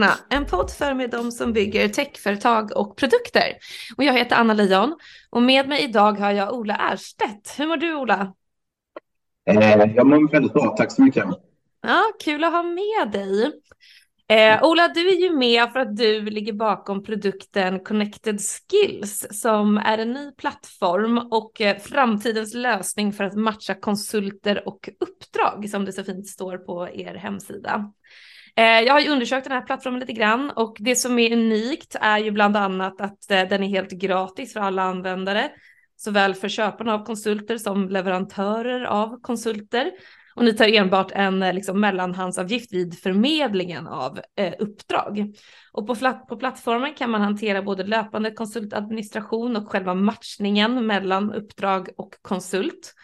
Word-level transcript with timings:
Techskaparna, 0.00 0.14
en 0.28 0.46
podd 0.46 0.70
för 0.70 0.94
med 0.94 1.10
de 1.10 1.32
som 1.32 1.52
bygger 1.52 1.88
techföretag 1.88 2.76
och 2.76 2.96
produkter. 2.96 3.52
Och 3.96 4.04
jag 4.04 4.12
heter 4.12 4.36
Anna 4.36 4.54
Lejon 4.54 4.96
och 5.30 5.42
med 5.42 5.68
mig 5.68 5.84
idag 5.84 6.12
har 6.12 6.32
jag 6.32 6.54
Ola 6.54 6.76
Erstedt. 6.92 7.58
Hur 7.58 7.66
mår 7.66 7.76
du 7.76 7.94
Ola? 7.94 8.34
Eh, 9.50 9.94
jag 9.94 10.06
mår 10.06 10.32
väldigt 10.32 10.52
bra, 10.52 10.74
tack 10.76 10.92
så 10.92 11.02
mycket. 11.02 11.24
Ja, 11.82 12.02
kul 12.24 12.44
att 12.44 12.52
ha 12.52 12.62
med 12.62 13.12
dig. 13.12 13.52
Eh, 14.28 14.62
Ola, 14.62 14.88
du 14.88 15.08
är 15.08 15.20
ju 15.20 15.36
med 15.36 15.72
för 15.72 15.80
att 15.80 15.96
du 15.96 16.20
ligger 16.20 16.52
bakom 16.52 17.02
produkten 17.02 17.80
Connected 17.84 18.40
Skills 18.40 19.26
som 19.30 19.78
är 19.78 19.98
en 19.98 20.12
ny 20.12 20.32
plattform 20.32 21.18
och 21.18 21.60
eh, 21.60 21.78
framtidens 21.78 22.54
lösning 22.54 23.12
för 23.12 23.24
att 23.24 23.34
matcha 23.34 23.74
konsulter 23.74 24.68
och 24.68 24.88
uppdrag 25.00 25.68
som 25.70 25.84
det 25.84 25.92
så 25.92 26.04
fint 26.04 26.26
står 26.26 26.58
på 26.58 26.88
er 26.88 27.14
hemsida. 27.14 27.92
Eh, 28.56 28.80
jag 28.80 28.92
har 28.92 29.00
ju 29.00 29.08
undersökt 29.08 29.44
den 29.44 29.52
här 29.52 29.66
plattformen 29.66 30.00
lite 30.00 30.12
grann 30.12 30.50
och 30.50 30.76
det 30.80 30.96
som 30.96 31.18
är 31.18 31.32
unikt 31.32 31.96
är 32.00 32.18
ju 32.18 32.30
bland 32.30 32.56
annat 32.56 33.00
att 33.00 33.30
eh, 33.30 33.42
den 33.48 33.62
är 33.62 33.68
helt 33.68 33.90
gratis 33.90 34.52
för 34.52 34.60
alla 34.60 34.82
användare, 34.82 35.50
såväl 35.96 36.34
för 36.34 36.48
köparna 36.48 36.94
av 36.94 37.04
konsulter 37.04 37.58
som 37.58 37.88
leverantörer 37.88 38.84
av 38.84 39.20
konsulter. 39.20 39.90
Och 40.34 40.44
ni 40.44 40.52
tar 40.52 40.74
enbart 40.74 41.12
en 41.12 41.42
eh, 41.42 41.54
liksom, 41.54 41.80
mellanhandsavgift 41.80 42.72
vid 42.72 42.98
förmedlingen 42.98 43.86
av 43.86 44.20
eh, 44.36 44.54
uppdrag. 44.58 45.34
Och 45.72 45.86
på, 45.86 45.94
på 46.28 46.36
plattformen 46.36 46.94
kan 46.94 47.10
man 47.10 47.20
hantera 47.20 47.62
både 47.62 47.84
löpande 47.84 48.30
konsultadministration 48.30 49.56
och 49.56 49.68
själva 49.68 49.94
matchningen 49.94 50.86
mellan 50.86 51.32
uppdrag 51.32 51.88
och 51.96 52.14
konsult. 52.22 52.94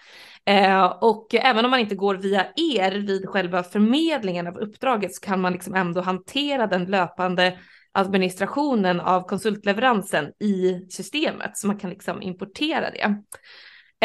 Eh, 0.47 0.85
och 0.85 1.35
även 1.35 1.65
om 1.65 1.71
man 1.71 1.81
inte 1.81 1.95
går 1.95 2.15
via 2.15 2.47
er 2.57 2.93
vid 2.93 3.29
själva 3.29 3.63
förmedlingen 3.63 4.47
av 4.47 4.59
uppdraget 4.59 5.15
så 5.15 5.21
kan 5.21 5.41
man 5.41 5.53
liksom 5.53 5.75
ändå 5.75 6.01
hantera 6.01 6.67
den 6.67 6.85
löpande 6.85 7.59
administrationen 7.93 9.01
av 9.01 9.23
konsultleveransen 9.23 10.33
i 10.41 10.87
systemet 10.91 11.57
så 11.57 11.67
man 11.67 11.79
kan 11.79 11.91
liksom 11.91 12.23
importera 12.23 12.91
det. 12.91 13.23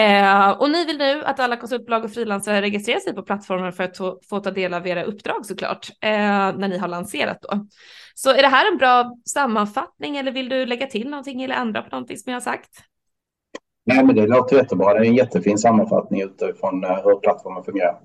Eh, 0.01 0.49
och 0.49 0.69
ni 0.69 0.85
vill 0.85 0.97
nu 0.97 1.25
att 1.25 1.39
alla 1.39 1.57
konsultbolag 1.57 2.03
och 2.03 2.13
frilansare 2.13 2.61
registrerar 2.61 2.99
sig 2.99 3.15
på 3.15 3.23
plattformen 3.23 3.73
för 3.73 3.83
att 3.83 3.97
få 4.29 4.39
ta 4.43 4.51
del 4.51 4.73
av 4.73 4.87
era 4.87 5.03
uppdrag 5.03 5.45
såklart, 5.45 5.89
eh, 6.01 6.09
när 6.57 6.67
ni 6.67 6.77
har 6.77 6.87
lanserat 6.87 7.41
då. 7.41 7.67
Så 8.15 8.29
är 8.29 8.41
det 8.41 8.47
här 8.47 8.71
en 8.71 8.77
bra 8.77 9.15
sammanfattning 9.25 10.17
eller 10.17 10.31
vill 10.31 10.49
du 10.49 10.65
lägga 10.65 10.87
till 10.87 11.09
någonting 11.09 11.43
eller 11.43 11.55
ändra 11.55 11.81
på 11.81 11.89
någonting 11.89 12.17
som 12.17 12.31
jag 12.31 12.35
har 12.35 12.41
sagt? 12.41 12.90
Nej, 13.83 14.05
men 14.05 14.15
det 14.15 14.27
låter 14.27 14.55
jättebra. 14.55 14.93
Det 14.93 14.99
är 14.99 15.09
en 15.09 15.15
jättefin 15.15 15.57
sammanfattning 15.57 16.21
utifrån 16.21 16.83
eh, 16.83 17.03
hur 17.03 17.19
plattformen 17.19 17.63
fungerar. 17.63 17.99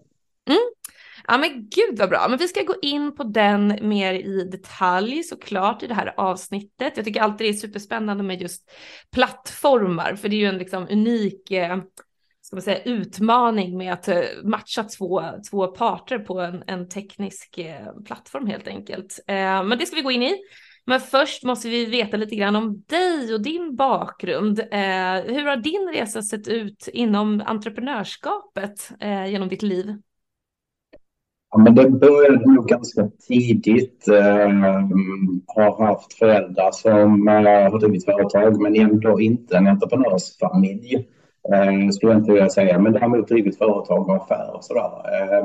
Mm. 0.49 0.59
Ja 1.29 1.39
men 1.39 1.51
gud 1.51 1.99
vad 1.99 2.09
bra, 2.09 2.27
men 2.29 2.39
vi 2.39 2.49
ska 2.49 2.63
gå 2.63 2.75
in 2.83 3.17
på 3.17 3.25
den 3.25 3.79
mer 3.83 4.15
i 4.15 4.45
detalj 4.45 5.23
såklart 5.23 5.83
i 5.83 5.87
det 5.87 5.95
här 5.95 6.15
avsnittet. 6.17 6.93
Jag 6.97 7.05
tycker 7.05 7.21
alltid 7.21 7.47
det 7.47 7.51
är 7.51 7.53
superspännande 7.53 8.25
med 8.25 8.43
just 8.43 8.71
plattformar, 9.13 10.15
för 10.15 10.29
det 10.29 10.37
är 10.37 10.39
ju 10.39 10.47
en 10.47 10.59
liksom 10.59 10.87
unik 10.91 11.51
eh, 11.51 11.77
ska 12.47 12.57
man 12.57 12.63
säga, 12.63 12.83
utmaning 12.83 13.79
med 13.79 13.93
att 13.93 14.09
eh, 14.09 14.23
matcha 14.45 14.85
två, 14.85 15.23
två 15.51 15.67
parter 15.67 16.19
på 16.19 16.41
en, 16.41 16.65
en 16.67 16.89
teknisk 16.89 17.59
eh, 17.59 17.93
plattform 18.05 18.47
helt 18.47 18.69
enkelt. 18.69 19.21
Eh, 19.27 19.65
men 19.65 19.79
det 19.79 19.87
ska 19.87 19.97
vi 19.97 20.03
gå 20.03 20.11
in 20.11 20.23
i. 20.23 20.37
Men 20.87 21.01
först 21.01 21.45
måste 21.45 21.69
vi 21.69 21.87
veta 21.87 22.17
lite 22.17 22.37
grann 22.37 22.57
om 22.57 22.85
dig 22.87 23.35
och 23.35 23.43
din 23.43 23.77
bakgrund. 23.77 24.59
Eh, 24.59 25.35
hur 25.35 25.47
har 25.47 25.57
din 25.57 25.89
resa 25.95 26.23
sett 26.23 26.49
ut 26.49 26.89
inom 26.93 27.43
entreprenörskapet 27.47 28.91
eh, 29.01 29.27
genom 29.27 29.49
ditt 29.49 29.63
liv? 29.63 29.97
Ja, 31.51 31.59
men 31.59 31.75
det 31.75 31.91
började 31.91 32.53
nog 32.53 32.69
ganska 32.69 33.11
tidigt. 33.29 34.09
Eh, 34.09 34.49
har 35.47 35.87
haft 35.87 36.13
föräldrar 36.13 36.71
som 36.73 37.29
eh, 37.29 37.71
har 37.71 37.79
drivit 37.79 38.05
företag, 38.05 38.61
men 38.61 38.77
ändå 38.77 39.21
inte 39.21 39.57
en 39.57 39.67
entreprenörsfamilj. 39.67 40.95
Eh, 41.53 41.89
skulle 41.91 42.13
jag 42.13 42.21
inte 42.21 42.33
vilja 42.33 42.49
säga, 42.49 42.79
men 42.79 42.93
däremot 42.93 43.29
drivit 43.29 43.59
företag 43.59 44.09
och 44.09 44.17
affärer 44.17 44.57
och 44.57 44.65
sådär. 44.65 44.83
Eh, 44.83 45.45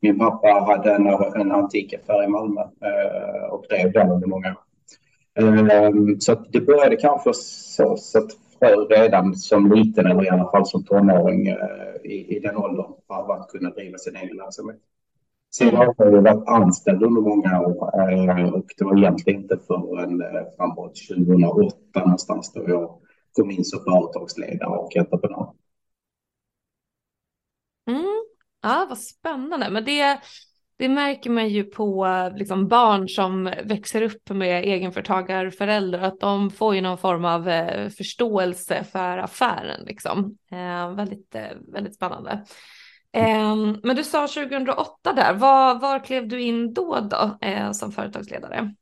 min 0.00 0.18
pappa 0.18 0.48
hade 0.48 0.94
en, 0.94 1.06
en 1.40 1.52
antikaffär 1.52 2.24
i 2.24 2.28
Malmö 2.28 2.60
eh, 2.60 3.50
och 3.50 3.64
drev 3.68 3.92
den 3.92 4.10
under 4.10 4.26
många 4.26 4.48
år. 4.48 4.65
Eh, 5.36 5.90
så 6.18 6.34
det 6.34 6.60
började 6.60 6.96
kanske 6.96 7.34
så, 7.34 7.96
så 7.96 8.18
att 8.18 8.30
redan 8.90 9.34
som 9.34 9.72
liten, 9.72 10.06
eller 10.06 10.24
i 10.24 10.28
alla 10.28 10.50
fall 10.50 10.66
som 10.66 10.84
tonåring 10.84 11.48
eh, 11.48 11.56
i, 12.04 12.36
i 12.36 12.40
den 12.40 12.56
åldern, 12.56 12.92
för 13.06 13.34
att 13.34 13.48
kunna 13.48 13.70
driva 13.70 13.98
sin 13.98 14.16
egen 14.16 14.36
verksamhet. 14.36 14.80
Sen 15.54 15.76
har 15.76 15.94
jag 15.98 16.22
varit 16.22 16.48
anställd 16.48 17.02
under 17.02 17.20
många 17.20 17.60
år 17.60 18.00
eh, 18.10 18.54
och 18.54 18.66
det 18.78 18.84
var 18.84 18.98
egentligen 18.98 19.42
inte 19.42 19.58
förrän 19.66 20.20
eh, 20.20 20.42
framåt 20.56 20.94
2008 21.08 21.76
någonstans 21.94 22.52
då 22.52 22.64
jag 22.68 22.98
kom 23.32 23.50
in 23.50 23.64
som 23.64 23.80
företagsledare 23.84 24.78
och 24.78 24.96
entreprenör. 24.96 25.52
Mm. 27.88 28.24
Ja, 28.62 28.86
vad 28.88 28.98
spännande. 28.98 29.70
Men 29.70 29.84
det, 29.84 30.20
det 30.78 30.88
märker 30.88 31.30
man 31.30 31.48
ju 31.48 31.64
på 31.64 32.06
liksom, 32.36 32.68
barn 32.68 33.08
som 33.08 33.44
växer 33.64 34.02
upp 34.02 34.30
med 34.30 34.64
egenföretagarföräldrar, 34.64 36.00
att 36.00 36.20
de 36.20 36.50
får 36.50 36.74
ju 36.74 36.80
någon 36.80 36.98
form 36.98 37.24
av 37.24 37.48
eh, 37.48 37.88
förståelse 37.88 38.84
för 38.92 39.18
affären. 39.18 39.84
Liksom. 39.86 40.36
Eh, 40.52 40.94
väldigt, 40.94 41.34
eh, 41.34 41.42
väldigt 41.72 41.94
spännande. 41.94 42.44
Ehm, 43.12 43.80
men 43.82 43.96
du 43.96 44.04
sa 44.04 44.28
2008 44.28 45.12
där, 45.12 45.34
var, 45.34 45.78
var 45.78 46.04
klev 46.04 46.28
du 46.28 46.40
in 46.40 46.74
då, 46.74 47.00
då 47.10 47.38
eh, 47.46 47.72
som 47.72 47.92
företagsledare? 47.92 48.74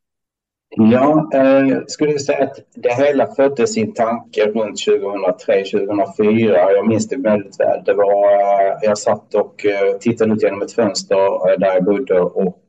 Mm. 0.79 0.91
Ja, 0.91 1.31
eh, 1.35 1.79
skulle 1.87 2.19
säga 2.19 2.45
att 2.45 2.59
det 2.75 2.95
hela 2.95 3.27
föddes 3.27 3.77
i 3.77 3.83
en 3.83 3.93
tanke 3.93 4.47
runt 4.47 4.79
2003-2004. 4.87 6.73
Jag 6.73 6.89
minns 6.89 7.09
det 7.09 7.17
väldigt 7.17 7.61
väl. 7.61 7.85
Det 7.85 7.95
var, 7.95 8.33
eh, 8.33 8.79
jag 8.83 8.99
satt 8.99 9.35
och 9.35 9.67
eh, 9.67 9.99
tittade 10.01 10.35
ut 10.35 10.43
genom 10.43 10.63
ett 10.63 10.73
fönster 10.73 11.17
eh, 11.17 11.59
där 11.59 11.75
jag 11.75 11.85
bodde 11.85 12.21
och 12.21 12.61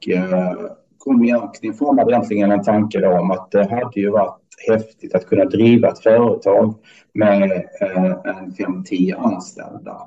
kom 0.98 1.24
egentligen, 1.24 1.76
formade 1.76 2.12
egentligen 2.12 2.52
en 2.52 2.64
tanke 2.64 3.00
då 3.00 3.10
om 3.10 3.32
att 3.32 3.52
det 3.52 3.70
hade 3.70 4.00
ju 4.00 4.10
varit 4.10 4.40
häftigt 4.70 5.16
att 5.16 5.26
kunna 5.26 5.46
driva 5.46 5.88
ett 5.88 6.00
företag 6.00 6.76
med 7.14 7.52
eh, 7.82 8.12
en 8.26 8.54
fem, 8.58 8.84
tio 8.84 9.18
anställda. 9.18 9.98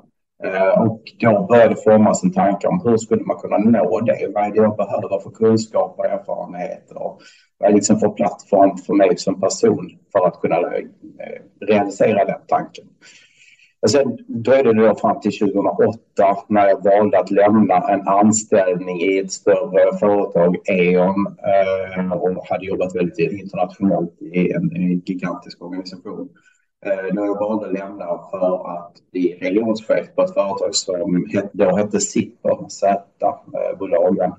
Och 0.77 1.01
då 1.19 1.45
började 1.49 1.75
formas 1.75 2.23
en 2.23 2.33
tanke 2.33 2.67
om 2.67 2.81
hur 2.85 2.97
skulle 2.97 3.23
man 3.23 3.37
kunna 3.37 3.57
nå 3.57 3.99
det? 3.99 4.31
Vad 4.33 4.43
är 4.43 4.51
det 4.51 4.57
jag 4.57 4.77
behöver 4.77 5.19
för 5.19 5.29
kunskap 5.29 5.95
och 5.97 6.05
erfarenheter? 6.05 6.97
Jag 7.59 7.73
liksom 7.73 7.99
får 7.99 8.09
plattform 8.09 8.77
för 8.77 8.93
mig 8.93 9.17
som 9.17 9.41
person 9.41 9.89
för 10.11 10.27
att 10.27 10.41
kunna 10.41 10.55
eh, 10.55 10.85
realisera 11.59 12.25
den 12.25 12.41
tanken? 12.47 12.85
Och 13.81 13.91
sen 13.91 14.17
dröjde 14.27 14.73
det 14.73 14.87
då 14.87 14.95
fram 14.95 15.19
till 15.19 15.39
2008 15.39 15.99
när 16.47 16.67
jag 16.67 16.83
valde 16.83 17.19
att 17.19 17.31
lämna 17.31 17.75
en 17.75 18.07
anställning 18.07 19.01
i 19.01 19.19
ett 19.19 19.31
större 19.31 19.97
företag, 19.99 20.55
E.ON, 20.65 21.37
eh, 21.97 22.11
och 22.11 22.47
hade 22.49 22.65
jobbat 22.65 22.95
väldigt 22.95 23.31
internationellt 23.31 24.21
i 24.21 24.51
en 24.51 24.69
gigantisk 25.05 25.61
organisation 25.61 26.29
eh, 26.85 27.13
när 27.13 27.25
jag 27.25 27.39
valde 27.39 27.65
att 27.65 27.73
lämna 27.73 28.05
för 28.31 28.77
att 28.77 28.93
bli 29.11 29.37
regionschef 29.41 30.15
på 30.15 30.21
ett 30.21 30.33
företag 30.33 30.75
som 30.75 31.27
då 31.53 31.75
hette 31.75 31.99
Zipper, 31.99 32.69
Z-bolagen. 32.69 34.33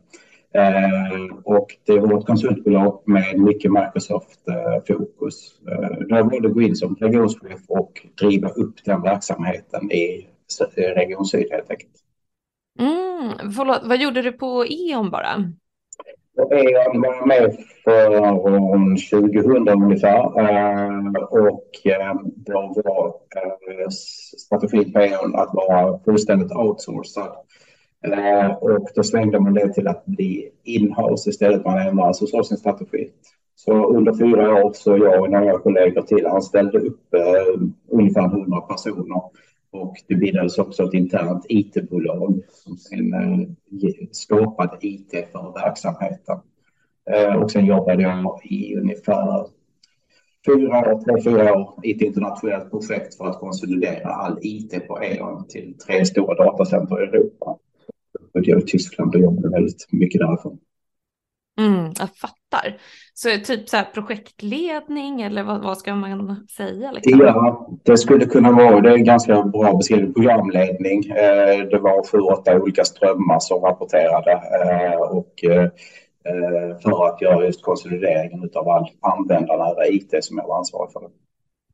Eh, 0.54 1.36
och 1.44 1.76
det 1.86 1.98
var 1.98 2.18
ett 2.18 2.26
konsultbolag 2.26 3.02
med 3.06 3.38
mycket 3.38 3.72
Microsoft-fokus. 3.72 5.54
Eh, 5.68 5.98
jag 6.08 6.30
valde 6.30 6.48
att 6.48 6.54
gå 6.54 6.62
in 6.62 6.76
som 6.76 6.96
regionschef 7.00 7.60
och 7.68 8.06
driva 8.20 8.48
upp 8.48 8.84
den 8.84 9.02
verksamheten 9.02 9.92
i 9.92 10.26
Region 10.76 11.24
Syd 11.24 11.46
helt 11.50 11.70
enkelt. 11.70 11.92
Mm, 12.78 13.52
förlåt, 13.52 13.80
vad 13.84 14.00
gjorde 14.00 14.22
du 14.22 14.32
på 14.32 14.66
E.ON 14.66 15.10
bara? 15.10 15.52
Jag 16.34 17.00
var 17.00 17.26
med 17.26 17.56
från 17.84 18.96
2000 18.96 19.68
ungefär 19.68 20.26
och 21.30 21.70
då 22.36 22.82
var 22.84 23.14
strategin 24.38 24.92
på 24.92 24.98
EON 24.98 25.34
att 25.34 25.54
vara 25.54 25.98
fullständigt 26.04 26.52
outsourcad. 26.52 27.32
Eh, 28.06 28.52
och 28.52 28.88
då 28.94 29.02
svängde 29.02 29.40
man 29.40 29.54
det 29.54 29.74
till 29.74 29.88
att 29.88 30.06
bli 30.06 30.50
inhouse 30.64 31.30
istället. 31.30 31.64
Man 31.64 31.78
ändrade 31.78 32.08
alltså 32.08 32.26
så 32.26 32.44
sin 32.44 32.56
strategi. 32.56 33.10
Så 33.54 33.86
under 33.96 34.14
fyra 34.14 34.64
år 34.64 34.72
så 34.74 34.96
jag 34.96 35.22
och 35.22 35.30
några 35.30 35.58
kollegor 35.58 36.02
till 36.02 36.26
anställde 36.26 36.78
upp 36.78 37.14
eh, 37.14 37.62
ungefär 37.88 38.24
100 38.24 38.60
personer 38.60 39.22
och 39.72 39.96
det 40.08 40.14
bildades 40.14 40.58
också 40.58 40.84
ett 40.84 40.94
internt 40.94 41.46
IT-bolag 41.48 42.42
som 42.50 42.76
sen 42.76 43.14
eh, 43.14 44.06
skapade 44.10 44.76
IT 44.80 45.10
för 45.32 45.62
verksamheten. 45.64 46.38
Eh, 47.10 47.34
och 47.34 47.50
sen 47.50 47.66
jobbade 47.66 48.02
jag 48.02 48.40
i 48.44 48.76
ungefär 48.76 49.46
fyra, 50.46 51.00
tre, 51.00 51.22
fyra 51.24 51.54
år 51.58 51.74
i 51.82 51.94
ett 51.94 52.02
internationellt 52.02 52.70
projekt 52.70 53.14
för 53.14 53.26
att 53.26 53.38
konsolidera 53.40 54.08
all 54.08 54.38
IT 54.42 54.88
på 54.88 55.02
E.ON 55.02 55.46
till 55.48 55.74
tre 55.86 56.04
stora 56.04 56.34
datacenter 56.34 57.02
i 57.02 57.06
Europa. 57.06 57.58
Jag 58.32 58.62
i 58.62 58.62
Tyskland 58.66 59.14
och 59.14 59.20
jobbade 59.20 59.48
väldigt 59.48 59.86
mycket 59.90 60.20
därifrån. 60.20 60.58
Mm, 61.60 61.92
jag 61.98 62.08
fattar. 62.16 62.78
Så 63.14 63.28
typ 63.44 63.68
så 63.68 63.76
här 63.76 63.84
projektledning 63.94 65.22
eller 65.22 65.42
vad, 65.42 65.62
vad 65.62 65.78
ska 65.78 65.94
man 65.94 66.46
säga? 66.56 66.92
Liksom? 66.92 67.20
Ja, 67.20 67.70
det 67.82 67.98
skulle 67.98 68.26
kunna 68.26 68.52
vara, 68.52 68.80
det 68.80 68.90
är 68.90 68.96
ganska 68.96 69.42
bra 69.42 69.76
beskrivet, 69.76 70.14
programledning. 70.14 71.10
Eh, 71.10 71.58
det 71.70 71.78
var 71.78 72.10
sju, 72.10 72.18
åtta 72.18 72.56
olika 72.56 72.84
strömmar 72.84 73.38
som 73.40 73.62
rapporterade 73.62 74.32
eh, 74.32 75.00
och 75.00 75.44
eh, 75.44 75.68
för 76.82 77.06
att 77.06 77.20
göra 77.20 77.44
just 77.44 77.62
konsolideringen 77.62 78.50
av 78.54 78.68
all 78.68 78.86
användarnära 79.00 79.86
IT 79.86 80.14
som 80.20 80.38
jag 80.38 80.46
var 80.46 80.58
ansvarig 80.58 80.92
för. 80.92 81.02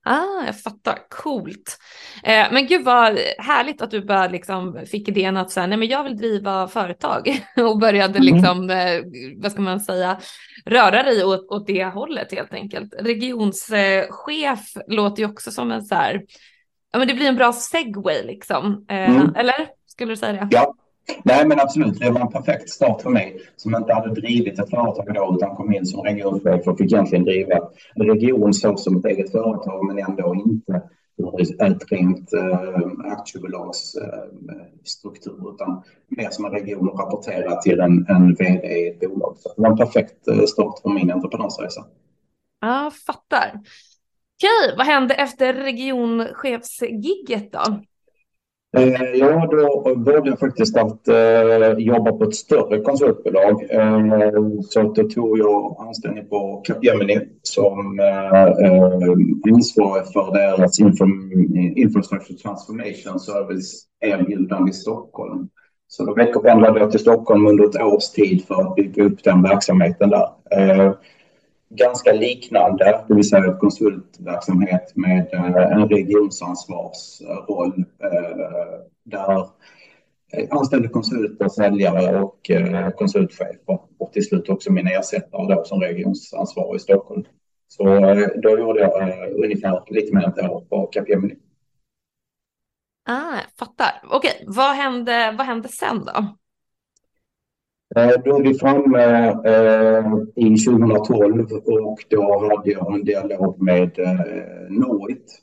Ah, 0.08 0.47
jag 0.47 0.61
fattar. 0.61 0.99
Coolt. 1.08 1.79
Eh, 2.23 2.47
men 2.53 2.67
gud 2.67 2.85
vad 2.85 3.19
härligt 3.38 3.82
att 3.82 3.91
du 3.91 4.05
bara 4.05 4.29
liksom 4.29 4.85
fick 4.91 5.08
idén 5.08 5.37
att 5.37 5.50
säga, 5.50 5.67
nej 5.67 5.79
men 5.79 5.88
jag 5.88 6.05
vill 6.05 6.17
driva 6.17 6.69
företag 6.69 7.43
och 7.56 7.79
började 7.79 8.19
mm. 8.19 8.35
liksom, 8.35 8.70
eh, 8.70 9.00
vad 9.37 9.53
ska 9.53 9.62
man 9.62 9.81
säga, 9.81 10.20
röra 10.64 11.03
dig 11.03 11.25
åt, 11.25 11.49
åt 11.50 11.67
det 11.67 11.85
hållet 11.85 12.32
helt 12.32 12.55
enkelt. 12.55 12.94
Regionschef 12.99 14.76
låter 14.87 15.23
ju 15.23 15.29
också 15.29 15.50
som 15.50 15.70
en 15.70 15.82
så 15.82 15.94
här, 15.94 16.23
ja 16.93 16.99
men 16.99 17.08
det 17.08 17.14
blir 17.14 17.29
en 17.29 17.37
bra 17.37 17.53
segway 17.53 18.23
liksom, 18.23 18.87
eh, 18.88 19.11
mm. 19.11 19.35
eller? 19.35 19.69
Skulle 19.87 20.12
du 20.12 20.17
säga 20.17 20.32
det? 20.32 20.49
Ja, 20.50 20.75
Nej, 21.25 21.47
men 21.47 21.61
absolut. 21.61 21.99
Det 21.99 22.11
var 22.11 22.20
en 22.20 22.29
perfekt 22.29 22.70
start 22.70 23.03
för 23.03 23.11
mig 23.11 23.41
som 23.56 23.75
inte 23.75 23.93
hade 23.93 24.14
drivit 24.14 24.58
ett 24.58 24.70
företag 24.70 25.14
då 25.14 25.35
utan 25.37 25.56
kom 25.56 25.73
in 25.73 25.87
som 25.87 26.03
regionchef 26.03 26.67
och 26.67 26.79
fick 26.79 26.93
egentligen 26.93 27.25
driva 27.25 27.61
en 27.94 28.06
region 28.06 28.55
så 28.55 28.76
som 28.76 28.97
ett 28.97 29.05
eget 29.05 29.32
företag 29.32 29.87
men 29.87 29.99
ändå 29.99 30.35
inte 30.35 30.82
ett 31.58 31.93
rent 31.93 32.32
äh, 32.32 33.12
aktiebolagsstruktur 33.12 35.38
äh, 35.38 35.47
utan 35.55 35.82
mer 36.08 36.31
som 36.31 36.44
en 36.44 36.53
region 36.53 36.88
och 36.88 37.00
rapportera 37.00 37.56
till 37.56 37.81
en, 37.81 38.06
en 38.08 38.35
vd 38.35 38.67
i 38.67 38.88
ett 38.88 39.00
bolag. 39.00 39.37
Så 39.38 39.53
det 39.56 39.62
var 39.62 39.70
en 39.70 39.76
perfekt 39.76 40.29
eh, 40.29 40.44
start 40.44 40.79
för 40.82 40.91
min 40.91 41.11
entreprenörsresa. 41.11 41.85
Ja, 42.61 42.91
fattar. 43.06 43.61
Okej, 44.37 44.75
vad 44.76 44.87
hände 44.87 45.14
efter 45.14 45.55
regionchefsgigget 45.55 47.53
då? 47.53 47.81
Eh, 48.76 49.02
ja, 49.14 49.49
då 49.50 49.94
började 49.96 50.28
jag 50.28 50.38
faktiskt 50.38 50.76
att 50.76 51.08
eh, 51.08 51.73
jobba 51.78 52.12
på 52.12 52.25
ett 52.25 52.34
större 52.34 52.81
konsultbolag. 52.81 53.67
Eh, 53.70 54.00
så 54.69 54.82
då 54.82 55.02
tog 55.08 55.38
jag 55.38 55.76
anställning 55.78 56.28
på 56.28 56.62
Capgemini 56.64 57.20
som 57.43 58.00
eh, 58.00 58.43
eh, 58.43 59.55
ansvarig 59.55 60.06
för 60.12 60.32
deras 60.32 60.81
Infrastructure 61.76 62.38
Transformation 62.38 63.20
Service 63.20 63.84
erbjudande 64.00 64.70
i 64.70 64.73
Stockholm. 64.73 65.49
Så 65.88 66.05
då 66.05 66.14
veckopendlade 66.14 66.81
jag 66.81 66.90
till 66.90 67.00
Stockholm 67.00 67.46
under 67.46 67.64
ett 67.64 67.82
års 67.82 68.11
tid 68.11 68.44
för 68.44 68.55
att 68.55 68.75
bygga 68.75 69.05
upp 69.05 69.25
den 69.25 69.43
verksamheten 69.43 70.11
där 70.11 70.29
ganska 71.68 72.12
liknande, 72.12 73.04
det 73.08 73.14
vill 73.14 73.28
säga 73.28 73.52
konsultverksamhet 73.52 74.96
med 74.96 75.34
eh, 75.34 75.72
en 75.72 75.88
regionsansvarsroll 75.88 77.84
eh, 78.02 78.80
där 79.04 79.40
eh, 80.32 80.46
anställde 80.50 80.88
konsulter, 80.88 81.48
säljare 81.48 82.22
och 82.22 82.50
konsultchefer 82.94 83.78
och 83.98 84.12
till 84.12 84.24
slut 84.24 84.48
också 84.48 84.72
min 84.72 84.86
ersättare 84.86 85.54
då 85.54 85.64
som 85.64 85.80
regionsansvarig 85.80 86.76
i 86.76 86.82
Stockholm. 86.82 87.24
Så 87.69 87.84
då 88.42 88.58
gjorde 88.58 88.80
jag 88.80 89.30
ungefär 89.44 89.82
lite 89.86 90.14
mer 90.14 90.24
än 90.24 90.30
ett 90.30 90.50
år 90.50 90.60
på 90.60 90.86
Capgemini. 90.86 91.34
Ah, 93.08 93.38
fattar. 93.58 94.02
Okej, 94.10 94.44
vad 94.46 94.74
hände, 94.74 95.34
vad 95.38 95.46
hände 95.46 95.69
sen 95.69 96.04
då? 96.04 96.36
Eh, 97.94 98.10
då 98.24 98.36
är 98.36 98.42
vi 98.42 98.54
framme 98.54 99.28
eh, 99.44 100.04
i 100.34 100.56
2012 100.56 101.46
och 101.52 101.98
då 102.08 102.48
hade 102.48 102.70
jag 102.70 102.94
en 102.94 103.04
dialog 103.04 103.62
med 103.62 103.98
eh, 103.98 104.20
Norit 104.68 105.42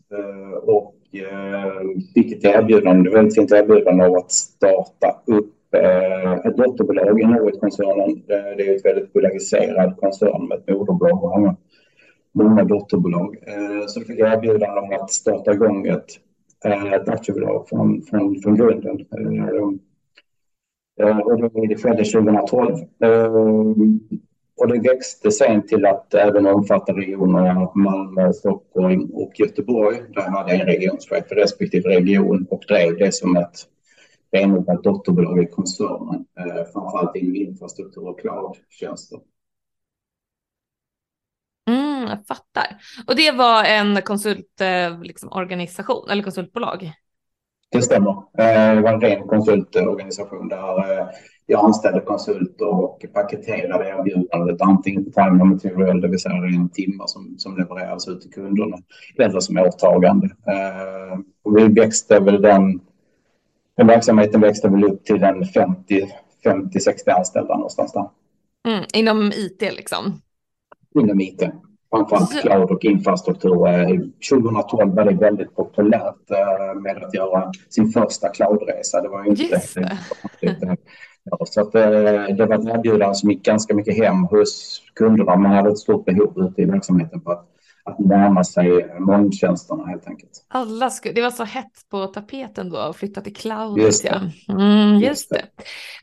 och 0.64 0.96
fick 2.14 2.32
ett 2.32 2.46
erbjudande, 2.46 3.10
ett 3.10 3.16
väldigt 3.16 3.36
fint 3.36 3.52
erbjudande 3.52 4.06
av 4.06 4.16
att 4.16 4.32
starta 4.32 5.22
upp 5.26 5.54
ett 6.46 6.58
dotterbolag 6.58 7.22
i 7.22 7.26
Norit-koncernen. 7.26 8.24
Det 8.28 8.70
är 8.70 8.76
ett 8.76 8.86
väldigt 8.86 9.14
bolagiserad 9.14 9.98
koncern 9.98 10.48
med 10.48 10.58
ett 10.58 10.68
moderbolag 10.68 11.24
och 11.24 11.30
många, 11.30 11.56
många 12.32 12.64
dotterbolag. 12.64 13.38
Så 13.88 14.00
då 14.00 14.06
fick 14.06 14.20
jag 14.20 14.34
erbjudande 14.34 14.82
om 14.82 15.02
att 15.02 15.12
starta 15.12 15.54
igång 15.54 15.88
ett, 15.88 16.06
ett 16.94 17.10
aktiebolag 17.10 17.70
från, 17.70 18.02
från, 18.02 18.42
från 18.42 18.56
grunden. 18.56 19.06
Eh, 21.00 21.18
och 21.18 21.68
det 21.68 21.76
skedde 21.76 22.04
2012. 22.04 22.78
Eh, 23.04 23.34
och 24.58 24.68
det 24.68 24.90
växte 24.90 25.32
sen 25.32 25.68
till 25.68 25.86
att 25.86 26.14
även 26.14 26.46
omfatta 26.46 26.94
regionerna 26.94 27.72
Malmö, 27.76 28.34
Stockholm 28.34 29.12
och 29.14 29.40
Göteborg. 29.40 29.98
Där 30.14 30.30
hade 30.30 30.52
jag 30.52 30.62
en 30.62 30.68
regionschef 30.68 31.28
för 31.28 31.36
respektive 31.36 31.90
region 31.90 32.48
och 32.50 32.64
drev 32.68 32.98
det 32.98 33.14
som 33.14 33.38
ett 33.38 33.68
renodlat 34.32 34.84
dotterbolag 34.84 35.44
i 35.44 35.46
koncernen. 35.46 36.26
Eh, 36.40 36.72
framförallt 36.74 37.16
inom 37.16 37.36
infrastruktur 37.36 38.08
och 38.08 38.20
cloudtjänster. 38.20 39.20
Mm, 41.68 42.08
jag 42.08 42.28
fattar. 42.28 42.78
Och 43.08 43.16
det 43.16 43.32
var 43.32 43.64
en 43.64 44.02
konsultorganisation 44.02 45.04
liksom, 45.04 46.10
eller 46.12 46.24
konsultbolag? 46.24 46.94
Det 47.74 47.82
stämmer. 47.82 48.12
Eh, 48.12 48.76
det 48.76 48.82
var 48.82 48.94
en 48.94 49.02
ren 49.02 49.28
konsultorganisation 49.28 50.48
där 50.48 51.00
eh, 51.00 51.08
jag 51.46 51.66
anställde 51.66 52.00
konsulter 52.00 52.68
och 52.68 53.06
paketerade 53.14 53.88
erbjudandet 53.90 54.62
antingen 54.62 55.06
på 55.06 55.12
time 55.12 55.42
and 55.42 55.46
material, 55.46 56.02
det 56.02 56.08
vill 56.08 56.20
säga 56.20 56.36
ren 56.36 56.70
timmar 56.70 57.08
som, 57.08 57.36
som 57.38 57.58
levereras 57.58 58.08
ut 58.08 58.22
till 58.22 58.32
kunderna, 58.32 58.78
eller 59.18 59.40
som 59.40 59.58
åtagande. 59.58 60.26
Eh, 60.26 61.20
och 61.44 61.58
vi 61.58 61.68
växte 61.68 62.20
väl 62.20 62.42
den, 62.42 62.80
den 63.78 63.88
verksamheten 63.88 64.42
växte 64.42 64.70
väl 64.70 64.84
upp 64.84 65.06
till 65.06 65.24
en 65.24 65.44
50-60 65.44 67.12
anställda 67.18 67.56
någonstans 67.56 67.94
där. 67.94 68.10
Mm, 68.68 68.84
inom 68.94 69.32
IT 69.36 69.62
liksom? 69.62 70.22
Inom 71.00 71.22
IT 71.22 71.42
framförallt 71.94 72.42
cloud 72.42 72.72
och 72.72 72.86
infrastruktur. 72.86 73.52
2012 74.30 74.90
eh, 74.90 74.96
var 74.96 75.06
det 75.06 75.16
väldigt 75.16 75.56
populärt 75.56 76.32
eh, 76.32 76.82
med 76.82 77.04
att 77.04 77.14
göra 77.14 77.52
sin 77.70 77.90
första 77.90 78.30
cloudresa. 78.30 79.02
Det 79.02 79.10
var 79.10 79.26
inte 79.30 79.44
Just 79.44 79.76
det. 79.76 79.98
Så 81.46 81.62
att, 81.62 81.76
eh, 81.76 81.82
det 82.38 82.46
var 82.46 82.56
ett 82.56 82.66
erbjudande 82.66 83.16
som 83.16 83.32
gick 83.32 83.46
ganska 83.46 83.76
mycket 83.76 83.98
hem 83.98 84.24
hos 84.24 84.82
kunderna. 84.96 85.36
Man 85.36 85.52
hade 85.52 85.70
ett 85.70 85.78
stort 85.78 86.06
behov 86.06 86.50
ute 86.50 86.62
i 86.62 86.66
verksamheten 86.66 87.22
på 87.22 87.32
att, 87.32 87.46
att 87.84 88.00
närma 88.00 88.44
sig 88.44 88.96
molntjänsterna 89.00 89.86
helt 89.86 90.08
enkelt. 90.08 90.46
Alla 90.48 90.90
skulle, 90.90 91.14
det 91.14 91.22
var 91.22 91.32
så 91.32 91.44
hett 91.44 91.90
på 91.92 92.08
tapeten 92.08 92.70
då 92.70 92.78
att 92.78 92.96
flytta 92.96 93.22
till 93.22 93.36
cloud. 93.36 93.78
Just 93.78 94.04
det. 94.04 94.32
Ja. 94.48 94.54
Mm, 94.54 94.94
just, 94.94 95.08
just 95.08 95.30
det. 95.30 95.46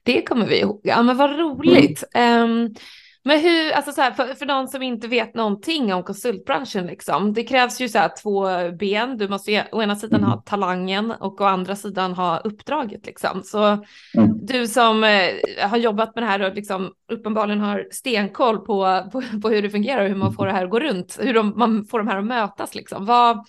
det. 0.05 0.13
det 0.13 0.23
kommer 0.23 0.47
vi 0.47 0.61
ihåg. 0.61 0.81
Ja 0.83 1.03
men 1.03 1.17
vad 1.17 1.39
roligt. 1.39 2.05
Mm. 2.15 2.51
Um, 2.51 2.75
men 3.23 3.41
hur, 3.41 3.73
alltså 3.73 3.93
så 3.93 4.01
här, 4.01 4.13
för, 4.13 4.35
för 4.35 4.47
någon 4.47 4.69
som 4.69 4.83
inte 4.83 5.09
vet 5.09 5.35
någonting 5.35 5.95
om 5.95 6.03
konsultbranschen, 6.03 6.87
liksom, 6.87 7.33
det 7.33 7.45
krävs 7.45 7.81
ju 7.81 7.89
så 7.89 7.99
här 7.99 8.11
två 8.23 8.47
ben. 8.77 9.19
Du 9.19 9.29
måste 9.29 9.53
ju, 9.53 9.63
å 9.73 9.83
ena 9.83 9.97
sidan 9.97 10.25
ha 10.25 10.33
mm. 10.33 10.43
talangen 10.45 11.11
och 11.11 11.41
å 11.41 11.45
andra 11.45 11.77
sidan 11.77 12.15
ha 12.15 12.39
uppdraget. 12.39 13.07
Liksom. 13.07 13.43
Så 13.43 13.65
mm. 13.65 14.47
du 14.47 14.67
som 14.67 15.05
eh, 15.05 15.69
har 15.69 15.77
jobbat 15.77 16.15
med 16.15 16.25
det 16.25 16.29
här 16.29 16.43
och 16.43 16.55
liksom, 16.55 16.93
uppenbarligen 17.13 17.61
har 17.61 17.89
stenkoll 17.91 18.59
på, 18.59 19.09
på, 19.13 19.23
på, 19.43 19.49
hur 19.49 19.63
det 19.63 19.71
fungerar 19.71 20.03
och 20.03 20.09
hur 20.09 20.17
man 20.17 20.33
får 20.33 20.47
det 20.47 20.53
här 20.53 20.65
att 20.65 20.71
gå 20.71 20.81
runt, 20.81 21.19
hur 21.21 21.35
de, 21.35 21.53
man 21.57 21.85
får 21.85 21.99
de 21.99 22.09
här 22.09 22.19
att 22.19 22.27
mötas. 22.27 22.75
Liksom. 22.75 23.07
Vad, 23.07 23.47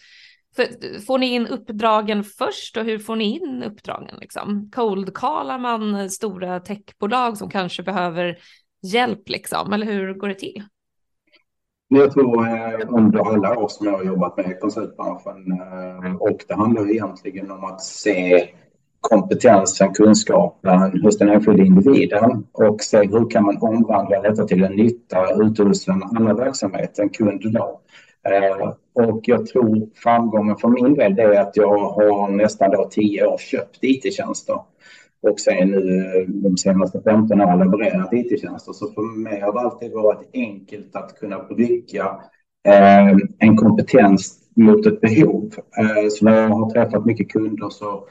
för, 0.55 0.99
får 1.05 1.17
ni 1.17 1.33
in 1.33 1.47
uppdragen 1.47 2.23
först 2.23 2.77
och 2.77 2.85
hur 2.85 2.99
får 2.99 3.15
ni 3.15 3.39
in 3.39 3.63
uppdragen? 3.63 4.15
Liksom? 4.19 4.71
Cold-callar 4.75 5.59
man 5.59 6.09
stora 6.09 6.59
techbolag 6.59 7.37
som 7.37 7.49
kanske 7.49 7.83
behöver 7.83 8.37
hjälp 8.81 9.29
liksom, 9.29 9.73
eller 9.73 9.85
hur 9.85 10.13
går 10.13 10.27
det 10.27 10.35
till? 10.35 10.63
Jag 11.87 12.11
tror 12.11 12.47
eh, 12.47 12.79
under 12.87 13.19
alla 13.19 13.57
år 13.59 13.67
som 13.67 13.87
jag 13.87 13.97
har 13.97 14.03
jobbat 14.03 14.37
med 14.37 14.59
konsultbranschen 14.59 15.51
eh, 15.51 16.15
och 16.15 16.37
det 16.47 16.53
handlar 16.53 16.91
egentligen 16.91 17.51
om 17.51 17.63
att 17.63 17.81
se 17.81 18.49
kompetensen, 19.01 19.93
kunskapen 19.93 21.01
hos 21.01 21.17
den 21.17 21.29
enskilda 21.29 21.63
individen 21.63 22.47
och 22.51 22.81
se 22.81 22.97
hur 22.97 23.29
kan 23.29 23.43
man 23.43 23.57
omvandla 23.61 24.21
detta 24.21 24.47
till 24.47 24.63
en 24.63 24.75
nytta 24.75 25.43
ute 25.43 25.63
hos 25.63 25.87
en 25.87 26.03
annan 26.03 26.35
verksamhet, 26.35 26.99
en 26.99 27.09
kund 27.09 27.53
då. 27.53 27.81
Eh, 28.29 28.73
och 28.93 29.21
jag 29.23 29.45
tror 29.45 29.89
framgången 29.95 30.57
för 30.57 30.67
min 30.67 30.93
del 30.93 31.19
är 31.19 31.41
att 31.41 31.57
jag 31.57 31.77
har 31.77 32.29
nästan 32.29 32.71
då 32.71 32.87
tio 32.91 33.25
år 33.25 33.37
köpt 33.37 33.77
IT-tjänster 33.81 34.59
och 35.21 35.39
sen 35.39 35.71
nu 35.71 35.97
eh, 35.97 36.27
de 36.27 36.57
senaste 36.57 37.01
15 37.01 37.41
åren 37.41 37.59
levererat 37.59 38.13
IT-tjänster. 38.13 38.73
Så 38.73 38.91
för 38.91 39.17
mig 39.17 39.41
har 39.41 39.53
det 39.53 39.59
alltid 39.59 39.91
varit 39.91 40.29
enkelt 40.33 40.95
att 40.95 41.19
kunna 41.19 41.43
bygga 41.43 42.05
eh, 42.67 43.11
en 43.39 43.57
kompetens 43.57 44.37
mot 44.55 44.85
ett 44.85 45.01
behov. 45.01 45.53
Eh, 45.79 46.09
så 46.09 46.25
när 46.25 46.41
jag 46.41 46.49
har 46.49 46.69
träffat 46.69 47.05
mycket 47.05 47.31
kunder 47.31 47.69
så 47.69 48.07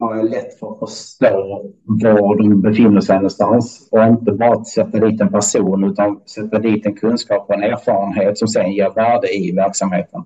har 0.00 0.16
jag 0.16 0.30
lätt 0.30 0.58
för 0.58 0.72
att 0.72 0.78
förstå 0.78 1.72
var 1.84 2.36
de 2.36 2.62
befinner 2.62 3.00
sig 3.00 3.16
någonstans 3.16 3.88
och 3.90 4.02
inte 4.02 4.32
bara 4.32 4.64
sätta 4.64 4.98
dit 4.98 5.20
en 5.20 5.32
person 5.32 5.84
utan 5.84 6.20
sätta 6.26 6.58
dit 6.58 6.86
en 6.86 6.94
kunskap 6.94 7.48
och 7.48 7.54
en 7.54 7.62
erfarenhet 7.62 8.38
som 8.38 8.48
sen 8.48 8.72
ger 8.72 8.90
värde 8.90 9.36
i 9.36 9.52
verksamheten. 9.52 10.24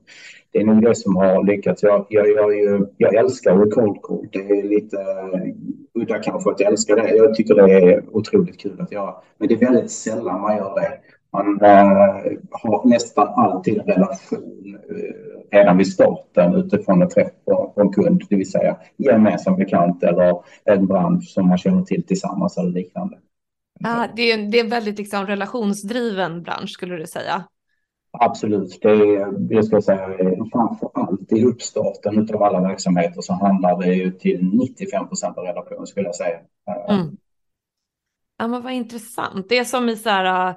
Det 0.54 0.60
är 0.60 0.64
nog 0.64 0.82
det 0.82 0.94
som 0.94 1.16
har 1.16 1.44
lyckats. 1.44 1.82
Jag, 1.82 2.06
jag, 2.08 2.30
jag, 2.30 2.86
jag 2.96 3.14
älskar 3.14 3.70
cold 3.70 4.02
call. 4.02 4.28
Det 4.32 4.38
är 4.38 4.62
lite 4.62 4.96
udda 5.94 6.18
kanske 6.18 6.50
att 6.50 6.60
älska 6.60 6.94
det. 6.94 7.16
Jag 7.16 7.34
tycker 7.34 7.54
det 7.54 7.72
är 7.72 8.04
otroligt 8.16 8.60
kul 8.60 8.80
att 8.80 8.92
göra. 8.92 9.14
Men 9.38 9.48
det 9.48 9.54
är 9.54 9.58
väldigt 9.58 9.90
sällan 9.90 10.40
man 10.40 10.56
gör 10.56 10.74
det. 10.74 10.98
Man 11.32 11.60
äh, 11.60 12.38
har 12.50 12.88
nästan 12.88 13.28
alltid 13.28 13.78
en 13.78 13.86
relation 13.86 14.78
äh, 14.90 15.58
redan 15.58 15.78
vid 15.78 15.92
starten 15.92 16.54
utifrån 16.54 17.02
en 17.02 17.08
träff 17.08 17.32
på, 17.44 17.72
på 17.74 17.80
en 17.80 17.92
kund, 17.92 18.22
det 18.30 18.36
vill 18.36 18.50
säga 18.50 18.76
gemensam 18.96 19.56
bekant 19.56 20.02
eller 20.02 20.42
en 20.64 20.86
bransch 20.86 21.24
som 21.28 21.48
man 21.48 21.58
känner 21.58 21.82
till 21.82 22.06
tillsammans 22.06 22.58
eller 22.58 22.70
liknande. 22.70 23.16
Ah, 23.84 24.06
det, 24.16 24.32
är, 24.32 24.50
det 24.50 24.58
är 24.58 24.64
en 24.64 24.70
väldigt 24.70 24.98
liksom, 24.98 25.26
relationsdriven 25.26 26.42
bransch 26.42 26.70
skulle 26.70 26.96
du 26.96 27.06
säga? 27.06 27.44
Absolut. 28.20 28.78
Det 28.82 28.90
är, 28.90 29.34
jag 29.50 29.64
ska 29.64 29.82
säga, 29.82 30.08
framför 30.52 30.90
allt 30.94 31.32
i 31.32 31.44
uppstarten 31.44 32.28
av 32.34 32.42
alla 32.42 32.60
verksamheter 32.60 33.20
så 33.20 33.32
handlar 33.32 33.82
det 33.82 33.94
ju 33.94 34.10
till 34.10 34.50
95 34.52 35.08
procent 35.08 35.38
av 35.38 35.44
relation 35.44 35.86
skulle 35.86 36.06
jag 36.06 36.14
säga. 36.14 36.38
Mm. 36.88 37.16
Ja, 38.38 38.48
men 38.48 38.62
vad 38.62 38.72
intressant. 38.72 39.48
Det 39.48 39.58
är 39.58 39.64
som 39.64 39.88
i 39.88 39.96
så 39.96 40.10
här, 40.10 40.50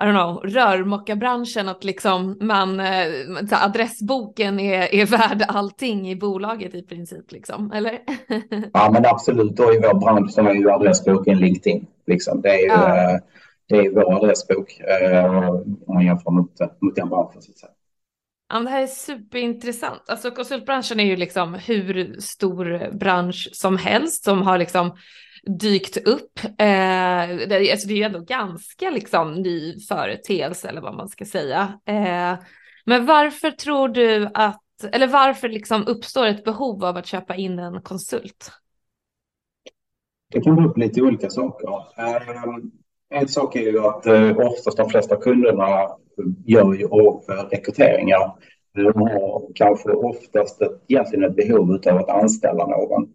I 0.00 0.04
don't 0.04 0.12
know, 0.12 0.50
rörmokarbranschen, 0.50 1.68
att 1.68 1.84
liksom 1.84 2.38
man, 2.40 2.80
eh, 2.80 3.06
adressboken 3.50 4.60
är, 4.60 4.94
är 4.94 5.06
värd 5.06 5.44
allting 5.48 6.10
i 6.10 6.16
bolaget 6.16 6.74
i 6.74 6.82
princip, 6.82 7.32
liksom, 7.32 7.72
eller? 7.72 7.98
ja, 8.72 8.90
men 8.92 9.06
absolut. 9.06 9.60
Och 9.60 9.74
i 9.74 9.78
vår 9.78 10.00
bransch 10.00 10.30
så 10.30 10.40
är 10.40 10.54
ju 10.54 10.70
adressboken 10.70 11.38
LinkedIn. 11.38 11.86
Liksom. 12.06 12.40
Det 12.40 12.48
är 12.48 12.58
ju, 12.58 12.66
ja. 12.66 13.18
Det 13.66 13.76
är 13.76 13.90
vår 13.90 14.16
adressbok 14.16 14.80
eh, 14.80 15.48
om 15.86 15.94
man 15.94 16.04
jämför 16.04 16.30
mot, 16.30 16.58
mot 16.80 16.96
den 16.96 17.08
branschen. 17.08 17.42
Så 17.42 17.50
att 17.50 17.58
säga. 17.58 17.72
Ja, 18.48 18.60
det 18.60 18.70
här 18.70 18.82
är 18.82 18.86
superintressant. 18.86 20.02
Alltså 20.08 20.30
konsultbranschen 20.30 21.00
är 21.00 21.04
ju 21.04 21.16
liksom 21.16 21.54
hur 21.54 22.20
stor 22.20 22.90
bransch 22.98 23.48
som 23.52 23.76
helst 23.76 24.24
som 24.24 24.42
har 24.42 24.58
liksom 24.58 24.96
dykt 25.60 25.96
upp. 25.96 26.44
Eh, 26.44 27.28
det, 27.48 27.70
alltså 27.72 27.88
det 27.88 27.94
är 27.94 27.96
ju 27.96 28.02
ändå 28.02 28.20
ganska 28.20 28.90
liksom 28.90 29.34
ny 29.34 29.80
företeelse 29.80 30.68
eller 30.68 30.80
vad 30.80 30.94
man 30.94 31.08
ska 31.08 31.24
säga. 31.24 31.80
Eh, 31.86 32.38
men 32.84 33.06
varför 33.06 33.50
tror 33.50 33.88
du 33.88 34.30
att, 34.34 34.84
eller 34.92 35.06
varför 35.06 35.48
liksom 35.48 35.86
uppstår 35.86 36.26
ett 36.26 36.44
behov 36.44 36.84
av 36.84 36.96
att 36.96 37.06
köpa 37.06 37.36
in 37.36 37.58
en 37.58 37.82
konsult? 37.82 38.50
Det 40.30 40.40
kan 40.40 40.56
bero 40.56 40.72
på 40.72 40.80
lite 40.80 41.02
olika 41.02 41.30
saker. 41.30 41.68
Eh, 41.98 42.56
en 43.12 43.28
sak 43.28 43.56
är 43.56 43.60
ju 43.60 43.78
att 43.78 44.06
eh, 44.06 44.38
oftast 44.38 44.76
de 44.76 44.88
flesta 44.88 45.16
kunderna 45.16 45.88
gör 46.46 46.74
ju 46.74 46.88
rekryteringar. 47.50 48.32
De 48.74 49.00
har 49.00 49.42
kanske 49.54 49.90
oftast 49.90 50.62
ett, 50.62 50.82
egentligen 50.88 51.24
ett 51.24 51.36
behov 51.36 51.80
av 51.86 51.96
att 51.96 52.08
anställa 52.08 52.66
någon. 52.66 53.08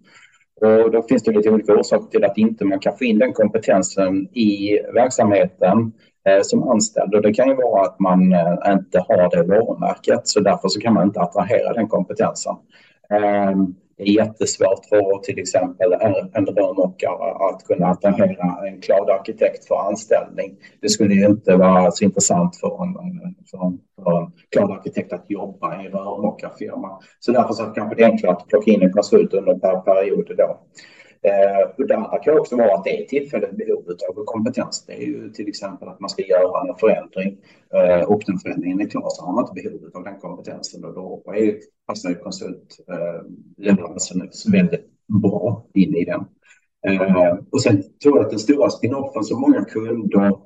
Och 0.61 0.91
då 0.91 1.01
finns 1.01 1.23
det 1.23 1.31
lite 1.31 1.49
olika 1.49 1.73
orsaker 1.73 2.07
till 2.09 2.23
att 2.23 2.37
inte 2.37 2.65
man 2.65 2.79
kan 2.79 2.97
få 2.97 3.03
in 3.03 3.19
den 3.19 3.33
kompetensen 3.33 4.27
i 4.37 4.79
verksamheten 4.93 5.91
eh, 6.27 6.41
som 6.41 6.63
anställd. 6.63 7.15
Och 7.15 7.21
det 7.21 7.33
kan 7.33 7.47
ju 7.47 7.55
vara 7.55 7.81
att 7.81 7.99
man 7.99 8.33
eh, 8.33 8.73
inte 8.73 9.05
har 9.07 9.29
det 9.35 9.43
varumärket, 9.43 10.21
så 10.23 10.39
därför 10.39 10.67
så 10.67 10.79
kan 10.79 10.93
man 10.93 11.07
inte 11.07 11.21
attrahera 11.21 11.73
den 11.73 11.87
kompetensen. 11.87 12.55
Eh, 13.09 13.55
är 13.97 14.05
jättesvårt 14.05 14.85
för 14.89 15.19
till 15.19 15.39
exempel 15.39 15.93
en 16.33 16.45
rörmokare 16.45 17.49
att 17.49 17.63
kunna 17.63 17.87
attrahera 17.87 18.67
en 18.67 18.81
cloud-arkitekt 18.81 19.65
för 19.67 19.75
anställning. 19.75 20.55
Det 20.81 20.89
skulle 20.89 21.13
ju 21.13 21.25
inte 21.25 21.55
vara 21.55 21.91
så 21.91 22.05
intressant 22.05 22.55
för 22.55 22.83
en, 22.83 22.93
för 23.51 23.65
en, 23.65 23.79
för 24.03 24.17
en 24.17 24.31
cloud-arkitekt 24.51 25.13
att 25.13 25.25
jobba 25.27 25.81
i 25.81 25.85
en 25.85 25.91
rörmokarfirma. 25.91 26.99
Så 27.19 27.31
därför 27.31 27.53
så 27.53 27.63
kanske 27.63 27.95
det 27.95 28.03
är 28.03 28.11
enklare 28.11 28.33
att 28.33 28.47
plocka 28.47 28.71
in 28.71 28.81
en 28.81 28.93
konsult 28.93 29.33
under 29.33 29.51
en 29.51 29.83
period 29.83 30.31
då. 30.37 30.59
Eh, 31.27 31.85
det 31.87 31.95
andra 31.95 32.17
kan 32.17 32.39
också 32.39 32.55
vara 32.55 32.73
att 32.73 32.83
det 32.83 33.03
är 33.03 33.05
tillfälligt 33.05 33.57
behov 33.57 33.83
av 34.09 34.23
kompetens. 34.25 34.85
Det 34.87 34.93
är 34.93 35.05
ju 35.05 35.29
till 35.29 35.47
exempel 35.47 35.87
att 35.87 35.99
man 35.99 36.09
ska 36.09 36.25
göra 36.25 36.69
en 36.69 36.75
förändring 36.75 37.37
eh, 37.73 38.01
och 38.11 38.21
den 38.25 38.39
förändringen 38.39 38.81
är 38.81 38.89
klar 38.89 39.07
så 39.09 39.25
har 39.25 39.33
man 39.33 39.43
inte 39.43 39.53
behov 39.63 39.91
av 39.93 40.03
den 40.03 40.19
kompetensen 40.19 40.85
och 40.85 40.93
då 40.93 41.23
är 41.33 41.55
passar 41.87 42.09
ju 42.09 42.15
konsultleveransen 42.15 44.21
eh, 44.21 44.27
väldigt 44.51 44.85
bra 45.21 45.65
in 45.73 45.95
i 45.95 46.05
den. 46.05 46.25
Eh, 46.87 47.35
och 47.51 47.61
sen 47.61 47.83
tror 48.03 48.17
jag 48.17 48.25
att 48.25 48.29
den 48.29 48.39
stora 48.39 48.69
spinoffen 48.69 49.23
som 49.23 49.41
många 49.41 49.65
kunder 49.65 50.37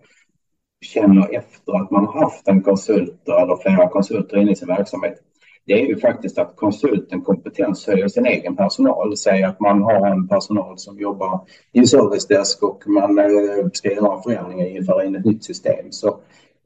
känner 0.86 1.36
efter 1.36 1.82
att 1.82 1.92
man 1.92 2.06
har 2.06 2.22
haft 2.22 2.48
en 2.48 2.62
konsult 2.62 3.28
eller 3.28 3.62
flera 3.62 3.90
konsulter 3.90 4.38
inne 4.38 4.52
i 4.52 4.56
sin 4.56 4.68
verksamhet 4.68 5.24
det 5.72 5.82
är 5.82 5.86
ju 5.86 5.98
faktiskt 5.98 6.38
att 6.38 6.56
konsulten 6.56 7.22
kompetenshöjer 7.22 8.08
sin 8.08 8.26
egen 8.26 8.56
personal. 8.56 9.18
Säg 9.18 9.44
att 9.44 9.60
man 9.60 9.82
har 9.82 10.08
en 10.08 10.28
personal 10.28 10.78
som 10.78 11.00
jobbar 11.00 11.42
i 11.72 11.80
en 11.80 11.88
servicedesk 11.88 12.64
och 12.64 12.84
man 12.88 13.20
eh, 13.20 13.26
ska 13.74 13.92
göra 13.94 14.22
förändringar 14.22 14.68
inför 14.68 15.04
in 15.04 15.16
ett 15.16 15.26
nytt 15.26 15.44
system 15.44 15.92
så 15.92 16.18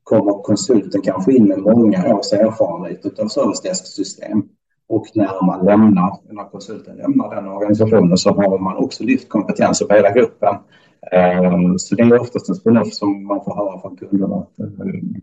kommer 0.03 0.43
konsulten 0.43 1.01
kanske 1.01 1.33
in 1.33 1.47
med 1.47 1.59
många 1.59 2.15
års 2.15 2.33
erfarenhet 2.33 3.19
av 3.19 3.27
servicedesksystem 3.27 4.43
Och 4.87 5.05
när 5.13 5.45
man 5.45 5.65
lämnar, 5.65 6.17
när 6.29 6.49
konsulten 6.49 6.97
lämnar 6.97 7.35
den 7.35 7.47
organisationen 7.47 8.17
så 8.17 8.29
har 8.29 8.59
man 8.59 8.77
också 8.77 9.03
lyft 9.03 9.29
kompetenser 9.29 9.85
på 9.85 9.93
hela 9.93 10.11
gruppen. 10.11 10.55
Ehm, 11.11 11.79
så 11.79 11.95
det 11.95 12.03
är 12.03 12.21
oftast 12.21 12.49
en 12.49 12.55
spin 12.55 12.85
som 12.85 13.27
man 13.27 13.43
får 13.43 13.55
höra 13.55 13.81
från 13.81 13.97
kunderna 13.97 14.35
att 14.35 14.59
eh, 14.59 14.65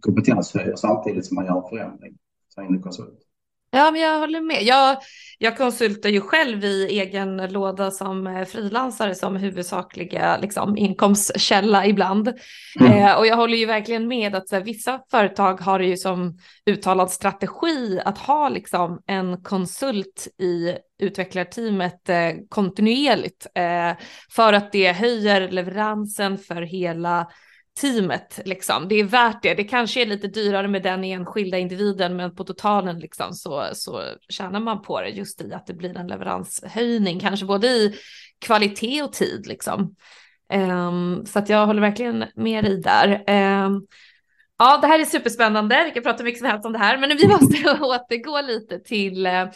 kompetenshöjer 0.00 0.76
samtidigt 0.76 1.26
som 1.26 1.34
man 1.34 1.46
gör 1.46 1.56
en 1.56 1.68
förändring. 1.68 2.14
Så 2.54 2.62
in 2.62 2.82
konsult. 2.82 3.31
Ja, 3.74 3.90
men 3.90 4.00
jag 4.00 4.18
håller 4.18 4.40
med. 4.40 4.62
Jag, 4.62 4.96
jag 5.38 5.56
konsultar 5.56 6.08
ju 6.08 6.20
själv 6.20 6.64
i 6.64 7.00
egen 7.00 7.36
låda 7.36 7.90
som 7.90 8.26
eh, 8.26 8.44
frilansare 8.44 9.14
som 9.14 9.36
huvudsakliga 9.36 10.38
liksom, 10.38 10.76
inkomstkälla 10.76 11.86
ibland. 11.86 12.32
Mm. 12.80 12.92
Eh, 12.92 13.14
och 13.18 13.26
jag 13.26 13.36
håller 13.36 13.56
ju 13.56 13.66
verkligen 13.66 14.08
med 14.08 14.34
att 14.34 14.50
här, 14.50 14.60
vissa 14.60 15.00
företag 15.10 15.60
har 15.60 15.80
ju 15.80 15.96
som 15.96 16.38
uttalad 16.66 17.10
strategi 17.10 18.00
att 18.04 18.18
ha 18.18 18.48
liksom, 18.48 19.02
en 19.06 19.42
konsult 19.42 20.28
i 20.38 20.74
utvecklarteamet 21.02 22.08
eh, 22.08 22.30
kontinuerligt 22.48 23.46
eh, 23.54 23.92
för 24.30 24.52
att 24.52 24.72
det 24.72 24.92
höjer 24.92 25.48
leveransen 25.48 26.38
för 26.38 26.62
hela 26.62 27.28
teamet 27.80 28.40
liksom. 28.44 28.88
Det 28.88 28.94
är 28.94 29.04
värt 29.04 29.42
det. 29.42 29.54
Det 29.54 29.64
kanske 29.64 30.02
är 30.02 30.06
lite 30.06 30.28
dyrare 30.28 30.68
med 30.68 30.82
den 30.82 31.04
enskilda 31.04 31.58
individen, 31.58 32.16
men 32.16 32.34
på 32.34 32.44
totalen 32.44 32.98
liksom 32.98 33.32
så, 33.32 33.68
så 33.72 34.02
tjänar 34.28 34.60
man 34.60 34.82
på 34.82 35.00
det 35.00 35.08
just 35.08 35.40
i 35.40 35.52
att 35.52 35.66
det 35.66 35.74
blir 35.74 35.96
en 35.96 36.06
leveranshöjning, 36.06 37.20
kanske 37.20 37.46
både 37.46 37.66
i 37.66 37.94
kvalitet 38.40 39.02
och 39.02 39.12
tid 39.12 39.46
liksom. 39.46 39.94
Um, 40.52 41.26
så 41.26 41.38
att 41.38 41.48
jag 41.48 41.66
håller 41.66 41.80
verkligen 41.80 42.24
med 42.34 42.64
dig 42.64 42.80
där. 42.80 43.08
Um, 43.64 43.86
ja, 44.58 44.78
det 44.78 44.86
här 44.86 45.00
är 45.00 45.04
superspännande. 45.04 45.84
Vi 45.84 45.90
kan 45.90 46.02
prata 46.02 46.24
mycket 46.24 46.38
som 46.38 46.48
helst 46.48 46.66
om 46.66 46.72
det 46.72 46.78
här, 46.78 46.98
men 46.98 47.16
vi 47.16 47.28
måste 47.28 47.70
återgå 47.80 48.40
lite 48.40 48.78
till 48.78 49.26
uh, 49.26 49.48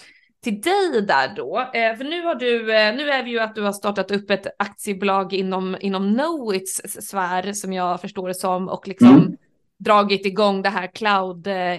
till 0.42 0.60
dig 0.60 1.02
där 1.02 1.36
då. 1.36 1.58
Eh, 1.58 1.96
för 1.96 2.04
nu 2.04 2.22
har 2.22 2.34
du, 2.34 2.74
eh, 2.74 2.96
nu 2.96 3.10
är 3.10 3.24
vi 3.24 3.30
ju 3.30 3.38
att 3.38 3.54
du 3.54 3.62
har 3.62 3.72
startat 3.72 4.10
upp 4.10 4.30
ett 4.30 4.46
aktiebolag 4.58 5.32
inom, 5.32 5.76
inom 5.80 6.14
Knowits 6.14 6.82
sfär 7.06 7.52
som 7.52 7.72
jag 7.72 8.00
förstår 8.00 8.28
det 8.28 8.34
som 8.34 8.68
och 8.68 8.88
liksom 8.88 9.08
mm. 9.08 9.36
dragit 9.78 10.26
igång 10.26 10.62
det 10.62 10.68
här 10.68 10.86
cloud 10.86 11.46
eh, 11.46 11.78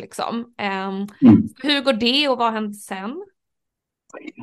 liksom. 0.00 0.54
Eh, 0.60 0.86
mm. 0.86 1.08
Hur 1.62 1.80
går 1.80 1.92
det 1.92 2.28
och 2.28 2.38
vad 2.38 2.52
händer 2.52 2.72
sen? 2.72 3.24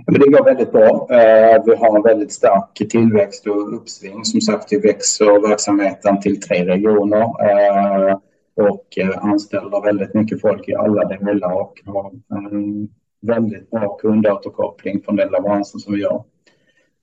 det 0.07 0.29
går 0.29 0.43
väldigt 0.43 0.71
bra. 0.71 1.07
Vi 1.65 1.75
har 1.75 1.95
en 1.95 2.03
väldigt 2.03 2.31
stark 2.31 2.89
tillväxt 2.89 3.47
och 3.47 3.75
uppsving. 3.75 4.25
Som 4.25 4.41
sagt, 4.41 4.73
vi 4.73 4.79
växer 4.79 5.49
verksamheten 5.49 6.21
till 6.21 6.41
tre 6.41 6.65
regioner 6.65 7.25
och 8.59 8.97
eh, 8.97 9.25
anställer 9.25 9.81
väldigt 9.83 10.13
mycket 10.13 10.41
folk 10.41 10.69
i 10.69 10.75
alla 10.75 11.03
delar 11.05 11.53
och 11.53 11.73
har 11.85 12.11
en 12.29 12.89
väldigt 13.21 13.69
bra 13.69 13.97
kundåterkoppling 13.97 15.01
från 15.03 15.15
den 15.15 15.31
leveransen 15.31 15.79
som 15.79 15.93
vi 15.93 16.01
gör. 16.01 16.23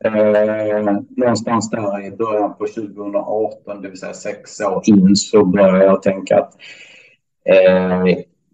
Eh, 0.05 0.97
någonstans 1.17 1.71
där 1.71 2.07
i 2.07 2.11
början 2.11 2.55
på 2.59 2.67
2018, 2.67 3.83
det 3.83 3.89
vill 3.89 3.99
säga 3.99 4.13
sex 4.13 4.61
år 4.61 4.83
in, 4.87 5.17
så 5.17 5.45
började 5.45 5.85
jag 5.85 6.03
tänka 6.03 6.37
att 6.39 6.55
eh, 7.45 8.05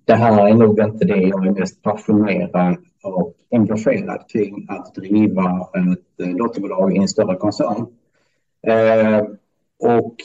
det 0.04 0.14
här 0.14 0.48
är 0.48 0.54
nog 0.54 0.80
inte 0.80 1.04
det 1.04 1.16
jag 1.16 1.46
är 1.46 1.50
mest 1.50 1.82
passionerad 1.82 2.76
och 3.02 3.34
engagerad 3.50 4.24
kring 4.32 4.66
att 4.68 4.94
driva 4.94 5.68
ett 5.74 6.26
eh, 6.26 6.36
dotterbolag 6.36 6.96
i 6.96 6.98
en 6.98 7.08
större 7.08 7.36
koncern. 7.36 7.86
Eh, 8.66 9.22
och 9.78 10.16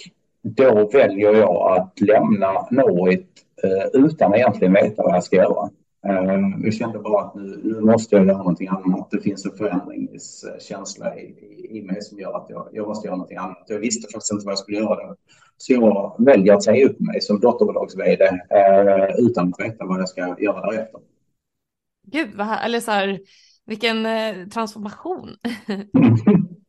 då 0.55 0.89
väljer 0.93 1.33
jag 1.33 1.77
att 1.77 2.01
lämna 2.01 2.67
Norwich 2.71 3.25
eh, 3.63 4.01
utan 4.05 4.31
att 4.31 4.37
egentligen 4.37 4.73
veta 4.73 5.03
vad 5.03 5.15
jag 5.15 5.23
ska 5.23 5.35
göra. 5.35 5.69
Jag 6.63 6.73
kände 6.73 6.99
bara 6.99 7.21
att 7.21 7.35
nu, 7.35 7.59
nu 7.63 7.81
måste 7.81 8.15
jag 8.15 8.25
göra 8.25 8.37
någonting 8.37 8.67
annat. 8.67 9.11
Det 9.11 9.21
finns 9.21 9.45
en 9.45 9.51
förändringskänsla 9.51 11.15
i, 11.19 11.21
i, 11.21 11.77
i 11.77 11.81
mig 11.81 12.01
som 12.01 12.19
gör 12.19 12.37
att 12.37 12.49
jag, 12.49 12.67
jag 12.71 12.87
måste 12.87 13.07
göra 13.07 13.15
någonting 13.15 13.37
annat. 13.37 13.63
Jag 13.67 13.79
visste 13.79 14.13
faktiskt 14.13 14.31
inte 14.31 14.45
vad 14.45 14.51
jag 14.51 14.59
skulle 14.59 14.77
göra. 14.77 15.15
Så 15.57 15.73
jag 15.73 16.15
väljer 16.19 16.53
att 16.53 16.63
säga 16.63 16.85
upp 16.85 16.99
mig 16.99 17.21
som 17.21 17.39
dotterbolags-vd 17.39 18.25
eh, 18.25 19.15
utan 19.17 19.53
att 19.53 19.65
veta 19.65 19.85
vad 19.85 19.99
jag 19.99 20.09
ska 20.09 20.35
göra 20.39 20.71
därefter. 20.71 21.01
Gud, 22.07 22.29
vad, 22.35 22.57
eller 22.65 22.79
så 22.79 22.91
här, 22.91 23.19
vilken 23.65 24.05
eh, 24.05 24.47
transformation. 24.47 25.29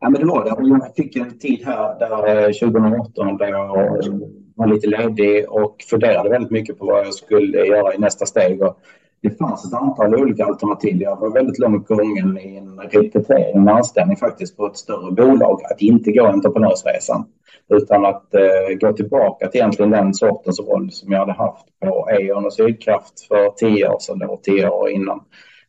ja, 0.00 0.10
men 0.10 0.20
det 0.20 0.26
var 0.26 0.44
det. 0.44 0.68
Jag 0.68 0.94
fick 0.96 1.16
en 1.16 1.38
tid 1.38 1.62
här 1.66 1.98
där 1.98 2.46
eh, 2.46 2.70
2018 2.70 3.36
där 3.36 3.48
jag 3.48 3.76
eh, 3.76 4.12
var 4.54 4.66
lite 4.66 4.86
ledig 4.86 5.44
och 5.48 5.76
funderade 5.90 6.30
väldigt 6.30 6.50
mycket 6.50 6.78
på 6.78 6.86
vad 6.86 7.06
jag 7.06 7.14
skulle 7.14 7.66
göra 7.66 7.94
i 7.94 7.98
nästa 7.98 8.26
steg. 8.26 8.62
Och 8.62 8.78
det 9.22 9.30
fanns 9.30 9.66
ett 9.66 9.74
antal 9.74 10.14
olika 10.14 10.44
alternativ. 10.44 11.02
Jag 11.02 11.20
var 11.20 11.30
väldigt 11.30 11.58
långt 11.58 11.88
gången 11.88 12.38
i 12.38 12.56
en 12.56 12.80
rekrytering, 12.80 13.56
en 13.56 13.68
anställning 13.68 14.16
faktiskt 14.16 14.56
på 14.56 14.66
ett 14.66 14.76
större 14.76 15.12
bolag. 15.12 15.60
Att 15.70 15.82
inte 15.82 16.12
gå 16.12 16.26
entreprenörsresan 16.26 17.24
utan 17.68 18.04
att 18.06 18.34
eh, 18.34 18.78
gå 18.80 18.92
tillbaka 18.92 19.48
till 19.48 19.60
egentligen 19.60 19.90
den 19.90 20.14
sortens 20.14 20.60
roll 20.60 20.90
som 20.92 21.12
jag 21.12 21.18
hade 21.18 21.32
haft 21.32 21.66
på 21.80 22.08
E.ON 22.10 22.46
och 22.46 22.52
Sydkraft 22.52 23.20
för 23.28 23.50
tio 23.50 23.88
år 23.88 23.98
sedan, 23.98 24.18
då, 24.18 24.40
tio 24.42 24.68
år 24.68 24.90
innan. 24.90 25.20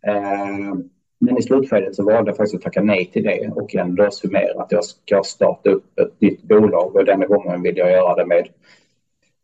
Eh, 0.07 0.73
men 1.19 1.37
i 1.37 1.41
slutskedet 1.41 1.95
så 1.95 2.03
valde 2.03 2.29
jag 2.29 2.37
faktiskt 2.37 2.55
att 2.55 2.61
tacka 2.61 2.81
nej 2.81 3.05
till 3.13 3.23
det 3.23 3.51
och 3.55 3.75
ändå 3.75 4.11
summera 4.11 4.61
att 4.61 4.71
jag 4.71 4.83
ska 4.83 5.23
starta 5.23 5.69
upp 5.69 5.99
ett 5.99 6.21
nytt 6.21 6.43
bolag 6.43 6.95
och 6.95 7.05
denna 7.05 7.25
gången 7.25 7.61
vill 7.61 7.77
jag 7.77 7.91
göra 7.91 8.15
det 8.15 8.25
med 8.25 8.47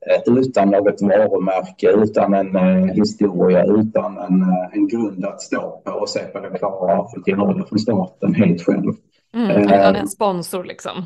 eh, 0.10 0.34
utan 0.38 0.70
något 0.70 1.01
varumärke, 1.01 1.92
utan 1.92 2.34
en 2.34 2.56
eh, 2.56 2.94
historia, 2.96 3.65
utan 3.65 4.18
en, 4.18 4.42
eh, 4.42 4.68
en 4.72 4.88
grund 4.88 5.25
att 5.25 5.42
stå 5.42 5.82
på 5.86 5.92
och 5.92 6.10
se 6.10 6.20
på 6.20 6.39
det 6.39 6.58
klara 6.58 6.98
av 6.98 7.06
att 7.06 7.27
göra 7.27 7.65
från 7.65 7.80
starten 7.80 8.36
helt 8.36 8.62
själv. 8.62 8.94
Mm, 9.36 9.62
utan 9.62 9.96
en 9.96 10.08
sponsor 10.08 10.63
liksom. 10.63 11.06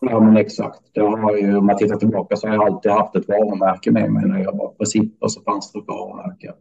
Ja, 0.00 0.20
men 0.20 0.36
exakt. 0.36 0.80
Det 0.92 1.00
har 1.00 1.36
ju, 1.36 1.56
om 1.56 1.66
man 1.66 1.76
tittar 1.76 1.96
tillbaka 1.96 2.36
så 2.36 2.48
har 2.48 2.54
jag 2.54 2.66
alltid 2.66 2.92
haft 2.92 3.16
ett 3.16 3.28
varumärke 3.28 3.90
med 3.90 4.12
mig. 4.12 4.24
När 4.26 4.42
jag 4.42 4.56
var 4.56 4.68
på 4.68 4.84
Zipper 4.84 5.28
så 5.28 5.40
fanns 5.40 5.72
det 5.72 5.78
ett 5.78 5.84
varumärke. 5.88 6.52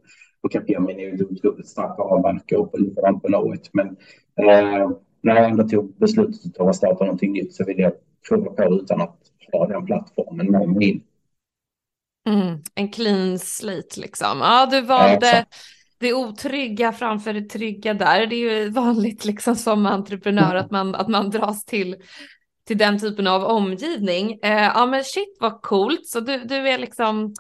Och 0.44 0.52
Capgemini 0.52 1.04
är 1.04 1.14
ett 1.14 1.32
otroligt 1.32 1.68
starkt 1.68 2.00
varumärke 2.00 2.56
och 2.56 2.80
likadant 2.80 3.22
på 3.22 3.28
Knowit. 3.28 3.70
Men 3.74 3.88
eh, 4.36 4.92
när 5.22 5.36
jag 5.36 5.50
ändå 5.50 5.68
tog 5.68 5.96
beslutet 5.98 6.60
att 6.60 6.76
starta 6.76 7.04
någonting 7.04 7.34
nytt 7.34 7.54
så 7.54 7.66
ville 7.66 7.82
jag 7.82 7.94
prova 8.30 8.52
på 8.52 8.64
utan 8.64 9.02
att 9.02 9.18
ha 9.52 9.68
den 9.68 9.86
plattformen 9.86 10.52
med 10.52 10.70
mig. 10.70 11.02
Mm, 12.30 12.60
en 12.76 12.92
clean 12.92 13.40
slate 13.40 14.00
liksom. 14.00 14.40
Ja, 14.40 14.66
du 14.72 14.82
valde 14.82 15.28
ja, 15.28 15.46
det 16.00 16.14
otrygga 16.14 16.92
framför 16.92 17.34
det 17.34 17.50
trygga 17.50 17.94
där. 17.94 18.28
Det 18.28 18.36
är 18.36 18.64
ju 18.64 18.70
vanligt 18.70 19.26
liksom 19.26 19.56
som 19.56 19.86
entreprenör 19.86 20.56
att 20.56 20.72
man, 20.72 20.96
att 20.96 21.08
man 21.08 21.30
dras 21.30 21.66
till 21.66 21.96
till 22.68 22.78
den 22.78 23.00
typen 23.00 23.28
av 23.28 23.44
omgivning. 23.44 24.40
Eh, 24.44 24.72
ja 24.76 24.86
men 24.86 25.04
shit 25.04 25.38
vad 25.40 25.62
coolt, 25.62 26.08
så 26.08 26.20
du, 26.20 26.38
du 26.38 26.56
är 26.56 26.78
liksom 26.78 27.34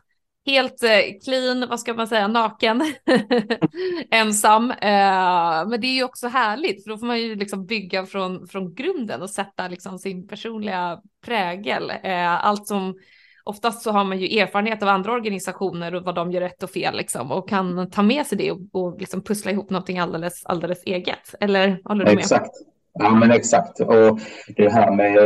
helt 0.45 0.83
eh, 0.83 1.19
clean, 1.25 1.69
vad 1.69 1.79
ska 1.79 1.93
man 1.93 2.07
säga, 2.07 2.27
naken, 2.27 2.81
ensam. 4.11 4.71
Eh, 4.71 5.67
men 5.67 5.81
det 5.81 5.87
är 5.87 5.95
ju 5.95 6.03
också 6.03 6.27
härligt 6.27 6.83
för 6.83 6.89
då 6.89 6.97
får 6.97 7.05
man 7.05 7.21
ju 7.21 7.35
liksom 7.35 7.65
bygga 7.65 8.05
från, 8.05 8.47
från 8.47 8.73
grunden 8.73 9.21
och 9.21 9.29
sätta 9.29 9.67
liksom 9.67 9.99
sin 9.99 10.27
personliga 10.27 10.99
prägel. 11.25 11.91
Eh, 12.03 12.45
allt 12.45 12.67
som 12.67 12.95
oftast 13.43 13.81
så 13.81 13.91
har 13.91 14.03
man 14.03 14.19
ju 14.19 14.39
erfarenhet 14.39 14.83
av 14.83 14.89
andra 14.89 15.11
organisationer 15.11 15.95
och 15.95 16.03
vad 16.03 16.15
de 16.15 16.31
gör 16.31 16.41
rätt 16.41 16.63
och 16.63 16.69
fel 16.69 16.97
liksom 16.97 17.31
och 17.31 17.49
kan 17.49 17.89
ta 17.89 18.01
med 18.01 18.25
sig 18.25 18.37
det 18.37 18.51
och, 18.51 18.59
och 18.71 18.99
liksom 18.99 19.23
pussla 19.23 19.51
ihop 19.51 19.69
någonting 19.69 19.99
alldeles, 19.99 20.45
alldeles 20.45 20.83
eget. 20.85 21.35
Eller 21.39 21.81
håller 21.83 22.05
du 22.05 22.11
med? 22.11 22.19
Exakt. 22.19 22.51
Ja, 22.99 23.15
men 23.15 23.31
exakt. 23.31 23.79
Och 23.79 24.19
det 24.55 24.69
här 24.69 24.91
med 24.91 25.17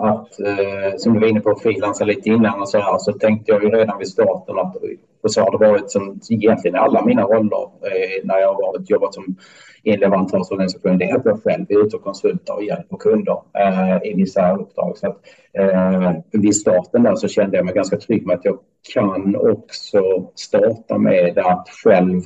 att, 0.00 0.40
eh, 0.40 0.96
som 0.96 1.14
du 1.14 1.20
var 1.20 1.26
inne 1.26 1.40
på, 1.40 1.58
frilansa 1.62 2.04
lite 2.04 2.28
innan 2.28 2.60
och 2.60 2.68
så 2.68 2.78
här, 2.78 2.98
så 2.98 3.12
tänkte 3.12 3.52
jag 3.52 3.62
ju 3.62 3.70
redan 3.70 3.98
vid 3.98 4.08
starten 4.08 4.58
att, 4.58 4.76
och 5.22 5.32
så 5.32 5.40
har 5.40 5.58
det 5.58 5.68
varit 5.68 5.90
som 5.90 6.20
egentligen 6.30 6.76
alla 6.76 7.04
mina 7.04 7.22
roller 7.22 7.62
eh, 7.62 8.24
när 8.24 8.38
jag 8.38 8.54
har 8.54 8.62
varit, 8.62 8.90
jobbat 8.90 9.14
som 9.14 9.36
i 9.82 9.90
en 9.92 10.00
leverantörsorganisation, 10.00 10.98
det 10.98 11.04
är 11.04 11.16
att 11.16 11.24
jag 11.24 11.42
själv 11.42 11.66
är 11.68 11.86
ute 11.86 11.96
och 11.96 12.02
konsultar 12.02 12.54
och 12.54 12.64
hjälper 12.64 12.96
kunder 12.96 13.38
eh, 13.58 14.10
i 14.10 14.14
vissa 14.14 14.56
uppdrag. 14.56 14.98
Så 14.98 15.06
att, 15.06 15.20
eh, 15.52 16.12
vid 16.32 16.56
starten 16.56 17.02
där 17.02 17.14
så 17.14 17.28
kände 17.28 17.56
jag 17.56 17.64
mig 17.66 17.74
ganska 17.74 17.96
trygg 17.96 18.26
med 18.26 18.36
att 18.36 18.44
jag 18.44 18.58
kan 18.94 19.36
också 19.36 20.30
starta 20.34 20.98
med 20.98 21.38
att 21.38 21.68
själv 21.84 22.22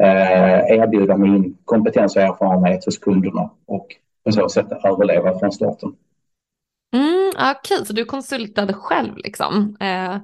eh, 0.00 0.78
erbjuda 0.78 1.16
min 1.16 1.56
kompetens 1.64 2.16
och 2.16 2.22
erfarenhet 2.22 2.84
hos 2.84 2.98
kunderna 2.98 3.50
och 3.66 3.86
på 4.24 4.32
så 4.32 4.48
sätt 4.48 4.66
överleva 4.84 5.38
från 5.38 5.52
starten. 5.52 5.92
Mm, 6.94 7.28
Okej, 7.28 7.74
okay. 7.74 7.86
så 7.86 7.92
du 7.92 8.04
konsultade 8.04 8.72
själv 8.72 9.16
liksom. 9.16 9.76
Eh, 9.80 10.16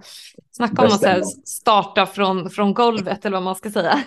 snacka 0.50 0.82
om 0.82 0.92
att 0.92 1.48
starta 1.48 2.06
från, 2.06 2.50
från 2.50 2.74
golvet 2.74 3.24
eller 3.24 3.36
vad 3.36 3.42
man 3.42 3.54
ska 3.54 3.70
säga. 3.70 3.94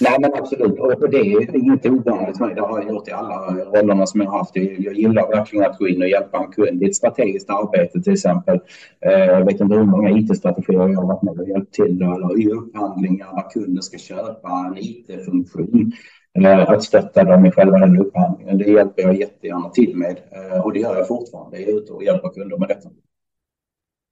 Nej 0.00 0.16
men 0.20 0.34
absolut, 0.34 0.78
och 0.78 1.10
det 1.10 1.16
är 1.16 1.56
inte 1.56 1.90
ovanligt 1.90 2.38
för 2.38 2.46
mig. 2.46 2.54
Det 2.54 2.60
har 2.60 2.80
jag 2.80 2.88
gjort 2.88 3.08
i 3.08 3.12
alla 3.12 3.54
rollerna 3.64 4.06
som 4.06 4.20
jag 4.20 4.30
har 4.30 4.38
haft. 4.38 4.56
Jag 4.56 4.94
gillar 4.94 5.36
verkligen 5.36 5.70
att 5.70 5.78
gå 5.78 5.88
in 5.88 6.02
och 6.02 6.08
hjälpa 6.08 6.38
en 6.38 6.52
kund. 6.52 6.80
Det 6.80 6.84
är 6.84 6.88
ett 6.88 6.96
strategiskt 6.96 7.50
arbete 7.50 8.00
till 8.00 8.12
exempel. 8.12 8.60
Eh, 9.06 9.12
jag 9.12 9.44
vet 9.44 9.60
inte 9.60 9.74
hur 9.74 9.84
många 9.84 10.10
IT-strategier 10.10 10.88
jag 10.88 11.00
har 11.00 11.06
varit 11.06 11.22
med 11.22 11.40
och 11.40 11.48
hjälpt 11.48 11.74
till 11.74 12.02
eller 12.02 12.40
i 12.40 12.52
upphandlingar 12.52 13.34
där 13.34 13.50
kunden 13.50 13.82
ska 13.82 13.98
köpa 13.98 14.48
en 14.66 14.78
IT-funktion 14.78 15.92
att 16.66 16.82
stötta 16.82 17.24
dem 17.24 17.46
i 17.46 17.50
själva 17.50 17.78
den 17.78 17.98
upphandlingen. 17.98 18.58
Det 18.58 18.64
hjälper 18.64 19.02
jag 19.02 19.16
jättegärna 19.16 19.68
till 19.70 19.96
med 19.96 20.20
eh, 20.30 20.60
och 20.60 20.72
det 20.72 20.80
gör 20.80 20.96
jag 20.96 21.08
fortfarande. 21.08 21.60
Jag 21.60 21.68
är 21.68 21.78
ute 21.78 21.92
och 21.92 22.04
hjälper 22.04 22.28
kunder 22.28 22.58
med 22.58 22.68
detta. 22.68 22.88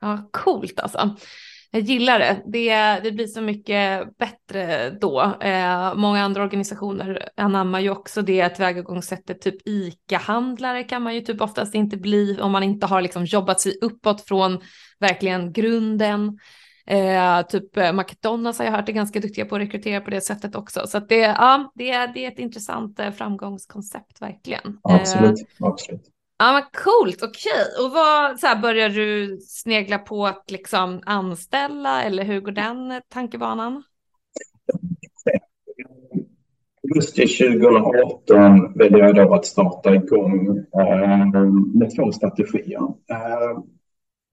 Ja, 0.00 0.28
coolt 0.30 0.80
alltså. 0.80 1.16
Jag 1.72 1.82
gillar 1.82 2.18
det. 2.18 2.42
det. 2.46 3.00
Det 3.02 3.12
blir 3.12 3.26
så 3.26 3.40
mycket 3.40 4.16
bättre 4.18 4.90
då. 4.90 5.20
Eh, 5.40 5.94
många 5.94 6.24
andra 6.24 6.42
organisationer 6.42 7.28
anammar 7.36 7.80
ju 7.80 7.90
också 7.90 8.22
det 8.22 8.48
tillvägagångssättet. 8.48 9.40
Typ 9.40 9.68
ICA-handlare 9.68 10.82
kan 10.82 11.02
man 11.02 11.14
ju 11.14 11.20
typ 11.20 11.40
oftast 11.40 11.74
inte 11.74 11.96
bli 11.96 12.38
om 12.40 12.52
man 12.52 12.62
inte 12.62 12.86
har 12.86 13.00
liksom 13.00 13.24
jobbat 13.24 13.60
sig 13.60 13.78
uppåt 13.80 14.20
från 14.20 14.60
verkligen 15.00 15.52
grunden. 15.52 16.38
Eh, 16.90 17.46
typ 17.46 17.76
eh, 17.76 17.92
McDonalds 17.92 18.58
har 18.58 18.66
jag 18.66 18.72
hört 18.72 18.88
är 18.88 18.92
ganska 18.92 19.20
duktiga 19.20 19.44
på 19.44 19.54
att 19.54 19.62
rekrytera 19.62 20.00
på 20.00 20.10
det 20.10 20.20
sättet 20.20 20.56
också. 20.56 20.86
Så 20.86 20.98
det, 20.98 21.16
ja, 21.16 21.72
det, 21.74 21.90
är, 21.90 22.08
det 22.14 22.24
är 22.24 22.28
ett 22.28 22.38
intressant 22.38 23.00
eh, 23.00 23.10
framgångskoncept 23.10 24.22
verkligen. 24.22 24.78
Absolut, 24.82 25.40
eh, 25.40 25.66
absolut. 25.66 26.02
Ja 26.38 26.52
men 26.52 26.62
coolt, 26.84 27.22
okej. 27.22 27.52
Okay. 27.52 27.86
Och 27.86 27.92
vad, 27.92 28.40
så 28.40 28.46
här, 28.46 28.62
börjar 28.62 28.88
du 28.88 29.38
snegla 29.40 29.98
på 29.98 30.26
att 30.26 30.50
liksom 30.50 31.02
anställa 31.06 32.02
eller 32.02 32.24
hur 32.24 32.40
går 32.40 32.52
den 32.52 32.90
eh, 32.90 33.00
tankebanan? 33.08 33.82
Augusti 36.82 37.26
2018 37.26 38.78
väljer 38.78 38.98
jag 38.98 39.16
då 39.16 39.34
att 39.34 39.46
starta 39.46 39.94
igång 39.94 40.48
eh, 40.58 41.26
med 41.74 41.96
två 41.96 42.12
strategier. 42.12 42.82
Eh, 43.10 43.62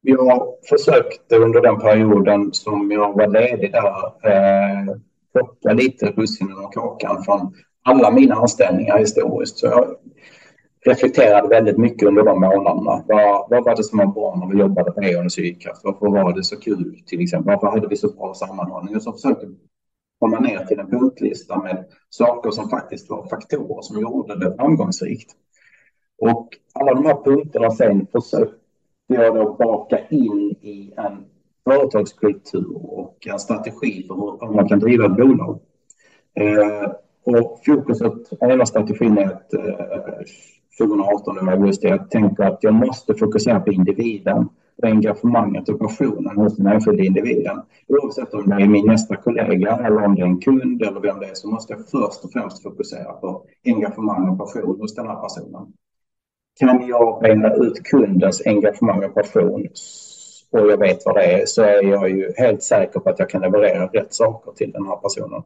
jag 0.09 0.53
försökte 0.69 1.37
under 1.37 1.61
den 1.61 1.79
perioden 1.79 2.53
som 2.53 2.91
jag 2.91 3.13
var 3.13 3.27
ledig 3.27 3.71
där 3.71 3.87
eh, 4.23 4.95
plocka 5.33 5.73
lite 5.73 6.05
russinen 6.05 6.57
och 6.57 6.73
kakan 6.73 7.23
från 7.23 7.53
alla 7.83 8.11
mina 8.11 8.35
anställningar 8.35 8.97
historiskt. 8.97 9.57
Så 9.57 9.65
jag 9.65 9.95
reflekterade 10.85 11.47
väldigt 11.47 11.77
mycket 11.77 12.07
under 12.07 12.23
de 12.23 12.41
månaderna. 12.41 13.03
Vad, 13.07 13.49
vad 13.49 13.63
var 13.63 13.75
det 13.75 13.83
som 13.83 13.97
var 13.97 14.05
bra 14.05 14.35
när 14.35 14.53
vi 14.53 14.59
jobbade 14.59 14.91
på 14.91 15.03
E.ON 15.03 15.25
och 15.25 15.31
Sydkraft? 15.31 15.81
Varför 15.83 16.09
var 16.09 16.33
det 16.33 16.43
så 16.43 16.59
kul 16.59 17.01
till 17.05 17.21
exempel? 17.21 17.53
Varför 17.53 17.67
hade 17.67 17.87
vi 17.87 17.97
så 17.97 18.07
bra 18.07 18.33
sammanhållning? 18.33 18.95
Och 18.95 19.03
så 19.03 19.11
försökte 19.13 19.47
komma 20.19 20.39
ner 20.39 20.65
till 20.65 20.79
en 20.79 20.89
punktlista 20.89 21.63
med 21.63 21.85
saker 22.09 22.51
som 22.51 22.69
faktiskt 22.69 23.09
var 23.09 23.27
faktorer 23.27 23.81
som 23.81 24.01
gjorde 24.01 24.39
det 24.39 24.55
framgångsrikt. 24.55 25.31
Och 26.21 26.49
alla 26.73 26.93
de 26.93 27.05
här 27.05 27.23
punkterna 27.23 27.71
sen 27.71 28.07
försökte 28.11 28.56
jag 29.07 29.35
då 29.35 29.53
baka 29.53 29.99
in 30.09 30.55
i 30.61 30.93
en 30.97 31.25
företagskultur 31.63 32.75
och 32.75 33.27
en 33.27 33.39
strategi 33.39 34.03
för 34.07 34.15
hur 34.15 34.53
man 34.55 34.69
kan 34.69 34.79
driva 34.79 35.05
ett 35.05 35.15
bolag. 35.17 35.59
Eh, 36.33 36.91
och 37.23 37.59
fokuset, 37.65 38.41
ena 38.41 38.65
strategin 38.65 39.17
är 39.17 39.25
att 39.25 39.53
eh, 39.53 39.61
2018 40.79 41.47
i 41.47 41.51
augusti, 41.51 41.87
jag 41.87 42.09
tänker 42.09 42.43
att 42.43 42.63
jag 42.63 42.73
måste 42.73 43.13
fokusera 43.13 43.59
på 43.59 43.71
individen 43.71 44.49
och 44.77 44.87
engagemanget 44.87 45.69
och 45.69 45.79
passionen 45.79 46.37
hos 46.37 46.55
den 46.57 46.67
enskilda 46.67 47.03
individen. 47.03 47.61
Oavsett 47.87 48.33
om 48.33 48.49
det 48.49 48.55
är 48.55 48.67
min 48.67 48.85
nästa 48.85 49.15
kollega 49.15 49.77
eller 49.77 50.05
om 50.05 50.15
det 50.15 50.21
är 50.21 50.25
en 50.25 50.41
kund 50.41 50.81
eller 50.81 50.99
vem 50.99 51.19
det 51.19 51.25
är 51.25 51.33
så 51.33 51.47
måste 51.47 51.73
jag 51.73 51.81
först 51.81 52.23
och 52.23 52.31
främst 52.31 52.63
fokusera 52.63 53.13
på 53.13 53.43
engagemang 53.65 54.29
och 54.29 54.37
passion 54.37 54.79
hos 54.79 54.95
den 54.95 55.07
här 55.07 55.21
personen 55.21 55.73
kan 56.59 56.87
jag 56.87 57.21
bena 57.21 57.53
ut 57.53 57.83
kundens 57.83 58.41
engagemang 58.45 59.03
och 59.03 59.13
passion 59.13 59.67
och 60.51 60.71
jag 60.71 60.77
vet 60.77 61.05
vad 61.05 61.15
det 61.15 61.23
är 61.23 61.45
så 61.45 61.63
är 61.63 61.83
jag 61.83 62.09
ju 62.09 62.33
helt 62.37 62.63
säker 62.63 62.99
på 62.99 63.09
att 63.09 63.19
jag 63.19 63.29
kan 63.29 63.41
leverera 63.41 63.87
rätt 63.87 64.13
saker 64.13 64.51
till 64.51 64.71
den 64.71 64.85
här 64.85 64.95
personen. 64.95 65.43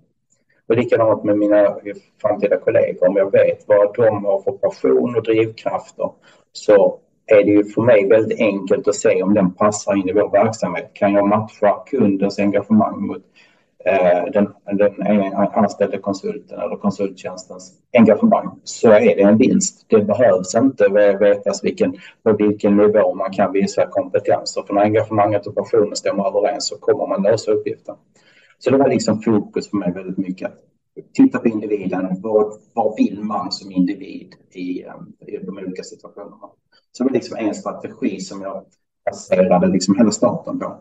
Och 0.68 0.78
likadant 0.78 1.24
med 1.24 1.38
mina 1.38 1.76
framtida 2.22 2.58
kollegor. 2.58 3.08
Om 3.08 3.16
jag 3.16 3.32
vet 3.32 3.68
vad 3.68 3.96
de 3.96 4.26
har 4.26 4.42
för 4.42 4.52
passion 4.52 5.16
och 5.16 5.24
drivkrafter 5.24 6.10
så 6.52 7.00
är 7.26 7.44
det 7.44 7.52
ju 7.52 7.64
för 7.64 7.82
mig 7.82 8.08
väldigt 8.08 8.40
enkelt 8.40 8.88
att 8.88 8.96
se 8.96 9.24
om 9.24 9.34
den 9.34 9.54
passar 9.54 9.96
in 9.96 10.10
i 10.10 10.14
vår 10.14 10.32
verksamhet. 10.32 10.92
Kan 10.94 11.14
jag 11.14 11.28
matcha 11.28 11.84
kundens 11.86 12.40
engagemang 12.40 13.02
mot 13.02 13.24
Eh, 13.86 14.32
den, 14.34 14.48
den 14.78 14.94
anställde 15.34 15.98
konsulten 15.98 16.60
eller 16.60 16.76
konsulttjänstens 16.76 17.74
engagemang 17.98 18.60
så 18.64 18.92
är 18.92 19.16
det 19.16 19.22
en 19.22 19.38
vinst. 19.38 19.86
Det 19.90 20.02
behövs 20.02 20.56
inte 20.56 20.88
vetas 21.20 21.64
vilken, 21.64 21.94
på 22.24 22.34
vilken 22.34 22.78
nivå 22.78 23.16
man 23.16 23.32
kan 23.32 23.52
visa 23.52 23.88
kompetenser. 23.88 24.64
För 24.68 24.74
när 24.74 24.82
engagemanget 24.82 25.48
och 25.48 25.56
passionen 25.56 25.96
stämmer 25.96 26.28
överens 26.28 26.68
så 26.68 26.78
kommer 26.78 27.08
man 27.08 27.24
lösa 27.24 27.52
uppgiften. 27.52 27.96
Så 28.60 28.70
det 28.70 28.78
var 28.78 28.90
liksom 28.90 29.22
fokus 29.22 29.70
för 29.70 29.78
mig 29.78 29.92
väldigt 29.92 30.18
mycket. 30.18 30.48
att 30.48 30.60
Titta 31.14 31.40
på 31.40 31.48
individen. 31.48 32.22
Vad, 32.22 32.54
vad 32.74 32.96
vill 32.98 33.20
man 33.24 33.52
som 33.52 33.72
individ 33.72 34.36
i, 34.52 34.84
eh, 34.84 34.94
i 35.28 35.38
de 35.38 35.58
olika 35.58 35.84
situationerna? 35.84 36.50
Så 36.92 37.04
det 37.04 37.10
var 37.10 37.14
liksom 37.14 37.38
en 37.38 37.56
strategi 37.56 38.20
som 38.20 38.42
jag 38.42 38.66
baserade 39.06 39.68
liksom 39.68 39.98
hela 39.98 40.12
starten 40.12 40.60
på. 40.60 40.78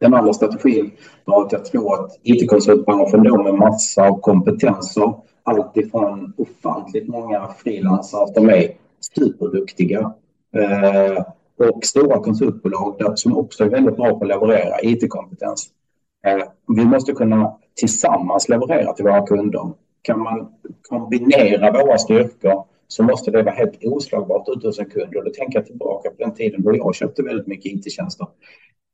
Den 0.00 0.14
andra 0.14 0.32
strategin 0.32 0.90
var 1.24 1.44
att 1.44 1.52
jag 1.52 1.64
tror 1.64 1.94
att 1.94 2.18
it-konsultbranschen 2.22 3.22
då 3.22 3.42
med 3.42 3.54
massa 3.54 4.08
av 4.08 4.20
kompetenser, 4.20 5.14
alltifrån 5.42 6.32
ofantligt 6.36 7.08
många 7.08 7.48
frilansare 7.48 8.34
som 8.34 8.48
är 8.48 8.70
superduktiga 9.14 10.14
eh, 10.56 11.24
och 11.58 11.84
stora 11.84 12.18
konsultbolag 12.18 12.96
där, 12.98 13.12
som 13.14 13.36
också 13.36 13.64
är 13.64 13.68
väldigt 13.68 13.96
bra 13.96 14.18
på 14.18 14.24
att 14.24 14.28
leverera 14.28 14.80
it-kompetens. 14.82 15.68
Eh, 16.26 16.42
vi 16.76 16.84
måste 16.84 17.12
kunna 17.12 17.56
tillsammans 17.74 18.48
leverera 18.48 18.92
till 18.92 19.04
våra 19.04 19.26
kunder. 19.26 19.72
Kan 20.02 20.20
man 20.20 20.48
kombinera 20.88 21.72
våra 21.72 21.98
styrkor 21.98 22.64
så 22.88 23.02
måste 23.02 23.30
det 23.30 23.42
vara 23.42 23.54
helt 23.54 23.84
oslagbart 23.84 24.48
ute 24.48 24.66
hos 24.66 24.78
en 24.78 24.90
kund. 24.90 25.16
Och 25.16 25.24
då 25.24 25.30
tänker 25.30 25.58
jag 25.58 25.66
tillbaka 25.66 26.10
på 26.10 26.16
den 26.18 26.34
tiden 26.34 26.62
då 26.62 26.76
jag 26.76 26.94
köpte 26.94 27.22
väldigt 27.22 27.46
mycket 27.46 27.72
IT-tjänster. 27.72 28.26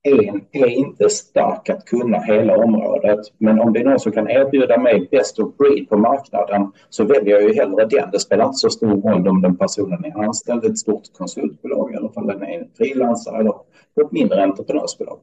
En 0.04 0.44
är 0.52 0.66
inte 0.66 1.08
stark 1.08 1.68
att 1.68 1.84
kunna 1.84 2.18
hela 2.18 2.56
området, 2.56 3.20
men 3.38 3.60
om 3.60 3.72
det 3.72 3.80
är 3.80 3.84
någon 3.84 4.00
som 4.00 4.12
kan 4.12 4.30
erbjuda 4.30 4.78
mig 4.78 5.08
best 5.10 5.38
of 5.38 5.56
breed 5.56 5.88
på 5.88 5.96
marknaden 5.96 6.72
så 6.88 7.04
väljer 7.04 7.40
jag 7.40 7.42
ju 7.42 7.54
hellre 7.54 7.86
den. 7.86 8.10
Det 8.10 8.18
spelar 8.18 8.44
inte 8.44 8.58
så 8.58 8.70
stor 8.70 9.02
roll 9.02 9.28
om 9.28 9.42
den 9.42 9.56
personen 9.56 10.04
är 10.04 10.24
anställd 10.24 10.64
i 10.64 10.68
ett 10.68 10.78
stort 10.78 11.12
konsultbolag 11.12 11.94
eller 11.94 12.18
om 12.18 12.26
den 12.26 12.42
är 12.42 12.58
en 12.58 12.68
frilansare 12.76 13.40
eller 13.40 13.52
på 13.94 14.00
ett 14.00 14.12
mindre 14.12 14.42
entreprenörsbolag. 14.42 15.18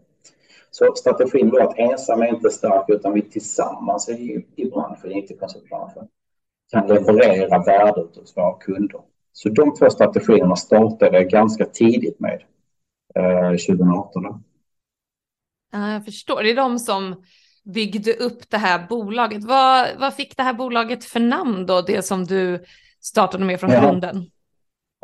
Så 0.72 0.94
strategin 0.96 1.50
var 1.50 1.60
att 1.60 1.78
ensam 1.78 2.22
är 2.22 2.28
inte 2.28 2.50
stark 2.50 2.86
utan 2.88 3.14
vi 3.14 3.22
tillsammans 3.22 4.10
i, 4.10 4.46
i 4.56 4.70
branschen, 4.70 5.12
inte 5.12 5.34
konsultbranschen, 5.34 6.08
kan 6.72 6.88
leverera 6.88 7.64
värde 7.64 8.06
hos 8.16 8.38
våra 8.38 8.54
kunder. 8.54 9.02
Så 9.34 9.50
de 9.50 9.76
två 9.76 9.90
strategierna 9.90 10.56
startade 10.56 11.18
jag 11.18 11.30
ganska 11.30 11.66
tidigt 11.66 12.20
med 12.20 12.42
eh, 13.16 13.50
2018. 13.50 14.44
Ja, 15.72 15.92
jag 15.92 16.06
förstår. 16.06 16.44
Det 16.44 16.52
är 16.52 16.56
de 16.56 16.80
som 16.80 17.24
byggde 17.74 18.14
upp 18.14 18.50
det 18.50 18.58
här 18.58 18.88
bolaget. 18.90 19.44
Vad, 19.44 19.88
vad 20.00 20.14
fick 20.14 20.38
det 20.38 20.44
här 20.44 20.54
bolaget 20.54 21.06
för 21.06 21.20
namn 21.20 21.66
då, 21.66 21.82
det 21.82 22.02
som 22.02 22.26
du 22.26 22.64
startade 23.02 23.46
med 23.46 23.60
från 23.60 23.72
ja. 23.72 23.82
grunden? 23.82 24.26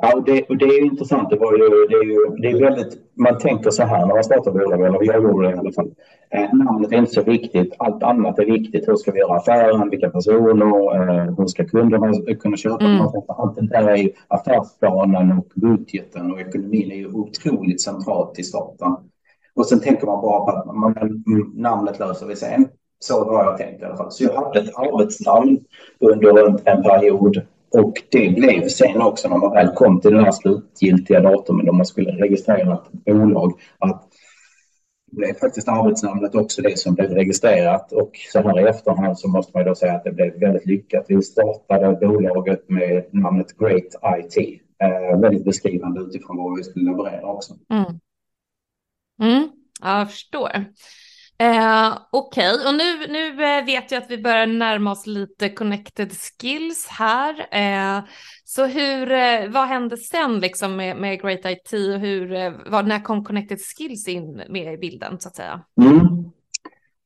Ja, 0.02 0.24
det, 0.26 0.44
och 0.44 0.58
det 0.58 0.66
är 0.66 0.86
intressant. 0.86 1.30
Det, 1.30 1.36
var 1.36 1.52
ju, 1.52 1.58
det, 1.58 1.96
är 1.96 2.04
ju, 2.04 2.36
det 2.42 2.48
är 2.48 2.70
väldigt, 2.70 2.98
man 3.14 3.38
tänker 3.38 3.70
så 3.70 3.84
här 3.84 4.06
när 4.06 4.14
man 4.14 4.24
startar 4.24 4.52
bolag, 4.52 4.82
eller 4.82 5.04
jag 5.04 5.24
gjorde 5.24 5.48
det 5.48 5.56
i 5.56 5.58
alla 5.58 5.72
fall. 5.72 5.92
Eh, 6.30 6.54
namnet 6.54 6.92
är 6.92 6.98
inte 6.98 7.12
så 7.12 7.22
viktigt. 7.22 7.74
Allt 7.80 8.04
annat 8.04 8.40
är 8.40 8.46
viktigt. 8.46 8.88
Hur 8.88 8.96
ska 8.96 9.12
vi 9.12 9.20
göra 9.20 9.36
affären? 9.36 9.90
Vilka 9.90 10.10
personer? 10.10 10.96
Eh, 10.96 11.36
hur 11.38 11.48
ska 11.48 11.66
kunderna 11.66 12.36
kunna 12.40 12.58
köpa? 12.58 12.86
Mm. 12.86 13.02
Allt 13.28 13.56
det 13.56 13.68
där 13.68 13.88
är 13.88 13.98
ju 13.98 14.12
affärsplanen 14.28 15.32
och 15.32 15.48
budgeten 15.56 16.32
och 16.32 16.40
ekonomin 16.40 16.92
är 16.92 16.96
ju 16.96 17.08
otroligt 17.08 17.82
centralt 17.82 18.40
i 18.40 18.44
starten. 18.44 18.96
Och 19.56 19.66
sen 19.66 19.80
tänker 19.80 20.06
man 20.06 20.22
bara 20.22 20.46
på 20.46 20.52
att 20.52 20.76
man, 20.76 21.24
namnet 21.56 22.00
löser 22.00 22.26
vi 22.26 22.36
sen. 22.36 22.68
Så 23.00 23.26
var 23.26 23.44
jag 23.44 23.58
tänkt 23.58 23.82
i 23.82 23.86
alla 23.86 23.98
fall. 23.98 24.12
Så 24.12 24.24
jag 24.24 24.34
hade 24.34 24.60
ett 24.60 24.76
arbetsnamn 24.76 25.60
under 26.00 26.48
en, 26.48 26.60
en 26.66 26.84
period 26.84 27.46
och 27.78 27.94
det 28.12 28.36
blev 28.36 28.68
sen 28.68 29.02
också 29.02 29.30
när 29.30 29.38
man 29.38 29.52
väl 29.52 29.68
kom 29.76 30.02
till 30.02 30.12
den 30.12 30.24
här 30.24 30.32
slutgiltiga 30.32 31.20
datumet 31.20 31.66
då 31.66 31.74
man 31.74 31.86
skulle 31.86 32.12
registrera 32.12 32.74
ett 32.74 33.06
bolag 33.06 33.54
att 33.80 34.08
det 35.12 35.16
blev 35.16 35.34
faktiskt 35.34 35.68
arbetsnamnet 35.68 36.36
också 36.36 36.62
det 36.62 36.80
som 36.80 36.96
blev 36.96 37.12
registrerat 37.12 37.92
och 37.92 38.12
så 38.34 38.40
här 38.40 38.60
i 38.60 38.70
efterhand 38.70 39.20
så 39.20 39.28
måste 39.28 39.58
man 39.58 39.66
då 39.66 39.76
säga 39.76 39.94
att 39.94 40.04
det 40.04 40.12
blev 40.12 40.40
väldigt 40.40 40.66
lyckat. 40.66 41.06
Vi 41.08 41.22
startade 41.22 42.08
bolaget 42.08 42.70
med 42.70 43.06
namnet 43.12 43.58
Great 43.58 44.20
IT. 44.20 44.62
Eh, 44.84 45.20
väldigt 45.20 45.46
beskrivande 45.46 46.02
utifrån 46.02 46.38
vad 46.38 46.58
vi 46.58 46.64
skulle 46.64 46.92
leverera 46.92 47.26
också. 47.26 47.54
Mm. 47.70 48.00
Mm, 49.22 49.50
jag 49.82 50.12
förstår. 50.12 50.66
Eh, 51.38 51.98
Okej, 52.12 52.54
okay. 52.54 52.68
och 52.68 52.76
nu, 52.76 53.08
nu 53.08 53.44
eh, 53.44 53.66
vet 53.66 53.92
jag 53.92 54.04
att 54.04 54.12
vi 54.12 54.18
börjar 54.18 54.48
närma 54.48 54.92
oss 54.92 55.08
lite 55.08 55.50
connected 55.50 56.12
skills 56.12 56.88
här. 56.88 57.48
Eh, 57.52 58.04
så 58.44 58.66
hur, 58.66 59.12
eh, 59.12 59.50
vad 59.50 59.68
hände 59.68 59.98
sen 59.98 60.40
liksom 60.40 60.76
med, 60.76 60.98
med 60.98 61.22
Great 61.22 61.46
IT 61.46 61.74
och 61.74 62.00
hur, 62.00 62.34
eh, 62.34 62.54
vad, 62.66 62.88
när 62.88 63.00
kom 63.00 63.26
connected 63.26 63.60
skills 63.60 64.08
in 64.08 64.42
med 64.50 64.74
i 64.74 64.78
bilden 64.78 65.20
så 65.20 65.28
att 65.30 65.36
säga? 65.36 65.62
Mm. 65.82 66.32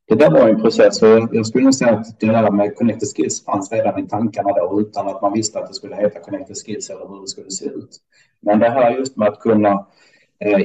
Det 0.08 0.16
där 0.16 0.32
var 0.32 0.50
en 0.50 0.62
process 0.62 1.02
och 1.02 1.30
jag 1.32 1.46
skulle 1.46 1.64
nog 1.64 1.76
säga 1.76 1.92
att 1.92 2.20
det 2.20 2.28
där 2.28 2.52
med 2.52 2.76
connected 2.76 3.10
skills 3.16 3.46
fanns 3.46 3.72
redan 3.72 4.06
i 4.06 4.08
tankarna 4.08 4.50
då 4.54 4.82
utan 4.82 5.08
att 5.08 5.22
man 5.22 5.34
visste 5.34 5.60
att 5.60 5.68
det 5.68 5.74
skulle 5.74 5.96
heta 5.96 6.20
connected 6.20 6.56
skills 6.66 6.90
eller 6.90 7.08
hur 7.08 7.22
det 7.22 7.28
skulle 7.28 7.52
se 7.52 7.66
ut. 7.66 7.98
Men 8.40 8.60
det 8.60 8.70
här 8.70 8.92
just 8.92 9.18
med 9.18 9.28
att 9.28 9.40
kunna 9.40 9.88
eh, 10.40 10.60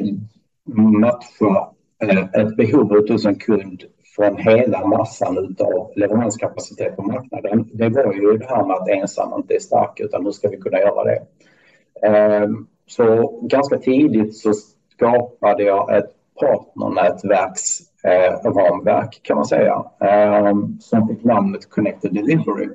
matcha 0.67 1.69
eh, 2.03 2.19
ett 2.19 2.57
behov 2.57 3.09
hos 3.09 3.27
en 3.27 3.35
kund 3.35 3.83
från 4.17 4.37
hela 4.37 4.87
massan 4.87 5.57
av 5.61 5.93
leveranskapacitet 5.97 6.97
på 6.97 7.03
marknaden. 7.03 7.69
Det 7.73 7.89
var 7.89 8.15
ju 8.15 8.39
det 8.39 8.47
här 8.47 8.67
med 8.67 8.77
att 8.77 8.89
ensam 8.89 9.33
inte 9.37 9.55
är 9.55 9.59
stark, 9.59 10.01
utan 10.01 10.25
hur 10.25 10.33
ska 10.33 10.49
vi 10.49 10.57
kunna 10.57 10.79
göra 10.79 11.05
det? 11.05 11.23
Ehm, 12.07 12.67
så 12.87 13.39
ganska 13.43 13.79
tidigt 13.79 14.37
så 14.37 14.53
skapade 14.95 15.63
jag 15.63 15.97
ett 15.97 16.11
partnernätverksramverk 16.41 19.15
eh, 19.15 19.21
kan 19.23 19.37
man 19.37 19.47
säga, 19.47 19.85
ehm, 20.01 20.79
som 20.81 21.09
fick 21.09 21.25
namnet 21.25 21.71
Connected 21.71 22.15
Delivery. 22.15 22.69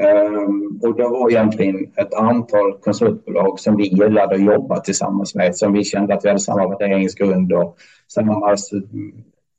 Ehm, 0.00 0.80
och 0.82 0.96
det 0.96 1.08
var 1.08 1.30
egentligen 1.30 1.92
ett 1.96 2.14
antal 2.14 2.78
konsultbolag 2.80 3.60
som 3.60 3.76
vi 3.76 3.84
gillade 3.84 4.34
att 4.34 4.42
jobba 4.42 4.80
tillsammans 4.80 5.34
med, 5.34 5.56
som 5.56 5.72
vi 5.72 5.84
kände 5.84 6.14
att 6.14 6.24
vi 6.24 6.28
hade 6.28 6.40
samma 6.40 6.68
värderingsgrund 6.68 7.52
och 7.52 7.76
samma, 8.08 8.50
alltså 8.50 8.76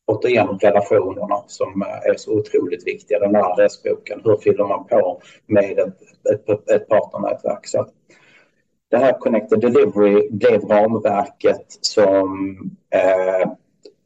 återigen 0.05 0.59
relationerna 0.59 1.43
som 1.47 1.81
eh, 1.81 2.11
är 2.11 2.15
så 2.17 2.31
otroligt 2.31 2.87
viktiga. 2.87 3.19
Den 3.19 3.35
här 3.35 3.51
adressboken, 3.51 4.21
hur 4.23 4.37
fyller 4.37 4.67
man 4.67 4.87
på 4.87 5.21
med 5.47 5.79
ett, 5.79 6.49
ett, 6.49 6.69
ett 6.69 6.89
partnernätverk? 6.89 7.67
Så 7.67 7.87
det 8.91 8.97
här 8.97 9.19
Connected 9.19 9.59
Delivery 9.59 10.29
blev 10.31 10.61
ramverket 10.61 11.65
som 11.81 12.57
eh, 12.93 13.51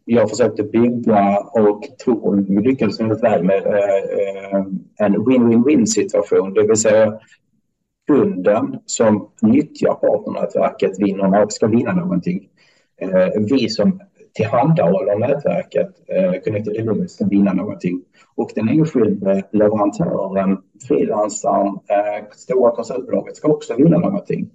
jag 0.10 0.30
försökte 0.30 0.64
bygga 0.64 1.38
och 1.40 1.84
tror 2.04 2.46
vi 2.48 2.62
lyckades 2.62 3.00
väldigt 3.00 3.24
väl 3.24 3.44
med 3.44 3.66
eh, 3.66 4.60
en 4.98 5.26
win-win-win 5.26 5.86
situation, 5.86 6.54
det 6.54 6.68
vill 6.68 6.78
säga 6.78 7.20
kunden 8.08 8.80
som 8.86 9.30
nyttjar 9.42 9.94
partnernätverket 9.94 11.00
vinner, 11.00 11.46
ska 11.50 11.68
vinna 11.68 11.94
någonting. 11.94 12.50
Eh, 13.02 13.42
vi 13.50 13.70
som 13.70 14.00
tillhandahåller 14.34 15.20
nätverket, 15.20 15.90
eh, 16.08 16.42
Connected 16.44 16.74
Delivery, 16.74 17.08
ska 17.08 17.26
vinna 17.26 17.54
någonting. 17.54 18.02
Och 18.36 18.52
den 18.56 18.70
enskilde 18.70 19.44
leverantören, 19.52 20.58
frilansaren, 20.88 21.80
stora 22.36 22.72
konsultbolaget 22.72 23.36
ska 23.36 23.48
också 23.48 23.76
vinna 23.76 23.98
någonting. 23.98 24.50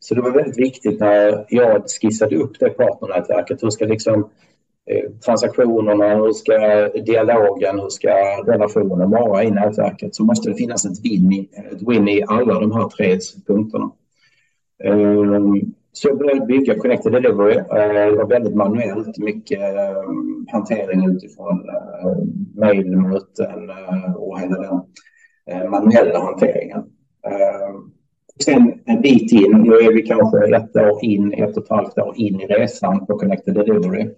Så 0.00 0.14
det 0.14 0.20
var 0.20 0.30
väldigt 0.30 0.58
viktigt 0.58 1.00
när 1.00 1.44
jag 1.48 1.82
skissade 2.00 2.36
upp 2.36 2.58
det 2.60 2.70
partnernätverket. 2.70 3.62
Hur 3.62 3.70
ska 3.70 3.84
liksom 3.84 4.30
Eh, 4.90 5.10
transaktionerna, 5.24 6.14
hur 6.14 6.32
ska 6.32 6.88
dialogen, 6.88 7.78
hur 7.78 7.88
ska 7.88 8.10
relationen 8.46 9.10
vara 9.10 9.44
i 9.44 9.50
nätverket 9.50 10.14
så 10.14 10.24
måste 10.24 10.50
det 10.50 10.56
finnas 10.56 10.84
ett 10.84 11.04
win 11.04 11.32
i, 11.32 11.48
ett 11.72 11.82
win 11.88 12.08
i 12.08 12.24
alla 12.28 12.60
de 12.60 12.72
här 12.72 12.88
tre 12.88 13.18
punkterna. 13.46 13.90
Ehm, 14.84 15.60
så 15.92 16.08
jag 16.08 16.18
började 16.18 16.46
bygga 16.46 16.78
Connected 16.78 17.12
Delivery. 17.12 17.56
Eh, 17.56 18.10
det 18.10 18.16
var 18.16 18.26
väldigt 18.26 18.54
manuellt, 18.54 19.18
mycket 19.18 19.60
eh, 19.60 20.02
hantering 20.52 21.16
utifrån 21.16 21.66
mejlmöten 22.54 23.70
och 24.16 24.40
hela 24.40 24.84
den 25.46 25.70
manuella 25.70 26.18
hanteringen. 26.18 26.78
Ehm, 27.26 27.90
sen 28.44 28.80
en 28.84 29.00
bit 29.00 29.32
in, 29.32 29.52
nu 29.52 29.74
är 29.74 29.92
vi 29.92 30.02
kanske 30.02 30.56
ett 30.56 30.76
år 30.76 31.04
in, 31.04 31.32
ett 31.32 31.56
och 31.56 31.64
ett 31.64 31.70
halvt 31.70 31.98
år 31.98 32.14
in 32.16 32.40
i 32.40 32.46
resan 32.46 33.06
på 33.06 33.18
Connected 33.18 33.54
Delivery 33.54 34.08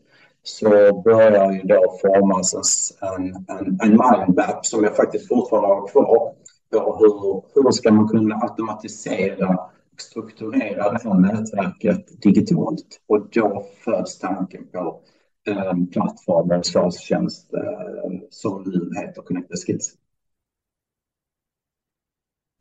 så 0.42 0.68
börjar 1.04 1.52
ju 1.52 1.62
då 1.62 1.98
formas 2.02 2.54
en, 3.00 3.26
en, 3.26 3.78
en 3.82 3.90
mindmap 3.90 4.66
som 4.66 4.84
jag 4.84 4.96
faktiskt 4.96 5.28
fortfarande 5.28 5.68
har 5.68 5.88
kvar 5.88 6.34
på 6.70 6.96
hur, 6.98 7.42
hur 7.62 7.70
ska 7.70 7.92
man 7.92 8.08
kunna 8.08 8.34
automatisera 8.34 9.48
och 9.92 10.00
strukturera 10.00 10.92
det 10.92 10.98
här 11.04 11.14
nätverket 11.14 12.22
digitalt. 12.22 13.00
Och 13.06 13.28
då 13.30 13.66
föds 13.84 14.18
tanken 14.18 14.66
på 14.66 15.00
eh, 15.48 15.74
plattformen 15.92 16.64
svarstjänst 16.64 17.54
eh, 17.54 18.20
som 18.30 18.62
nu 18.62 19.00
heter 19.00 19.22
Connected 19.22 19.58
Skills. 19.66 19.94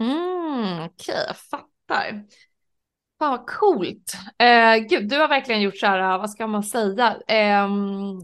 Mm, 0.01 0.85
Okej, 0.85 0.91
okay, 0.99 1.25
jag 1.27 1.37
fattar. 1.37 2.25
Fan 3.19 3.31
vad 3.31 3.47
coolt. 3.47 4.13
Eh, 4.37 4.75
gud, 4.89 5.09
du 5.09 5.17
har 5.17 5.27
verkligen 5.27 5.61
gjort 5.61 5.77
så 5.77 5.85
här, 5.85 5.99
eh, 5.99 6.17
vad 6.17 6.29
ska 6.29 6.47
man 6.47 6.63
säga, 6.63 7.17
eh, 7.27 7.69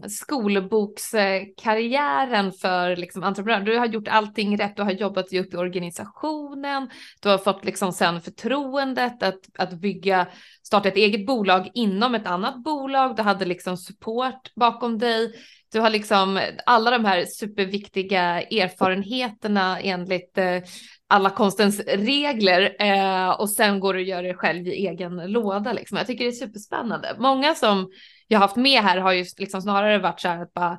skolbokskarriären 0.08 2.52
för 2.52 2.96
liksom, 2.96 3.22
entreprenörer. 3.22 3.64
Du 3.64 3.78
har 3.78 3.86
gjort 3.86 4.08
allting 4.08 4.58
rätt, 4.58 4.76
du 4.76 4.82
har 4.82 4.90
jobbat 4.90 5.32
upp 5.32 5.54
i 5.54 5.56
organisationen, 5.56 6.90
du 7.20 7.28
har 7.28 7.38
fått 7.38 7.64
liksom 7.64 7.92
sen 7.92 8.20
förtroendet 8.20 9.22
att, 9.22 9.40
att 9.58 9.72
bygga, 9.72 10.26
starta 10.62 10.88
ett 10.88 10.96
eget 10.96 11.26
bolag 11.26 11.70
inom 11.74 12.14
ett 12.14 12.26
annat 12.26 12.62
bolag, 12.62 13.16
du 13.16 13.22
hade 13.22 13.44
liksom 13.44 13.76
support 13.76 14.54
bakom 14.54 14.98
dig. 14.98 15.32
Du 15.72 15.80
har 15.80 15.90
liksom 15.90 16.40
alla 16.66 16.90
de 16.90 17.04
här 17.04 17.24
superviktiga 17.24 18.42
erfarenheterna 18.42 19.80
enligt 19.80 20.38
eh, 20.38 20.62
alla 21.08 21.30
konstens 21.30 21.80
regler 21.80 22.76
eh, 22.78 23.30
och 23.30 23.50
sen 23.50 23.80
går 23.80 23.94
du 23.94 24.00
och 24.00 24.06
gör 24.06 24.22
det 24.22 24.34
själv 24.34 24.66
i 24.66 24.86
egen 24.86 25.16
låda. 25.16 25.72
Liksom. 25.72 25.98
Jag 25.98 26.06
tycker 26.06 26.24
det 26.24 26.30
är 26.30 26.32
superspännande. 26.32 27.16
Många 27.18 27.54
som 27.54 27.90
jag 28.28 28.38
har 28.38 28.46
haft 28.46 28.56
med 28.56 28.82
här 28.82 28.98
har 28.98 29.12
ju 29.12 29.24
liksom 29.38 29.62
snarare 29.62 29.98
varit 29.98 30.20
så 30.20 30.28
här 30.28 30.42
att 30.42 30.54
bara 30.54 30.78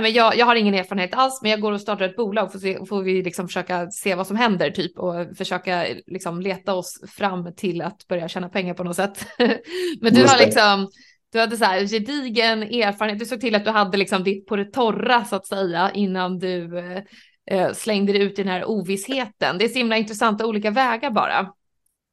men 0.00 0.12
jag, 0.12 0.36
jag 0.36 0.46
har 0.46 0.56
ingen 0.56 0.74
erfarenhet 0.74 1.14
alls, 1.14 1.42
men 1.42 1.50
jag 1.50 1.60
går 1.60 1.72
och 1.72 1.80
startar 1.80 2.04
ett 2.04 2.16
bolag 2.16 2.52
får, 2.52 2.86
får 2.86 3.02
vi 3.02 3.22
liksom 3.22 3.48
försöka 3.48 3.90
se 3.90 4.14
vad 4.14 4.26
som 4.26 4.36
händer 4.36 4.70
typ 4.70 4.98
och 4.98 5.36
försöka 5.36 5.86
liksom 6.06 6.40
leta 6.40 6.74
oss 6.74 7.00
fram 7.08 7.54
till 7.54 7.82
att 7.82 8.08
börja 8.08 8.28
tjäna 8.28 8.48
pengar 8.48 8.74
på 8.74 8.84
något 8.84 8.96
sätt. 8.96 9.26
men 10.00 10.14
du 10.14 10.24
har 10.24 10.38
liksom, 10.38 10.88
du 11.32 11.40
hade 11.40 11.56
så 11.56 11.64
här 11.64 11.86
gedigen 11.86 12.62
erfarenhet, 12.62 13.18
du 13.18 13.26
såg 13.26 13.40
till 13.40 13.54
att 13.54 13.64
du 13.64 13.70
hade 13.70 13.96
liksom 13.96 14.24
ditt 14.24 14.46
på 14.46 14.56
det 14.56 14.72
torra 14.72 15.24
så 15.24 15.36
att 15.36 15.46
säga 15.46 15.90
innan 15.94 16.38
du 16.38 16.70
eh, 17.52 17.72
slängde 17.72 18.12
det 18.12 18.18
ut 18.18 18.38
i 18.38 18.42
den 18.42 18.52
här 18.52 18.64
ovissheten. 18.64 19.58
Det 19.58 19.64
är 19.64 19.68
så 19.68 19.78
himla 19.78 19.96
intressanta 19.96 20.46
olika 20.46 20.70
vägar 20.70 21.10
bara. 21.10 21.38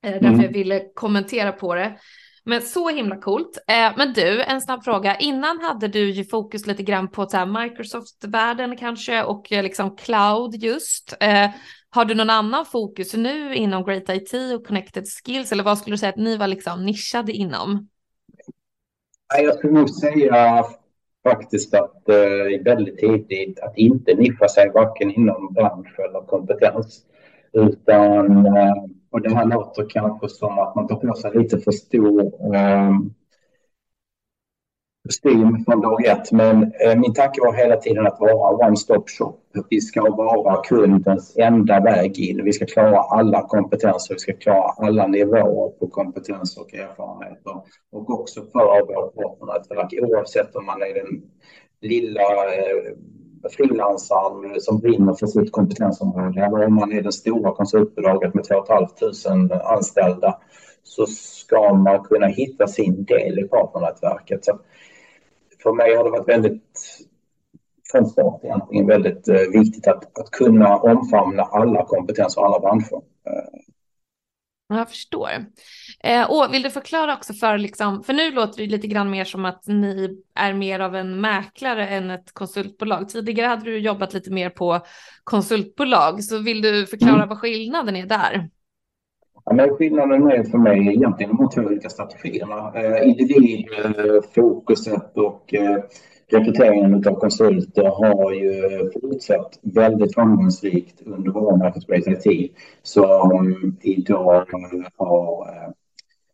Eh, 0.03 0.11
därför 0.11 0.25
mm. 0.25 0.41
jag 0.41 0.51
ville 0.51 0.85
kommentera 0.93 1.51
på 1.51 1.75
det. 1.75 1.97
Men 2.43 2.61
så 2.61 2.89
himla 2.89 3.17
coolt. 3.17 3.57
Eh, 3.67 3.91
men 3.97 4.13
du, 4.13 4.43
en 4.43 4.61
snabb 4.61 4.83
fråga. 4.83 5.17
Innan 5.17 5.59
hade 5.59 5.87
du 5.87 6.09
ju 6.09 6.25
fokus 6.25 6.67
lite 6.67 6.83
grann 6.83 7.11
på 7.11 7.27
Microsoft-världen 7.61 8.77
kanske 8.77 9.23
och 9.23 9.51
eh, 9.51 9.63
liksom 9.63 9.95
cloud 9.95 10.55
just. 10.55 11.17
Eh, 11.19 11.49
har 11.89 12.05
du 12.05 12.15
någon 12.15 12.29
annan 12.29 12.65
fokus 12.65 13.13
nu 13.13 13.55
inom 13.55 13.85
Great 13.85 14.09
IT 14.09 14.33
och 14.55 14.67
Connected 14.67 15.05
Skills 15.07 15.51
eller 15.51 15.63
vad 15.63 15.77
skulle 15.77 15.93
du 15.93 15.97
säga 15.97 16.09
att 16.09 16.15
ni 16.15 16.37
var 16.37 16.47
liksom 16.47 16.85
nischade 16.85 17.31
inom? 17.31 17.89
Jag 19.37 19.57
skulle 19.57 19.73
nog 19.73 19.89
säga 19.89 20.65
faktiskt 21.23 21.73
att 21.73 22.09
eh, 22.09 22.63
väldigt 22.63 22.97
tidigt 22.97 23.59
att 23.59 23.77
inte 23.77 24.13
nischa 24.13 24.47
sig 24.47 24.71
varken 24.73 25.11
inom 25.11 25.53
bransch 25.53 25.99
eller 25.99 26.25
kompetens. 26.25 27.01
Utan, 27.53 28.45
eh, 28.45 28.83
och 29.11 29.21
det 29.21 29.35
här 29.35 29.45
låter 29.45 29.85
kanske 29.89 30.29
som 30.29 30.59
att 30.59 30.75
man 30.75 30.87
tar 30.87 30.95
på 30.95 31.13
sig 31.13 31.31
lite 31.33 31.57
för 31.57 31.71
stor 31.71 32.21
eh, 32.55 32.91
kostym 35.09 35.65
från 35.65 35.81
dag 35.81 36.05
ett. 36.05 36.31
Men 36.31 36.63
eh, 36.63 36.99
min 36.99 37.13
tanke 37.13 37.41
var 37.41 37.53
hela 37.53 37.77
tiden 37.77 38.07
att 38.07 38.19
vara 38.19 38.67
one-stop 38.67 39.03
shop. 39.07 39.37
Vi 39.69 39.81
ska 39.81 40.01
vara 40.01 40.63
kundens 40.63 41.37
enda 41.37 41.79
väg 41.79 42.19
in. 42.19 42.43
Vi 42.43 42.53
ska 42.53 42.65
klara 42.65 42.99
alla 42.99 43.47
kompetenser. 43.47 44.13
Vi 44.13 44.19
ska 44.19 44.33
klara 44.33 44.73
alla 44.77 45.07
nivåer 45.07 45.69
på 45.69 45.87
kompetens 45.87 46.57
och 46.57 46.73
erfarenheter. 46.73 47.53
Och 47.91 48.09
också 48.09 48.41
för 48.41 48.85
vårt 48.87 49.15
partnernätverk 49.15 50.03
oavsett 50.03 50.55
om 50.55 50.65
man 50.65 50.81
är 50.81 50.93
den 50.93 51.21
lilla 51.81 52.21
eh, 52.21 52.93
frilansaren 53.51 54.61
som 54.61 54.79
brinner 54.79 55.13
för 55.13 55.27
sitt 55.27 55.51
kompetensområde 55.51 56.41
eller 56.41 56.65
om 56.65 56.75
man 56.75 56.91
är 56.91 57.01
det 57.01 57.11
stora 57.11 57.51
konsultbolaget 57.51 58.33
med 58.33 58.43
2 58.43 58.65
500 59.23 59.59
anställda 59.59 60.39
så 60.83 61.05
ska 61.05 61.73
man 61.73 62.03
kunna 62.03 62.27
hitta 62.27 62.67
sin 62.67 63.05
del 63.05 63.39
i 63.39 63.43
partnernätverket. 63.43 64.45
Så 64.45 64.59
för 65.63 65.73
mig 65.73 65.95
har 65.95 66.03
det 66.03 66.09
varit 66.09 66.27
väldigt 66.27 66.79
från 67.91 68.05
start 68.05 68.43
egentligen 68.43 68.87
väldigt 68.87 69.27
eh, 69.27 69.61
viktigt 69.61 69.87
att, 69.87 70.19
att 70.19 70.31
kunna 70.31 70.77
omfamna 70.77 71.43
alla 71.43 71.85
kompetenser 71.85 72.41
och 72.41 72.47
alla 72.47 72.59
branscher. 72.59 73.01
Jag 74.73 74.89
förstår. 74.89 75.29
Eh, 76.03 76.31
och 76.31 76.53
vill 76.53 76.61
du 76.61 76.69
förklara 76.69 77.13
också 77.13 77.33
för, 77.33 77.57
liksom, 77.57 78.03
för 78.03 78.13
nu 78.13 78.31
låter 78.31 78.57
det 78.57 78.69
lite 78.69 78.87
grann 78.87 79.09
mer 79.09 79.25
som 79.25 79.45
att 79.45 79.67
ni 79.67 80.23
är 80.35 80.53
mer 80.53 80.79
av 80.79 80.95
en 80.95 81.21
mäklare 81.21 81.87
än 81.87 82.09
ett 82.09 82.33
konsultbolag. 82.33 83.09
Tidigare 83.09 83.47
hade 83.47 83.63
du 83.63 83.79
jobbat 83.79 84.13
lite 84.13 84.31
mer 84.31 84.49
på 84.49 84.79
konsultbolag, 85.23 86.23
så 86.23 86.37
vill 86.37 86.61
du 86.61 86.85
förklara 86.85 87.15
mm. 87.15 87.29
vad 87.29 87.39
skillnaden 87.39 87.95
är 87.95 88.05
där? 88.05 88.49
Ja, 89.49 89.55
men 89.55 89.69
skillnaden 89.69 90.31
är 90.31 90.43
för 90.43 90.57
mig 90.57 90.79
egentligen 90.79 91.37
de 91.37 91.49
två 91.49 91.61
olika 91.61 91.89
strategierna. 91.89 92.73
Eh, 92.75 93.09
individfokuset 93.09 95.17
eh, 95.17 95.23
och 95.23 95.53
eh, 95.53 95.77
rekryteringen 96.31 97.07
av 97.07 97.19
konsulter 97.19 97.83
har 97.83 98.31
ju 98.31 98.51
fortsatt 98.93 99.59
väldigt 99.61 100.13
framgångsrikt 100.13 101.01
under 101.05 101.31
vår 101.31 101.57
marknadsplace 101.57 102.11
IT 102.11 102.51
som 102.83 103.55
idag 103.81 104.53
eh, 104.53 104.87
har 104.97 105.47
eh, 105.47 105.69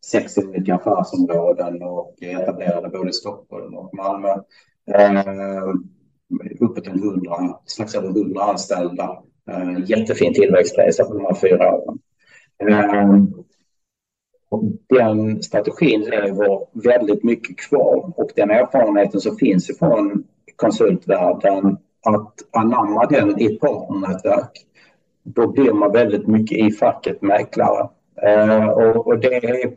sex 0.05 0.37
olika 0.37 0.75
affärsområden 0.75 1.83
och 1.83 2.15
är 2.21 2.41
etablerade 2.41 2.89
både 2.89 3.09
i 3.09 3.13
Stockholm 3.13 3.75
och 3.75 3.93
Malmö. 3.93 4.29
Eh, 4.93 5.63
uppåt 6.59 6.87
en 6.87 6.99
hundra, 6.99 7.59
strax 7.65 7.95
över 7.95 8.09
hundra 8.09 8.43
anställda. 8.43 9.23
Eh, 9.51 9.79
jättefin 9.85 10.33
tillväxtresa 10.33 11.03
på 11.03 11.13
de 11.13 11.25
här 11.25 11.35
fyra 11.35 11.73
åren. 11.73 11.99
Ehm, 12.63 13.33
och 14.49 14.63
den 14.89 15.43
strategin 15.43 16.01
lever 16.01 16.65
väldigt 16.71 17.23
mycket 17.23 17.57
kvar 17.57 18.13
och 18.15 18.29
den 18.35 18.51
erfarenheten 18.51 19.21
som 19.21 19.37
finns 19.37 19.69
ifrån 19.69 20.23
konsultvärlden 20.55 21.77
att 22.05 22.33
anamma 22.51 23.05
den 23.05 23.41
i 23.41 23.45
ett 23.45 23.59
partnernätverk, 23.59 24.65
då 25.23 25.47
blir 25.47 25.73
man 25.73 25.91
väldigt 25.91 26.27
mycket 26.27 26.57
i 26.57 26.71
facket 26.71 27.21
mäklare. 27.21 27.89
Ehm, 28.21 28.69
och, 28.69 29.19
det 29.19 29.35
är, 29.35 29.73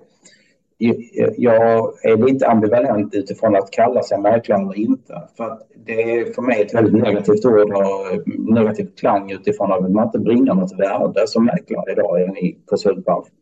jag 1.37 1.93
är 2.03 2.17
lite 2.17 2.49
ambivalent 2.49 3.15
utifrån 3.15 3.57
att 3.57 3.71
kalla 3.71 4.03
sig 4.03 4.21
mäklare 4.21 4.63
eller 4.63 4.79
inte. 4.79 5.23
För 5.37 5.59
det 5.85 6.03
är 6.03 6.33
för 6.33 6.43
mig 6.43 6.63
ett 6.63 6.75
väldigt 6.75 7.03
negativt 7.03 7.45
ord 7.45 7.73
och 7.73 8.29
negativ 8.55 8.91
klang 8.97 9.31
utifrån 9.31 9.73
att 9.73 9.93
man 9.93 10.05
inte 10.05 10.19
bringar 10.19 10.55
något 10.55 10.79
värde 10.79 11.27
som 11.27 11.45
mäklare 11.45 11.93
idag 11.93 12.21
i 12.21 12.59
konsultbranschen. 12.67 13.35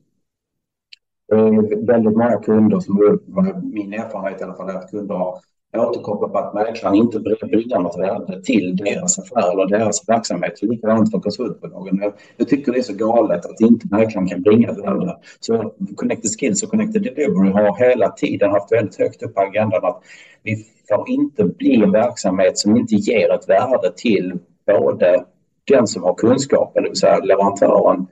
Det 1.28 1.34
är 1.34 1.86
väldigt 1.86 2.16
många 2.16 2.36
kunder 2.36 2.80
som, 2.80 3.20
min 3.62 3.92
erfarenhet 3.92 4.40
i 4.40 4.44
alla 4.44 4.54
fall, 4.54 4.68
är 4.68 4.74
att 4.74 4.90
kunder 4.90 5.14
har 5.14 5.38
återkoppla 5.80 6.28
på 6.28 6.38
att 6.38 6.54
mäklaren 6.54 6.94
inte 6.96 7.20
bringar 7.20 7.80
något 7.80 7.98
värde 7.98 8.42
till 8.42 8.76
deras 8.76 9.18
affär 9.18 9.52
eller 9.52 9.78
deras 9.78 10.08
verksamhet. 10.08 10.62
Likadant 10.62 11.10
för 11.10 11.18
konsultbolagen. 11.18 11.98
Jag, 12.02 12.12
jag 12.36 12.48
tycker 12.48 12.72
det 12.72 12.78
är 12.78 12.82
så 12.82 12.94
galet 12.94 13.46
att 13.46 13.60
inte 13.60 13.86
mäklaren 13.90 14.28
kan 14.28 14.42
bringa 14.42 14.70
ett 14.70 14.78
värde. 14.78 15.16
Så 15.40 15.72
Connected 15.94 16.30
Skills 16.40 16.62
och 16.62 16.70
Connected 16.70 17.02
Delivery 17.02 17.50
har 17.50 17.88
hela 17.88 18.10
tiden 18.10 18.50
haft 18.50 18.72
väldigt 18.72 18.98
högt 18.98 19.22
upp 19.22 19.34
på 19.34 19.40
agendan 19.40 19.84
att 19.84 20.02
vi 20.42 20.66
får 20.88 21.08
inte 21.08 21.44
bli 21.44 21.82
en 21.82 21.92
verksamhet 21.92 22.58
som 22.58 22.76
inte 22.76 22.94
ger 22.94 23.32
ett 23.32 23.48
värde 23.48 23.92
till 23.96 24.38
både 24.66 25.24
den 25.66 25.86
som 25.86 26.02
har 26.02 26.14
kunskapen, 26.14 26.82
det 26.82 26.88
vill 26.88 26.98
säga 26.98 27.18
leverantören, 27.18 28.06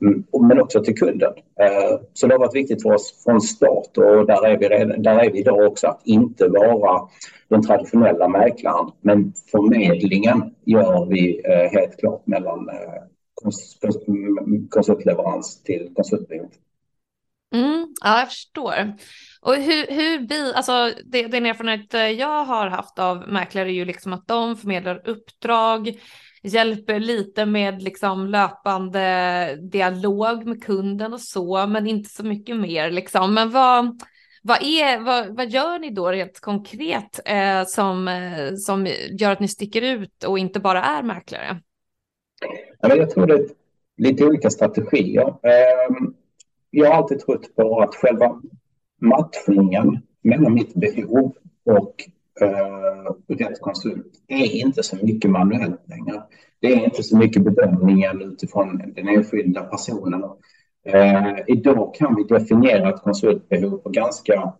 Mm. 0.00 0.24
men 0.48 0.60
också 0.60 0.84
till 0.84 0.98
kunden. 0.98 1.32
Eh, 1.60 2.00
så 2.12 2.26
det 2.26 2.34
har 2.34 2.38
varit 2.38 2.54
viktigt 2.54 2.82
för 2.82 2.92
oss 2.92 3.24
från 3.24 3.40
start 3.40 3.96
och 3.96 4.26
där 4.26 4.46
är 4.46 4.58
vi, 4.58 4.68
redan, 4.68 5.02
där 5.02 5.18
är 5.18 5.30
vi 5.30 5.38
idag 5.38 5.66
också 5.66 5.86
att 5.86 6.00
inte 6.04 6.48
vara 6.48 7.08
den 7.48 7.62
traditionella 7.62 8.28
mäklaren. 8.28 8.90
Men 9.00 9.32
förmedlingen 9.50 10.54
gör 10.64 11.06
vi 11.06 11.42
eh, 11.44 11.70
helt 11.72 12.00
klart 12.00 12.26
mellan 12.26 12.68
eh, 12.68 13.02
konsultleverans 14.70 15.62
till 15.62 15.90
konsultbehov. 15.94 16.50
Mm, 17.54 17.94
ja, 18.04 18.18
jag 18.18 18.28
förstår. 18.28 18.96
Och 19.40 19.54
hur, 19.54 19.86
hur 19.86 20.26
bi, 20.26 20.52
alltså 20.54 20.92
det, 21.04 21.26
den 21.26 21.46
erfarenhet 21.46 22.18
jag 22.18 22.44
har 22.44 22.66
haft 22.66 22.98
av 22.98 23.28
mäklare 23.28 23.68
är 23.68 23.72
ju 23.72 23.84
liksom 23.84 24.12
att 24.12 24.28
de 24.28 24.56
förmedlar 24.56 25.08
uppdrag, 25.08 25.98
hjälper 26.42 27.00
lite 27.00 27.46
med 27.46 27.82
liksom 27.82 28.26
löpande 28.26 29.58
dialog 29.62 30.46
med 30.46 30.64
kunden 30.64 31.12
och 31.12 31.20
så, 31.20 31.66
men 31.66 31.86
inte 31.86 32.10
så 32.10 32.24
mycket 32.24 32.56
mer 32.56 32.90
liksom. 32.90 33.34
Men 33.34 33.50
vad, 33.50 34.02
vad, 34.42 34.62
är, 34.62 35.00
vad, 35.00 35.36
vad 35.36 35.50
gör 35.50 35.78
ni 35.78 35.90
då 35.90 36.10
rent 36.10 36.40
konkret 36.40 37.20
eh, 37.24 37.64
som, 37.66 38.08
eh, 38.08 38.54
som 38.54 38.86
gör 39.10 39.32
att 39.32 39.40
ni 39.40 39.48
sticker 39.48 39.82
ut 39.82 40.24
och 40.24 40.38
inte 40.38 40.60
bara 40.60 40.82
är 40.82 41.02
mäklare? 41.02 41.60
Jag 42.80 43.10
tror 43.10 43.26
det 43.26 43.34
är 43.34 43.48
lite 43.96 44.24
olika 44.24 44.50
strategier. 44.50 45.26
Ehm, 45.28 46.14
jag 46.70 46.86
har 46.86 46.94
alltid 46.94 47.20
trott 47.20 47.56
på 47.56 47.80
att 47.80 47.94
själva 47.94 48.40
matchningen 49.00 49.98
mellan 50.22 50.54
mitt 50.54 50.74
behov 50.74 51.34
och 51.64 51.94
Eh, 52.40 53.36
rätt 53.36 53.60
konsult 53.60 54.06
är 54.28 54.56
inte 54.56 54.82
så 54.82 54.96
mycket 55.02 55.30
manuellt 55.30 55.88
längre. 55.88 56.22
Det 56.60 56.72
är 56.72 56.84
inte 56.84 57.02
så 57.02 57.16
mycket 57.16 57.42
bedömningen 57.42 58.22
utifrån 58.22 58.82
den 58.94 59.08
enskilda 59.08 59.62
personen. 59.62 60.24
Eh, 60.84 61.34
idag 61.46 61.94
kan 61.94 62.16
vi 62.16 62.24
definiera 62.24 62.88
ett 62.88 63.02
konsultbehov 63.02 63.78
på 63.78 63.90
ganska 63.90 64.52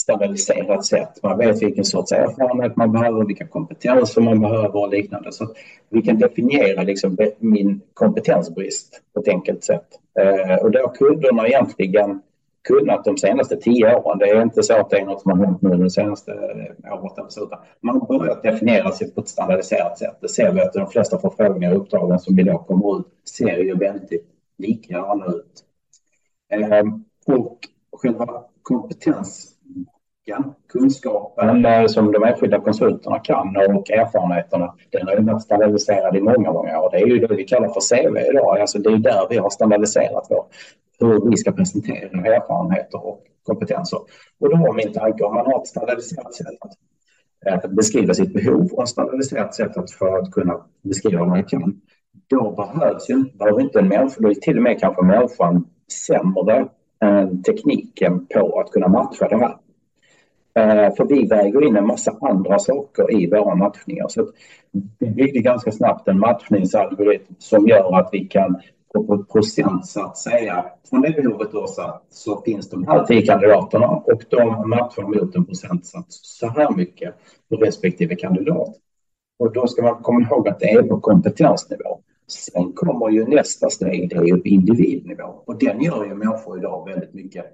standardiserat 0.00 0.84
sätt. 0.84 1.22
Man 1.22 1.38
vet 1.38 1.62
vilken 1.62 1.84
sorts 1.84 2.12
erfarenhet 2.12 2.76
man 2.76 2.92
behöver, 2.92 3.24
vilka 3.24 3.46
kompetenser 3.46 4.20
man 4.20 4.40
behöver 4.40 4.76
och 4.76 4.88
liknande. 4.88 5.32
Så 5.32 5.48
vi 5.90 6.02
kan 6.02 6.18
definiera 6.18 6.82
liksom 6.82 7.16
min 7.38 7.80
kompetensbrist 7.94 9.02
på 9.14 9.20
ett 9.20 9.28
enkelt 9.28 9.64
sätt. 9.64 9.86
Eh, 10.20 10.54
och 10.64 10.70
då 10.70 10.88
kunderna 10.88 11.46
egentligen 11.46 12.20
kunnat 12.66 13.04
de 13.04 13.16
senaste 13.16 13.56
tio 13.56 13.96
åren. 13.96 14.18
Det 14.18 14.28
är 14.28 14.42
inte 14.42 14.62
så 14.62 14.80
att 14.80 14.90
det 14.90 14.98
är 14.98 15.04
något 15.04 15.22
som 15.22 15.30
har 15.30 15.46
hänt 15.46 15.62
nu 15.62 15.76
de 15.76 15.90
senaste 15.90 16.32
eh, 16.32 17.04
året. 17.04 17.36
Utan 17.36 17.58
man 17.80 18.00
har 18.00 18.18
börjat 18.18 18.42
definiera 18.42 18.92
sig 18.92 19.10
på 19.10 19.20
ett 19.20 19.28
standardiserat 19.28 19.98
sätt. 19.98 20.16
Det 20.20 20.28
ser 20.28 20.52
vi 20.52 20.60
att 20.60 20.72
de 20.72 20.88
flesta 20.88 21.18
förfrågningar 21.18 21.74
och 21.74 21.82
uppdragen 21.82 22.18
som 22.18 22.38
idag 22.38 22.66
kommer 22.66 23.00
ut 23.00 23.06
ser 23.36 23.58
ju 23.58 23.74
väldigt 23.74 24.26
likadana 24.58 25.26
ut. 25.26 25.64
Ehm, 26.50 27.04
och 27.26 27.58
själva 27.92 28.44
kompetens 28.62 29.55
kompetensen, 30.26 30.54
kunskapen 30.68 31.64
eh, 31.64 31.86
som 31.86 32.12
de 32.12 32.24
enskilda 32.24 32.60
konsulterna 32.60 33.18
kan 33.18 33.56
och 33.56 33.90
erfarenheterna, 33.90 34.74
den 34.90 35.06
har 35.06 35.16
ju 35.16 35.22
varit 35.22 35.42
standardiserad 35.42 36.16
i 36.16 36.20
många, 36.20 36.52
många 36.52 36.80
år. 36.80 36.90
Det 36.90 36.96
är 36.96 37.06
ju 37.06 37.18
det 37.18 37.34
vi 37.34 37.44
kallar 37.44 37.68
för 37.68 37.80
CV 37.80 38.18
idag. 38.30 38.60
Alltså 38.60 38.78
det 38.78 38.90
är 38.90 38.98
där 38.98 39.26
vi 39.30 39.36
har 39.36 39.50
standardiserat 39.50 40.26
vår 40.30 40.44
hur 40.98 41.30
vi 41.30 41.36
ska 41.36 41.52
presentera 41.52 42.34
erfarenheter 42.36 43.06
och 43.06 43.22
kompetenser. 43.42 43.98
Och 44.40 44.50
då 44.50 44.56
var 44.56 44.74
min 44.74 44.92
tanke 44.92 45.24
om 45.24 45.34
man 45.34 45.46
har 45.46 45.60
ett 45.60 45.66
standardiserat 45.66 46.34
sätt 46.34 46.46
eh, 47.46 47.54
att 47.54 47.70
beskriva 47.70 48.14
sitt 48.14 48.32
behov 48.32 48.72
och 48.72 48.82
ett 48.82 48.88
standardiserat 48.88 49.54
sätt 49.54 49.76
att 49.76 49.90
för 49.90 50.18
att 50.18 50.30
kunna 50.30 50.60
beskriva 50.82 51.18
vad 51.18 51.28
man 51.28 51.44
kan. 51.44 51.80
Då 52.28 52.50
behövs 52.50 53.10
ju 53.10 53.24
behöver 53.38 53.60
inte 53.60 53.78
en 53.78 53.88
människa, 53.88 54.20
då 54.20 54.30
är 54.30 54.34
till 54.34 54.56
och 54.56 54.62
med 54.62 54.80
kanske 54.80 55.02
människan 55.02 55.64
sämre 56.06 56.68
tekniken 57.46 58.26
på 58.26 58.60
att 58.60 58.70
kunna 58.70 58.88
matcha 58.88 59.28
det 59.28 59.36
här. 59.36 59.56
Eh, 60.56 60.94
för 60.94 61.04
vi 61.04 61.26
väger 61.26 61.64
in 61.64 61.76
en 61.76 61.86
massa 61.86 62.16
andra 62.20 62.58
saker 62.58 63.20
i 63.20 63.30
våra 63.30 63.54
matchningar. 63.54 64.08
Så 64.08 64.28
vi 64.98 65.10
byggde 65.10 65.40
ganska 65.40 65.72
snabbt 65.72 66.08
en 66.08 66.18
matchningsalgoritm 66.18 67.34
som 67.38 67.68
gör 67.68 67.98
att 67.98 68.08
vi 68.12 68.24
kan 68.24 68.60
på 68.94 69.14
ett 69.14 69.32
procentsats 69.32 70.22
säga 70.22 70.64
från 70.90 71.00
det 71.00 71.10
behovet 71.10 71.52
då 71.52 71.66
så, 71.66 72.00
så 72.10 72.42
finns 72.42 72.70
de 72.70 72.86
här 72.86 73.04
tio 73.04 73.22
kandidaterna 73.22 73.88
och 73.88 74.22
de 74.28 74.68
matchar 74.68 75.02
mot 75.02 75.36
en 75.36 75.44
procentsats 75.44 76.38
så 76.38 76.46
här 76.46 76.76
mycket 76.76 77.14
på 77.48 77.56
respektive 77.56 78.16
kandidat. 78.16 78.76
Och 79.38 79.52
då 79.52 79.66
ska 79.66 79.82
man 79.82 80.02
komma 80.02 80.20
ihåg 80.20 80.48
att 80.48 80.60
det 80.60 80.70
är 80.70 80.82
på 80.82 81.00
kompetensnivå. 81.00 82.00
Sen 82.28 82.72
kommer 82.72 83.10
ju 83.10 83.24
nästa 83.24 83.70
steg, 83.70 84.10
det 84.10 84.16
är 84.16 84.24
ju 84.24 84.36
på 84.36 84.48
individnivå 84.48 85.42
och 85.46 85.58
den 85.58 85.82
gör 85.82 86.04
ju 86.04 86.14
människor 86.14 86.58
idag 86.58 86.88
väldigt 86.88 87.14
mycket 87.14 87.44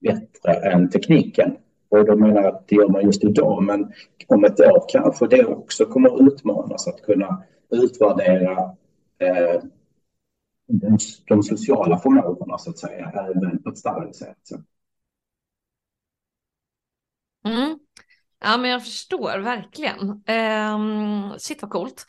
bättre 0.00 0.52
än 0.52 0.90
tekniken. 0.90 1.56
Och 1.90 2.06
då 2.06 2.16
menar 2.16 2.42
jag 2.42 2.54
att 2.54 2.68
det 2.68 2.76
gör 2.76 2.88
man 2.88 3.02
just 3.02 3.24
idag, 3.24 3.62
men 3.62 3.92
om 4.26 4.44
ett 4.44 4.60
år 4.60 4.84
kanske 4.88 5.26
det 5.26 5.44
också 5.44 5.84
kommer 5.86 6.26
utmanas 6.26 6.88
att 6.88 7.02
kunna 7.02 7.42
utvärdera 7.70 8.52
eh, 9.18 9.62
de, 11.28 11.42
sociala 11.42 11.98
förmågorna 11.98 12.58
så 12.58 12.70
att 12.70 12.78
säga 12.78 13.12
även 13.14 13.62
på 13.62 13.70
ett 13.70 13.78
större 13.78 14.12
sätt. 14.12 14.38
Mm. 17.44 17.78
Ja, 18.40 18.56
men 18.56 18.70
jag 18.70 18.84
förstår 18.84 19.38
verkligen. 19.38 20.00
Um, 20.10 21.38
shit 21.38 21.62
vad 21.62 21.70
coolt. 21.70 22.06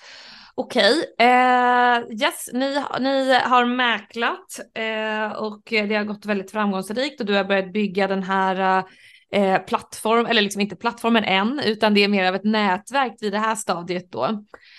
Okej, 0.56 1.04
okay. 1.13 1.28
uh, 1.28 2.22
yes, 2.22 2.50
ni, 2.54 2.84
ni 3.00 3.34
har 3.34 3.65
mäklat 3.65 4.60
uh, 4.80 5.38
och 5.38 5.62
det 5.65 5.96
har 5.96 6.04
gått 6.04 6.26
väldigt 6.26 6.52
framgångsrikt 6.52 7.20
och 7.20 7.26
du 7.26 7.36
har 7.36 7.44
börjat 7.44 7.74
bygga 7.74 8.08
den 8.08 8.24
här 8.24 8.80
uh, 8.80 8.86
eh, 9.32 9.58
plattform, 9.58 10.26
eller 10.26 10.41
liksom 10.41 10.62
inte 10.62 10.76
plattformen 10.76 11.24
än, 11.24 11.62
utan 11.65 11.94
det 11.94 12.04
är 12.04 12.08
mer 12.08 12.26
av 12.26 12.36
ett 12.36 12.44
nätverk 12.44 13.13
vid 13.22 13.32
det 13.32 13.39
här 13.39 13.56
stadiet 13.56 14.12
då. 14.12 14.26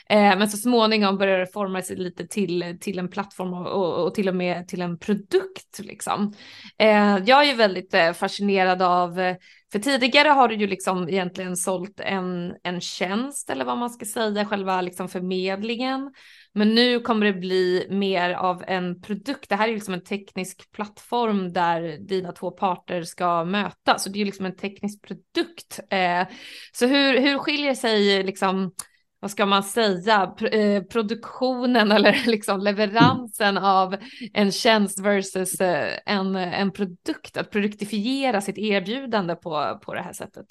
Eh, 0.09 0.39
men 0.39 0.49
så 0.49 0.57
småningom 0.57 1.19
börjar 1.19 1.39
det 1.39 1.53
forma 1.53 1.83
sig 1.83 1.97
lite 1.97 2.27
till, 2.27 2.79
till 2.81 2.99
en 2.99 3.09
plattform 3.09 3.53
och, 3.53 3.67
och, 3.67 4.07
och 4.07 4.15
till 4.15 4.29
och 4.29 4.37
med 4.37 4.69
till 4.69 4.83
en 4.83 4.99
produkt 4.99 5.79
liksom. 5.79 6.35
Eh, 6.79 7.19
jag 7.27 7.43
är 7.43 7.45
ju 7.45 7.55
väldigt 7.55 7.95
eh, 7.95 8.13
fascinerad 8.13 8.83
av 8.83 9.21
eh, 9.21 9.37
för 9.73 9.79
tidigare 9.79 10.29
har 10.29 10.49
du 10.49 10.55
ju 10.55 10.67
liksom 10.67 11.09
egentligen 11.09 11.57
sålt 11.57 12.01
en, 12.01 12.55
en 12.63 12.81
tjänst 12.81 13.51
eller 13.51 13.65
vad 13.65 13.79
man 13.79 13.91
ska 13.91 14.05
säga, 14.05 14.47
själva 14.47 14.81
liksom 14.81 15.09
förmedlingen. 15.09 16.13
Men 16.55 16.75
nu 16.75 17.01
kommer 17.01 17.27
det 17.27 17.33
bli 17.33 17.87
mer 17.91 18.31
av 18.31 18.65
en 18.67 19.01
produkt. 19.01 19.49
Det 19.49 19.57
här 19.57 19.69
är 19.69 19.73
liksom 19.73 19.95
en 19.95 20.05
teknisk 20.05 20.73
plattform 20.73 21.53
där 21.53 21.99
dina 21.99 22.33
två 22.33 22.51
parter 22.51 23.03
ska 23.03 23.45
mötas. 23.45 24.03
Så 24.03 24.11
det 24.11 24.21
är 24.21 24.25
liksom 24.25 24.47
en 24.47 24.57
teknisk 24.57 25.03
produkt. 25.03 25.81
Eh, 25.91 26.27
så 26.73 26.87
hur, 26.87 27.21
hur 27.21 27.39
skiljer 27.39 27.75
sig 27.75 28.23
liksom 28.23 28.73
vad 29.21 29.31
ska 29.31 29.47
man 29.47 29.63
säga, 29.63 30.35
eh, 30.53 30.83
produktionen 30.83 31.93
eller 31.93 32.27
liksom 32.27 32.61
leveransen 32.61 33.59
av 33.59 33.97
en 34.33 34.53
tjänst 34.53 35.01
versus 35.01 35.61
eh, 35.61 35.99
en, 36.07 36.37
en 36.37 36.73
produkt, 36.73 37.37
att 37.37 37.51
produktifiera 37.51 38.41
sitt 38.41 38.59
erbjudande 38.59 39.35
på, 39.35 39.81
på 39.85 39.95
det 39.95 40.01
här 40.01 40.13
sättet? 40.13 40.47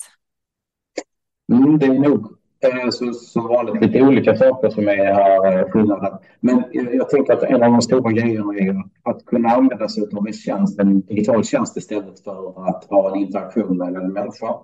Mm, 1.52 1.80
det 1.80 1.86
är 1.86 2.00
nog 2.00 2.41
eh, 2.64 2.90
så, 2.90 3.14
som 3.14 3.48
vanligt 3.48 3.82
lite 3.82 4.02
olika 4.02 4.36
saker 4.36 4.70
som 4.70 4.88
är 4.88 5.14
här 5.14 5.60
eh, 5.60 5.70
skillnaden. 5.70 6.14
Men 6.40 6.58
eh, 6.58 6.90
jag, 6.92 7.10
tänker 7.10 7.34
att 7.34 7.44
en 7.44 7.64
av 7.64 7.72
de 7.72 7.82
stora 7.82 8.12
grejerna 8.12 8.54
är 8.54 8.84
att 9.04 9.26
kunna 9.26 9.50
använda 9.50 9.88
sig 9.90 10.04
av 10.14 10.28
en 10.28 10.34
tjänst, 10.34 10.80
en 10.80 11.02
digital 11.02 11.44
tjänst 11.44 11.78
istället 11.78 12.20
för 12.24 12.68
att 12.70 12.86
ha 12.90 13.12
en 13.12 13.20
interaktion 13.22 13.78
med 13.78 13.96
en 13.96 14.14
människa 14.14 14.56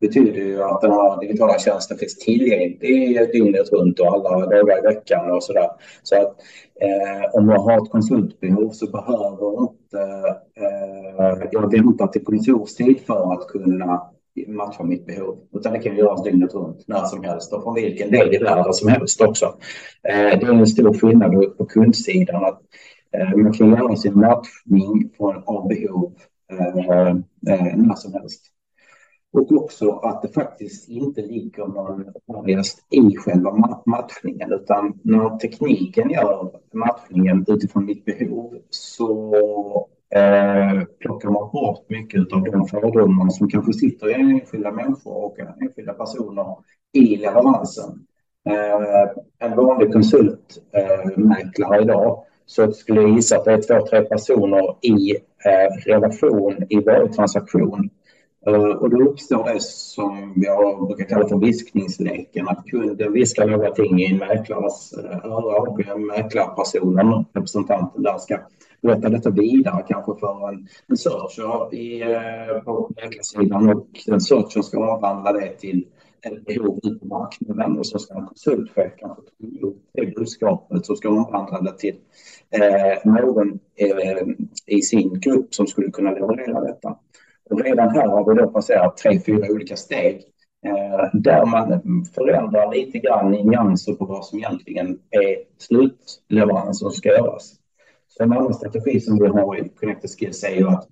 betyder 0.00 0.40
ju 0.40 0.62
att 0.62 0.80
den 0.80 0.90
här 0.90 1.20
digitala 1.20 1.58
tjänsten 1.58 1.98
finns 1.98 2.18
tillgänglig 2.18 3.32
dygnet 3.32 3.72
runt 3.72 4.00
och 4.00 4.06
alla 4.06 4.46
dagar 4.46 4.78
i 4.78 4.82
veckan 4.82 5.30
och 5.30 5.42
så 5.42 5.52
där. 5.52 5.70
Så 6.02 6.16
att 6.16 6.36
eh, 6.80 7.34
om 7.34 7.48
jag 7.48 7.58
har 7.58 7.82
ett 7.82 7.90
konsultbehov 7.90 8.70
så 8.70 8.86
behöver 8.90 9.62
inte 9.62 10.00
eh, 10.56 11.48
jag 11.50 11.70
vänta 11.70 12.06
till 12.06 12.24
kontorstid 12.24 13.00
för 13.06 13.32
att 13.32 13.48
kunna 13.48 14.02
matcha 14.48 14.84
mitt 14.84 15.06
behov. 15.06 15.38
Utan 15.52 15.72
det 15.72 15.78
kan 15.78 15.96
göras 15.96 16.22
dygnet 16.22 16.54
runt, 16.54 16.88
när 16.88 17.04
som 17.04 17.24
helst 17.24 17.52
och 17.52 17.62
från 17.62 17.74
vilken 17.74 18.10
del 18.10 18.34
i 18.34 18.38
världen 18.38 18.72
som 18.72 18.88
helst 18.88 19.20
också. 19.20 19.46
Eh, 20.08 20.38
det 20.38 20.46
är 20.46 20.52
en 20.52 20.66
stor 20.66 20.94
skillnad 20.94 21.56
på 21.56 21.64
kundsidan 21.64 22.44
att 22.44 22.62
eh, 23.12 23.36
man 23.36 23.52
kan 23.52 23.70
göra 23.70 23.96
sin 23.96 24.20
matchning 24.20 25.10
från 25.16 25.42
av 25.46 25.68
behov 25.68 26.12
eh, 26.52 27.08
eh, 27.08 27.76
när 27.76 27.94
som 27.94 28.12
helst. 28.12 28.52
Och 29.32 29.52
också 29.52 29.90
att 29.90 30.22
det 30.22 30.28
faktiskt 30.28 30.88
inte 30.88 31.22
ligger 31.22 31.66
någon 31.66 32.04
ångest 32.26 32.86
i 32.90 33.16
själva 33.16 33.82
matchningen 33.86 34.52
utan 34.52 34.98
när 35.02 35.38
tekniken 35.38 36.10
gör 36.10 36.50
matchningen 36.72 37.44
utifrån 37.48 37.84
mitt 37.84 38.04
behov 38.04 38.58
så 38.70 39.34
eh, 40.14 40.84
plockar 40.98 41.28
man 41.28 41.50
bort 41.52 41.90
mycket 41.90 42.32
av 42.32 42.44
de 42.44 42.68
fördomar 42.68 43.28
som 43.28 43.50
kanske 43.50 43.72
sitter 43.72 44.10
i 44.10 44.12
enskilda 44.12 44.72
människor 44.72 45.24
och 45.24 45.38
enskilda 45.60 45.92
personer 45.92 46.56
i 46.92 47.16
leveransen. 47.16 48.06
Eh, 48.48 49.10
en 49.38 49.56
vanlig 49.56 49.92
konsultmäklare 49.92 51.76
eh, 51.76 51.82
idag 51.82 52.24
så 52.46 52.72
skulle 52.72 53.00
jag 53.00 53.10
gissa 53.10 53.36
att 53.36 53.44
det 53.44 53.52
är 53.52 53.62
två, 53.62 53.86
tre 53.86 54.02
personer 54.02 54.76
i 54.82 55.16
eh, 55.44 55.90
relation 55.90 56.56
i 56.68 56.80
varje 56.80 57.08
transaktion 57.08 57.90
Eh, 58.46 58.54
och 58.54 58.90
då 58.90 59.10
uppstår 59.10 59.44
det 59.44 59.62
som 59.62 60.32
jag 60.36 60.86
brukar 60.86 61.04
kalla 61.04 61.28
för 61.28 61.38
viskningsleken, 61.38 62.48
att 62.48 62.66
kunden 62.66 63.12
viskar 63.12 63.46
någonting 63.46 64.00
i 64.00 64.06
en 64.06 64.18
mäklares 64.18 64.92
eh, 64.92 65.24
öra 65.24 65.60
och 65.60 66.00
mäklarpersonen, 66.00 67.24
representanten 67.32 68.02
där, 68.02 68.18
ska 68.18 68.38
berätta 68.82 69.08
detta 69.08 69.30
vidare 69.30 69.84
kanske 69.88 70.14
för 70.20 70.48
en, 70.48 70.68
en 70.86 70.96
searcher 70.96 71.74
i, 71.74 72.02
eh, 72.02 72.62
på 72.64 72.90
mäklarsidan 72.96 73.68
och 73.68 73.88
den 74.06 74.20
searchen 74.20 74.62
ska 74.62 74.78
avhandla 74.78 75.32
det 75.32 75.48
till 75.48 75.86
ett 76.22 76.44
behov 76.44 76.80
ute 76.82 76.98
på 76.98 77.06
marknaden 77.06 77.78
och 77.78 77.86
så 77.86 77.98
ska 77.98 78.14
en 78.14 78.26
konsultchef 78.26 78.92
kanske 78.98 79.22
ta 79.22 79.66
upp 79.66 79.76
det 79.92 80.14
budskapet 80.16 80.86
som 80.86 80.96
ska 80.96 81.08
omvandla 81.08 81.60
det 81.60 81.78
till 81.78 81.96
eh, 82.50 83.12
någon 83.12 83.58
eh, 83.76 84.26
i 84.66 84.82
sin 84.82 85.20
grupp 85.20 85.54
som 85.54 85.66
skulle 85.66 85.90
kunna 85.90 86.10
leverera 86.10 86.60
detta. 86.60 86.98
Redan 87.50 87.90
här 87.90 88.08
har 88.08 88.34
vi 88.34 88.40
då 88.40 88.46
passerat 88.46 88.96
tre, 88.96 89.20
fyra 89.20 89.52
olika 89.52 89.76
steg 89.76 90.24
eh, 90.66 91.08
där 91.12 91.46
man 91.46 91.80
förändrar 92.14 92.74
lite 92.74 92.98
grann 92.98 93.34
i 93.34 93.44
nyanser 93.44 93.92
på 93.92 94.04
vad 94.04 94.24
som 94.24 94.38
egentligen 94.38 94.98
är 95.10 95.36
slutleveransen 95.58 96.74
som 96.74 96.90
ska 96.90 97.08
göras. 97.08 97.54
Så 98.08 98.22
en 98.22 98.32
annan 98.32 98.54
strategi 98.54 99.00
som 99.00 99.18
vi 99.18 99.26
har 99.26 99.58
i 99.58 99.68
Connected 99.68 100.10
Skills 100.10 100.44
är 100.44 100.54
ju 100.54 100.68
att 100.68 100.88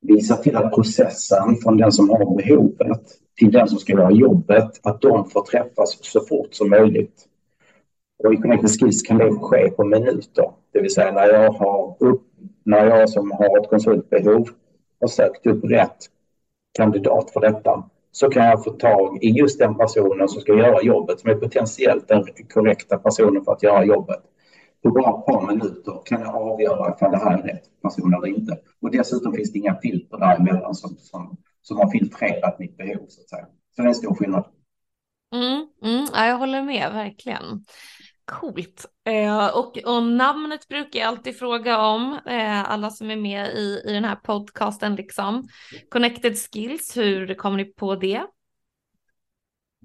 visa 0.00 0.36
till 0.36 0.56
att 0.56 0.74
processen 0.74 1.56
från 1.62 1.76
den 1.76 1.92
som 1.92 2.10
har 2.10 2.36
behovet 2.36 3.02
till 3.38 3.52
den 3.52 3.68
som 3.68 3.78
ska 3.78 3.92
göra 3.92 4.10
jobbet, 4.10 4.80
att 4.82 5.00
de 5.00 5.30
får 5.30 5.42
träffas 5.42 5.98
så 6.00 6.20
fort 6.20 6.54
som 6.54 6.70
möjligt. 6.70 7.24
Och 8.24 8.34
i 8.34 8.36
Connected 8.36 8.70
Skills 8.70 9.02
kan 9.02 9.18
det 9.18 9.30
ske 9.30 9.70
på 9.70 9.84
minuter. 9.84 10.50
Det 10.72 10.80
vill 10.80 10.94
säga 10.94 11.12
när 11.12 11.28
jag, 11.28 11.52
har 11.52 11.96
upp, 12.00 12.22
när 12.64 12.86
jag 12.86 13.10
som 13.10 13.30
har 13.30 13.58
ett 13.58 13.70
konsultbehov 13.70 14.48
har 15.00 15.08
sökt 15.08 15.46
upp 15.46 15.64
rätt 15.64 15.96
kandidat 16.78 17.30
för 17.30 17.40
detta 17.40 17.84
så 18.12 18.30
kan 18.30 18.46
jag 18.46 18.64
få 18.64 18.70
tag 18.70 19.24
i 19.24 19.30
just 19.30 19.58
den 19.58 19.74
personen 19.74 20.28
som 20.28 20.40
ska 20.40 20.52
göra 20.54 20.82
jobbet, 20.82 21.20
som 21.20 21.30
är 21.30 21.34
potentiellt 21.34 22.08
den 22.08 22.24
korrekta 22.54 22.98
personen 22.98 23.44
för 23.44 23.52
att 23.52 23.62
göra 23.62 23.84
jobbet. 23.84 24.20
På 24.82 24.90
bara 24.90 25.18
ett 25.18 25.26
par 25.26 25.46
minuter 25.46 26.02
kan 26.04 26.20
jag 26.20 26.34
avgöra 26.34 26.96
om 27.00 27.10
det 27.12 27.18
här 27.18 27.38
är 27.38 27.42
rätt 27.42 27.82
person 27.82 28.14
eller 28.14 28.26
inte. 28.26 28.58
Och 28.82 28.90
dessutom 28.90 29.32
finns 29.32 29.52
det 29.52 29.58
inga 29.58 29.76
filter 29.82 30.18
däremellan 30.18 30.74
som, 30.74 30.96
som, 30.96 31.36
som 31.62 31.76
har 31.76 31.90
filtrerat 31.90 32.58
mitt 32.58 32.76
behov 32.76 33.06
så 33.08 33.20
att 33.20 33.28
säga. 33.28 33.46
Så 33.76 33.82
det 33.82 33.86
är 33.86 33.88
en 33.88 33.94
stor 33.94 34.14
skillnad. 34.14 34.44
Mm, 35.34 35.68
mm, 35.82 36.06
ja, 36.12 36.26
jag 36.26 36.38
håller 36.38 36.62
med, 36.62 36.92
verkligen. 36.92 37.64
Coolt. 38.28 38.86
Eh, 39.04 39.58
och, 39.58 39.78
och, 39.78 40.02
namnet 40.02 40.68
brukar 40.68 41.00
jag 41.00 41.08
alltid 41.08 41.38
fråga 41.38 41.78
om, 41.78 42.18
eh, 42.26 42.70
alla 42.70 42.90
som 42.90 43.10
är 43.10 43.16
med 43.16 43.46
i, 43.46 43.82
i 43.84 43.92
den 43.92 44.04
här 44.04 44.16
podcasten 44.16 44.94
liksom. 44.94 45.48
Connected 45.88 46.38
Skills, 46.38 46.96
hur 46.96 47.34
kom 47.34 47.56
ni 47.56 47.64
på 47.64 47.94
det? 47.94 48.22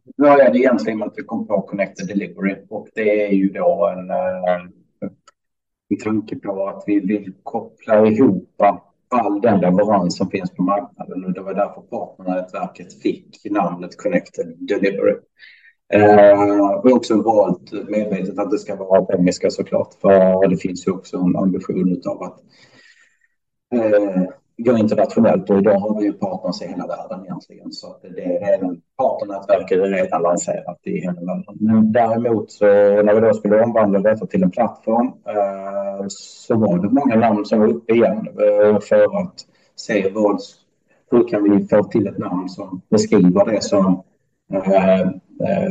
Det 0.05 0.21
började 0.23 0.59
egentligen 0.59 1.03
att 1.03 1.13
vi 1.15 1.23
kom 1.23 1.47
på 1.47 1.61
Connected 1.61 2.07
Delivery 2.07 2.55
och 2.69 2.87
det 2.95 3.27
är 3.27 3.31
ju 3.31 3.49
då 3.49 3.95
en 3.97 4.09
eh, 4.09 4.67
en 5.93 5.97
tanke 5.99 6.35
på 6.35 6.67
att 6.67 6.83
vi 6.87 6.99
vill 6.99 7.33
koppla 7.43 8.07
ihop 8.07 8.61
all 9.09 9.41
den 9.41 9.59
leverans 9.59 10.17
som 10.17 10.29
finns 10.29 10.51
på 10.51 10.63
marknaden 10.63 11.25
och 11.25 11.33
det 11.33 11.41
var 11.41 11.53
därför 11.53 11.81
partnernätverket 11.81 13.01
fick 13.01 13.51
namnet 13.51 13.97
Connected 13.97 14.57
Delivery. 14.59 15.15
Eh, 15.93 16.81
vi 16.83 16.89
har 16.89 16.95
också 16.95 17.21
valt 17.21 17.71
medvetet 17.71 18.39
att 18.39 18.51
det 18.51 18.57
ska 18.57 18.75
vara 18.75 19.01
på 19.01 19.13
engelska 19.13 19.49
såklart, 19.49 19.93
för 20.01 20.47
det 20.47 20.57
finns 20.57 20.87
ju 20.87 20.91
också 20.91 21.17
en 21.17 21.35
ambition 21.35 22.01
av 22.05 22.23
att 22.23 22.39
eh, 23.75 24.23
gå 24.57 24.77
internationellt 24.77 25.49
och 25.49 25.57
idag 25.57 25.79
har 25.79 25.99
vi 25.99 26.05
ju 26.05 26.13
partners 26.13 26.61
i 26.61 26.67
hela 26.67 26.87
världen 26.87 27.25
egentligen. 27.25 27.71
Så 27.71 27.87
att 27.87 28.01
det 28.01 28.23
är 28.23 28.51
redan, 28.51 28.81
partnernätverket 28.97 29.77
är 29.77 29.89
redan 29.89 30.21
lanserat 30.21 30.79
i 30.83 30.99
hela 30.99 31.21
världen. 31.21 31.55
Men 31.59 31.91
däremot 31.91 32.51
så 32.51 32.65
när 33.03 33.13
vi 33.13 33.21
då 33.21 33.33
skulle 33.33 33.63
omvandla 33.63 33.99
detta 33.99 34.25
till 34.25 34.43
en 34.43 34.51
plattform 34.51 35.07
eh, 35.07 36.05
så 36.07 36.55
var 36.55 36.77
det 36.77 36.89
många 36.89 37.15
namn 37.15 37.45
som 37.45 37.59
var 37.59 37.67
uppe 37.67 37.93
igen 37.93 38.27
eh, 38.27 38.79
för 38.79 39.21
att 39.21 39.35
se 39.75 40.09
vad, 40.09 40.39
hur 41.11 41.27
kan 41.27 41.43
vi 41.43 41.67
få 41.67 41.83
till 41.83 42.07
ett 42.07 42.17
namn 42.17 42.49
som 42.49 42.81
beskriver 42.89 43.45
det 43.45 43.63
som 43.63 44.03
Eh, 44.53 44.99
eh, 45.01 45.07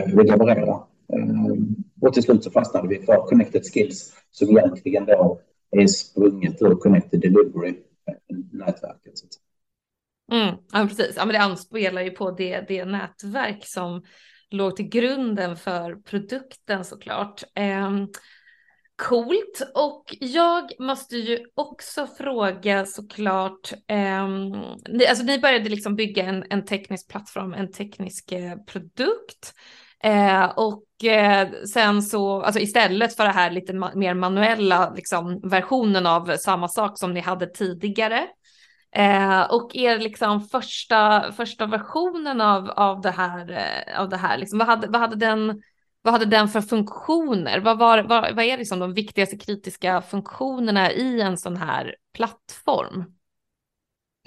vi 0.07 0.25
leverera. 0.25 0.81
Eh, 1.13 1.57
och 2.01 2.15
till 2.15 2.23
slut 2.23 2.45
så 2.45 2.51
fastnade 2.51 2.89
vi 2.89 3.03
för 3.07 3.17
Connected 3.17 3.63
Skills 3.73 4.13
som 4.31 4.59
egentligen 4.59 5.07
då 5.07 5.41
är 5.71 5.87
sprunget 5.87 6.63
ur 6.63 6.75
Connected 6.75 7.21
Delivery-nätverket. 7.21 9.15
Eh, 10.33 10.43
mm, 10.43 10.55
ja, 10.73 10.87
precis. 10.89 11.15
Ja, 11.17 11.25
men 11.25 11.33
det 11.33 11.41
anspelar 11.41 12.03
ju 12.03 12.11
på 12.11 12.31
det, 12.31 12.65
det 12.69 12.85
nätverk 12.85 13.67
som 13.67 14.03
låg 14.51 14.77
till 14.77 14.89
grunden 14.89 15.57
för 15.57 15.95
produkten 15.95 16.85
såklart. 16.85 17.43
Eh, 17.55 17.91
coolt. 19.03 19.63
Och 19.75 20.17
jag 20.21 20.71
måste 20.79 21.17
ju 21.17 21.39
också 21.55 22.07
fråga 22.07 22.87
såklart, 22.87 23.73
eh, 23.89 24.29
ni, 24.89 25.07
alltså 25.07 25.25
ni 25.25 25.39
började 25.39 25.69
liksom 25.69 25.97
bygga 25.97 26.25
en, 26.25 26.45
en 26.51 26.65
teknisk 26.65 27.09
plattform, 27.09 27.55
en 27.55 27.73
teknisk 27.73 28.33
eh, 28.33 28.57
produkt. 28.57 29.55
Eh, 30.05 30.45
och 30.45 31.05
eh, 31.05 31.49
sen 31.75 32.03
så, 32.03 32.43
alltså 32.43 32.61
istället 32.61 33.17
för 33.17 33.25
det 33.25 33.31
här 33.31 33.51
lite 33.51 33.73
ma 33.73 33.91
mer 33.95 34.15
manuella 34.15 34.93
liksom, 34.97 35.41
versionen 35.41 36.07
av 36.07 36.37
samma 36.37 36.69
sak 36.69 36.99
som 36.99 37.15
ni 37.15 37.21
hade 37.21 37.47
tidigare. 37.47 38.27
Eh, 38.97 39.43
och 39.43 39.77
er 39.77 39.99
liksom 39.99 40.41
första, 40.41 41.33
första 41.33 41.67
versionen 41.67 42.41
av, 42.41 42.71
av 42.71 43.01
det 43.01 43.11
här, 43.11 43.51
eh, 43.51 44.01
av 44.01 44.09
det 44.09 44.17
här 44.17 44.39
liksom, 44.39 44.59
vad, 44.59 44.69
hade, 44.69 44.87
vad 44.89 45.01
hade 45.01 45.17
den 45.17 45.63
vad 46.03 46.13
hade 46.13 46.27
den 46.27 46.49
för 46.49 46.61
funktioner? 46.61 47.61
Vad, 47.61 47.79
var, 47.79 48.03
vad, 48.03 48.37
vad 48.37 48.45
är 48.45 48.59
liksom 48.59 48.79
de 48.79 48.95
viktigaste 48.95 49.37
kritiska 49.37 50.03
funktionerna 50.03 50.93
i 50.93 51.21
en 51.21 51.37
sån 51.37 51.57
här 51.57 51.95
plattform? 52.15 53.05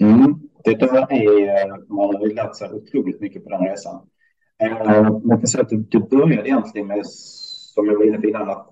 Mm, 0.00 0.34
det 0.64 0.74
där 0.74 1.12
är, 1.12 1.92
man 1.92 2.06
har 2.06 2.34
lärt 2.34 2.56
sig 2.56 2.70
otroligt 2.72 3.20
mycket 3.20 3.44
på 3.44 3.50
den 3.50 3.60
resan. 3.60 4.00
Eh, 4.62 5.10
man 5.24 5.38
kan 5.38 5.46
säga 5.46 5.62
att 5.62 5.70
det, 5.70 5.76
det 5.76 6.10
började 6.10 6.48
egentligen 6.48 6.86
med, 6.86 7.06
som 7.06 7.86
jag 7.86 7.96
var 7.96 8.04
inne 8.04 8.18
på 8.20 8.26
innan, 8.26 8.50
att 8.50 8.68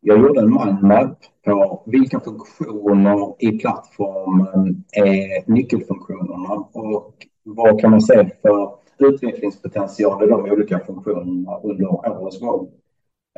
jag 0.00 0.20
gjorde 0.20 0.40
en 0.40 0.50
mindmap 0.50 1.18
på 1.44 1.82
vilka 1.86 2.20
funktioner 2.20 3.34
i 3.38 3.58
plattformen 3.58 4.84
är 4.92 5.50
nyckelfunktionerna 5.52 6.54
och 6.72 7.14
vad 7.42 7.80
kan 7.80 7.90
man 7.90 8.00
se 8.00 8.30
för 8.42 8.83
utvecklingspotential 8.98 10.24
i 10.24 10.26
de 10.26 10.50
olika 10.50 10.78
funktionerna 10.78 11.58
under 11.62 11.86
årets 12.20 12.40
gång. 12.40 12.70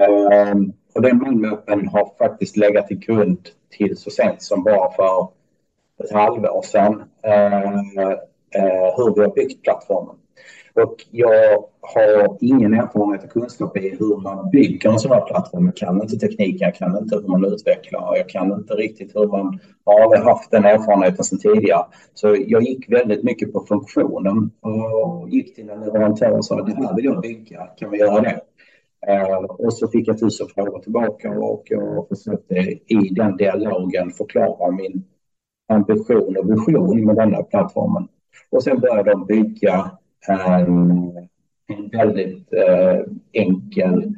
Ehm, 0.01 0.73
och 0.95 1.03
den 1.03 1.19
mindmappen 1.19 1.89
har 1.89 2.11
faktiskt 2.19 2.57
legat 2.57 2.87
till 2.87 2.99
grund 2.99 3.49
till 3.71 3.97
så 3.97 4.11
sent 4.11 4.43
som 4.43 4.63
bara 4.63 4.93
för 4.93 5.29
ett 6.05 6.13
halvår 6.13 6.63
sedan 6.63 7.03
ehm, 7.23 7.99
eh, 8.51 8.95
hur 8.97 9.15
vi 9.15 9.21
har 9.21 9.35
byggt 9.35 9.63
plattformen. 9.63 10.17
Och 10.77 11.05
jag 11.11 11.65
har 11.81 12.37
ingen 12.41 12.75
erfarenhet 12.75 13.25
och 13.25 13.31
kunskap 13.31 13.77
i 13.77 13.97
hur 13.99 14.17
man 14.17 14.51
bygger 14.51 14.91
en 14.91 14.99
sån 14.99 15.13
här 15.13 15.21
plattform. 15.21 15.65
Jag 15.65 15.77
kan 15.77 16.03
inte 16.03 16.17
tekniken, 16.17 16.59
jag 16.61 16.75
kan 16.75 16.99
inte 16.99 17.17
hur 17.17 17.29
man 17.29 17.45
utvecklar, 17.45 18.17
jag 18.17 18.29
kan 18.29 18.53
inte 18.53 18.75
riktigt 18.75 19.17
hur 19.17 19.27
man 19.27 19.61
har 19.85 20.01
aldrig 20.01 20.23
haft 20.23 20.51
den 20.51 20.65
erfarenheten 20.65 21.25
sedan 21.25 21.39
tidigare. 21.39 21.85
Så 22.15 22.37
jag 22.47 22.63
gick 22.63 22.93
väldigt 22.93 23.25
mycket 23.25 23.53
på 23.53 23.61
funktionen 23.61 24.51
och 24.61 25.29
gick 25.29 25.55
till 25.55 25.71
en 25.71 25.81
leverantör 25.81 26.31
och 26.31 26.45
sa 26.45 26.63
det 26.63 26.75
här 26.75 26.97
vill 26.97 27.05
jag 27.05 27.21
bygga, 27.21 27.67
kan 27.67 27.91
vi 27.91 27.99
göra 27.99 28.21
det? 28.21 28.41
Eh, 29.09 29.37
och 29.37 29.73
så 29.73 29.89
fick 29.89 30.09
jag 30.09 30.19
tusen 30.19 30.47
frågor 30.55 30.79
tillbaka 30.79 31.31
och 31.31 31.63
jag 31.65 32.09
försökte 32.09 32.55
i 32.87 33.09
den 33.11 33.37
dialogen 33.37 34.11
förklara 34.11 34.71
min 34.71 35.05
ambition 35.69 36.37
och 36.37 36.51
vision 36.51 37.05
med 37.05 37.17
denna 37.17 37.43
plattformen. 37.43 38.09
Och 38.51 38.63
sen 38.63 38.81
började 38.81 39.11
de 39.11 39.27
bygga 39.27 39.91
en, 40.33 41.13
en 41.67 41.89
väldigt 41.89 42.53
eh, 42.53 43.01
enkel 43.33 44.15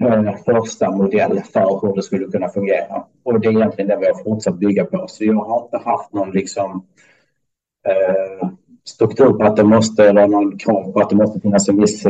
eh, 0.00 0.36
första 0.44 0.90
modell 0.90 1.40
för 1.52 1.86
hur 1.86 1.96
det 1.96 2.02
skulle 2.02 2.26
kunna 2.26 2.48
fungera. 2.48 3.04
Och 3.22 3.40
det 3.40 3.48
är 3.48 3.52
egentligen 3.52 3.88
det 3.88 3.98
vi 4.00 4.06
har 4.06 4.24
fortsatt 4.24 4.58
bygga 4.58 4.84
på. 4.84 5.04
Så 5.08 5.24
jag 5.24 5.34
har 5.34 5.64
inte 5.64 5.78
haft 5.78 6.12
någon 6.12 6.30
liksom 6.30 6.86
eh, 7.88 8.48
struktur 8.84 9.32
på 9.32 9.44
att 9.44 9.56
det 9.56 9.64
måste, 9.64 10.08
eller 10.08 10.26
någon 10.26 10.58
krav 10.58 10.92
på 10.92 11.00
att 11.00 11.10
det 11.10 11.16
måste 11.16 11.40
finnas 11.40 11.68
en 11.68 11.80
viss 11.80 12.06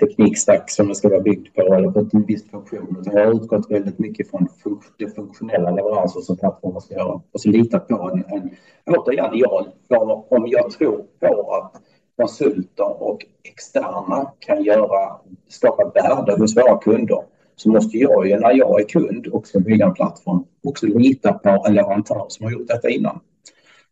teknikstack 0.00 0.70
som 0.70 0.88
det 0.88 0.94
ska 0.94 1.08
vara 1.08 1.20
byggt 1.20 1.54
på 1.54 1.74
eller 1.74 1.90
på 1.90 2.06
en 2.12 2.26
viss 2.26 2.50
funktion. 2.50 2.96
Utan 3.00 3.16
jag 3.16 3.26
har 3.26 3.34
utgått 3.34 3.70
väldigt 3.70 3.98
mycket 3.98 4.30
från 4.30 4.48
fun 4.62 4.80
det 4.98 5.14
funktionella 5.14 5.70
leveranser 5.70 6.20
som 6.20 6.36
plattformen 6.36 6.80
ska 6.80 6.94
göra 6.94 7.20
och 7.32 7.40
så 7.40 7.48
litat 7.48 7.88
på 7.88 8.10
en, 8.10 8.24
en 8.26 8.50
återigen, 8.86 9.30
jag, 9.32 9.66
om 10.28 10.44
jag 10.46 10.70
tror 10.70 11.04
på 11.20 11.54
att 11.54 11.82
konsulter 12.16 13.02
och 13.02 13.18
externa 13.42 14.32
kan 14.38 14.64
göra, 14.64 15.16
skapa 15.48 15.90
värde 15.94 16.36
hos 16.38 16.56
våra 16.56 16.78
kunder 16.78 17.22
så 17.56 17.70
måste 17.70 17.98
jag 17.98 18.28
ju 18.28 18.38
när 18.38 18.52
jag 18.52 18.80
är 18.80 18.88
kund 18.88 19.26
och 19.26 19.46
ska 19.46 19.60
bygga 19.60 19.86
en 19.86 19.94
plattform 19.94 20.44
också 20.62 20.86
lita 20.86 21.32
på 21.32 21.64
en 21.66 21.74
leverantör 21.74 22.26
som 22.28 22.44
har 22.44 22.52
gjort 22.52 22.68
detta 22.68 22.90
innan. 22.90 23.20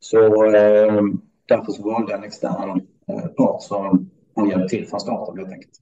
Så 0.00 0.44
eh, 0.44 1.02
därför 1.46 1.72
så 1.72 1.82
valde 1.82 2.12
jag 2.12 2.18
en 2.18 2.24
extern 2.24 2.86
eh, 3.08 3.26
part 3.26 3.62
som 3.62 4.10
hjälpte 4.48 4.68
till 4.68 4.88
från 4.88 5.00
starten 5.00 5.38
helt 5.38 5.52
enkelt. 5.52 5.80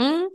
Mm. 0.00 0.30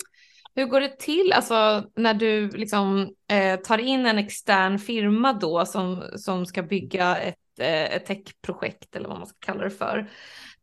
Hur 0.55 0.65
går 0.65 0.81
det 0.81 0.99
till 0.99 1.33
alltså, 1.33 1.83
när 1.95 2.13
du 2.13 2.49
liksom, 2.49 3.09
eh, 3.31 3.59
tar 3.59 3.77
in 3.77 4.05
en 4.05 4.17
extern 4.17 4.79
firma 4.79 5.33
då 5.33 5.65
som, 5.65 6.03
som 6.15 6.45
ska 6.45 6.63
bygga 6.63 7.17
ett, 7.17 7.35
ett 7.59 8.05
techprojekt 8.05 8.95
eller 8.95 9.09
vad 9.09 9.17
man 9.17 9.27
ska 9.27 9.37
kalla 9.39 9.63
det 9.63 9.69
för? 9.69 10.09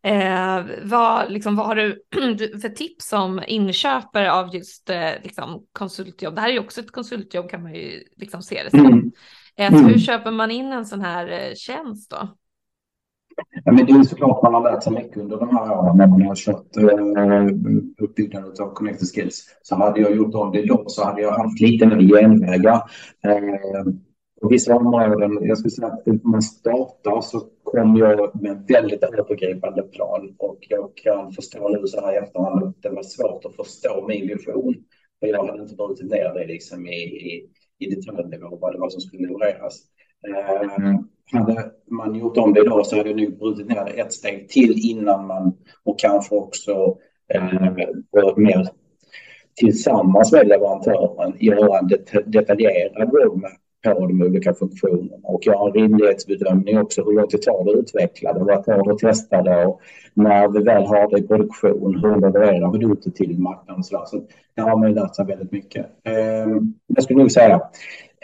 Eh, 0.03 0.63
vad, 0.83 1.31
liksom, 1.31 1.55
vad 1.55 1.65
har 1.65 1.75
du 1.75 2.59
för 2.61 2.69
tips 2.69 3.07
som 3.07 3.41
inköpare 3.47 4.31
av 4.31 4.55
just 4.55 4.89
eh, 4.89 5.11
liksom, 5.23 5.65
konsultjobb? 5.71 6.35
Det 6.35 6.41
här 6.41 6.49
är 6.49 6.53
ju 6.53 6.59
också 6.59 6.81
ett 6.81 6.91
konsultjobb 6.91 7.49
kan 7.49 7.63
man 7.63 7.73
ju 7.73 8.03
liksom 8.15 8.41
se 8.41 8.63
det 8.63 8.69
som. 8.69 8.85
Mm. 8.85 9.11
Eh, 9.55 9.69
så 9.69 9.77
hur 9.77 9.85
mm. 9.85 9.99
köper 9.99 10.31
man 10.31 10.51
in 10.51 10.71
en 10.71 10.85
sån 10.85 11.01
här 11.01 11.27
eh, 11.27 11.55
tjänst 11.55 12.11
då? 12.11 12.27
Ja, 13.65 13.71
men 13.71 13.85
det 13.85 13.91
är 13.91 14.03
såklart 14.03 14.43
man 14.43 14.53
har 14.53 14.71
lärt 14.71 14.83
sig 14.83 14.93
mycket 14.93 15.17
under 15.17 15.37
de 15.37 15.57
här 15.57 15.77
åren 15.77 15.97
när 15.97 16.07
man 16.07 16.21
har 16.21 16.35
kört 16.35 16.77
eh, 16.77 18.03
uppbyggnaden 18.05 18.51
av 18.59 18.73
Connected 18.73 19.07
Skills. 19.15 19.45
Så 19.61 19.75
hade 19.75 20.01
jag 20.01 20.15
gjort 20.15 20.35
om 20.35 20.51
det 20.51 20.65
då 20.65 20.83
så 20.87 21.05
hade 21.05 21.21
jag 21.21 21.31
haft 21.31 21.59
lite 21.59 21.85
mer 21.85 22.01
genvägar. 22.01 22.75
Eh, 23.23 23.93
vissa 24.49 24.75
områden, 24.75 25.37
jag 25.41 25.57
skulle 25.57 25.71
säga 25.71 25.87
att 25.87 26.05
när 26.05 26.19
man 26.23 26.41
startar 26.41 27.21
så 27.21 27.39
kom 27.63 27.95
jag 27.95 28.41
med 28.41 28.51
en 28.51 28.65
väldigt 28.65 29.03
övergripande 29.03 29.83
plan 29.83 30.35
och 30.37 30.57
jag 30.69 30.91
kan 30.95 31.31
förstå 31.31 31.69
nu 31.69 31.87
så 31.87 32.01
här 32.01 32.13
i 32.13 32.17
efterhand 32.17 32.63
att 32.63 32.81
det 32.81 32.89
var 32.89 33.03
svårt 33.03 33.45
att 33.45 33.55
förstå 33.55 34.05
min 34.07 34.27
vision. 34.27 34.75
För 35.19 35.27
jag 35.27 35.45
hade 35.45 35.61
inte 35.61 35.75
brutit 35.75 36.11
ner 36.11 36.33
det 36.33 36.47
liksom 36.47 36.87
i, 36.87 37.03
i, 37.03 37.49
i 37.79 37.95
detaljnivå 37.95 38.57
vad 38.61 38.73
det 38.73 38.79
var 38.79 38.89
som 38.89 39.01
skulle 39.01 39.27
levereras. 39.27 39.81
Eh, 40.27 40.99
hade 41.31 41.71
man 41.91 42.15
gjort 42.15 42.37
om 42.37 42.53
det 42.53 42.63
då 42.63 42.83
så 42.83 42.97
hade 42.97 43.09
jag 43.09 43.19
nog 43.19 43.37
brutit 43.37 43.67
ner 43.67 43.85
det 43.85 43.91
ett 43.91 44.13
steg 44.13 44.49
till 44.49 44.89
innan 44.89 45.27
man 45.27 45.57
och 45.83 45.99
kanske 45.99 46.35
också 46.35 46.97
eh, 47.33 48.35
mer 48.37 48.67
tillsammans 49.55 50.31
med 50.31 50.47
leverantören 50.47 51.33
göra 51.39 51.79
en 51.79 51.87
det, 51.87 52.23
detaljerad 52.25 53.13
roadmap 53.13 53.51
på 53.83 54.07
de 54.07 54.21
olika 54.21 54.53
funktionerna. 54.53 55.17
Och 55.23 55.41
jag 55.45 55.57
har 55.57 55.67
en 55.67 55.73
rimlighetsbedömning 55.73 56.79
också. 56.79 57.03
Hur 57.03 57.13
lång 57.13 57.27
tid 57.27 57.41
tar 57.41 57.65
det 57.65 57.71
att 57.71 57.77
utveckla 57.77 58.33
det? 58.33 58.39
Vad 58.39 58.65
tar 58.65 58.83
det 58.85 58.91
att 58.91 58.99
testa 58.99 59.41
det? 59.41 59.65
Och 59.65 59.81
när 60.13 60.47
vi 60.47 60.59
väl 60.63 60.85
har 60.85 61.09
det 61.09 61.19
i 61.19 61.27
produktion, 61.27 61.99
hur 62.03 62.21
levererar 62.21 62.71
vi 62.71 62.79
det 62.79 62.85
ut 62.85 63.15
till 63.15 63.39
marknaden? 63.39 63.79
och 63.79 64.07
Så 64.07 64.23
där 64.55 64.63
har 64.63 64.77
man 64.77 64.89
ju 64.89 64.95
lärt 64.95 65.15
sig 65.15 65.25
väldigt 65.25 65.51
mycket. 65.51 65.85
Ehm, 66.03 66.73
jag 66.87 67.03
skulle 67.03 67.19
nog 67.19 67.31
säga 67.31 67.61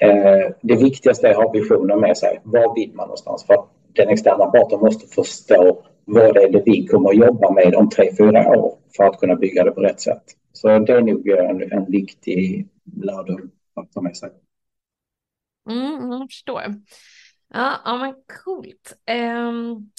Eh, 0.02 0.52
det 0.62 0.76
viktigaste 0.76 1.28
är 1.28 1.32
att 1.32 1.38
ha 1.38 1.52
visionen 1.52 2.00
med 2.00 2.18
sig. 2.18 2.40
Var 2.44 2.76
vill 2.76 2.94
man 2.94 3.08
någonstans? 3.08 3.46
För 3.46 3.56
den 3.94 4.10
externa 4.10 4.46
parten 4.46 4.80
måste 4.80 5.16
förstå 5.16 5.84
vad 6.06 6.34
det 6.34 6.44
är 6.44 6.50
det 6.52 6.64
vi 6.66 6.88
kommer 6.88 7.10
att 7.10 7.16
jobba 7.16 7.52
med 7.52 7.76
om 7.76 7.90
tre, 7.90 8.10
fyra 8.18 8.60
år 8.60 8.76
för 8.98 9.04
att 9.04 9.20
kunna 9.20 9.36
bygga 9.36 9.64
det 9.64 9.72
på 9.72 9.82
rätt 9.82 10.02
sätt. 10.02 10.24
Så 10.54 10.68
det 10.80 10.94
är 10.94 11.02
nog 11.02 11.30
en, 11.30 11.72
en 11.72 11.86
viktig 11.86 12.68
lärdom 13.02 13.52
att 13.76 13.92
ta 13.94 14.02
med 14.02 14.18
sig. 14.18 14.30
Mm, 15.70 15.96
mm, 15.96 16.12
jag 16.12 16.30
förstår. 16.30 16.64
Ja, 17.54 17.82
ja 17.86 17.98
men 17.98 18.14
coolt. 18.44 18.98
Um, 19.12 19.92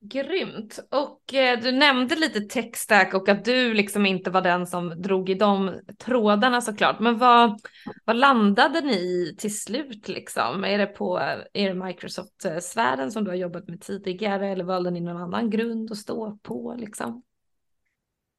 Grymt. 0.00 0.78
Och 0.90 1.34
eh, 1.34 1.60
du 1.60 1.72
nämnde 1.72 2.16
lite 2.16 2.40
techstack 2.40 3.14
och 3.14 3.28
att 3.28 3.44
du 3.44 3.74
liksom 3.74 4.06
inte 4.06 4.30
var 4.30 4.42
den 4.42 4.66
som 4.66 5.02
drog 5.02 5.30
i 5.30 5.34
de 5.34 5.80
trådarna 5.98 6.60
såklart. 6.60 7.00
Men 7.00 7.18
vad, 7.18 7.60
vad 8.04 8.16
landade 8.16 8.80
ni 8.80 8.94
i 8.94 9.36
till 9.38 9.58
slut 9.58 10.08
liksom? 10.08 10.64
Är 10.64 10.78
det 10.78 10.86
på 10.86 11.18
är 11.52 11.68
det 11.68 11.74
Microsoft-sfären 11.74 13.10
som 13.10 13.24
du 13.24 13.30
har 13.30 13.36
jobbat 13.36 13.68
med 13.68 13.80
tidigare 13.80 14.48
eller 14.48 14.64
valde 14.64 14.90
ni 14.90 15.00
någon 15.00 15.22
annan 15.22 15.50
grund 15.50 15.92
att 15.92 15.98
stå 15.98 16.38
på 16.42 16.74
liksom? 16.78 17.22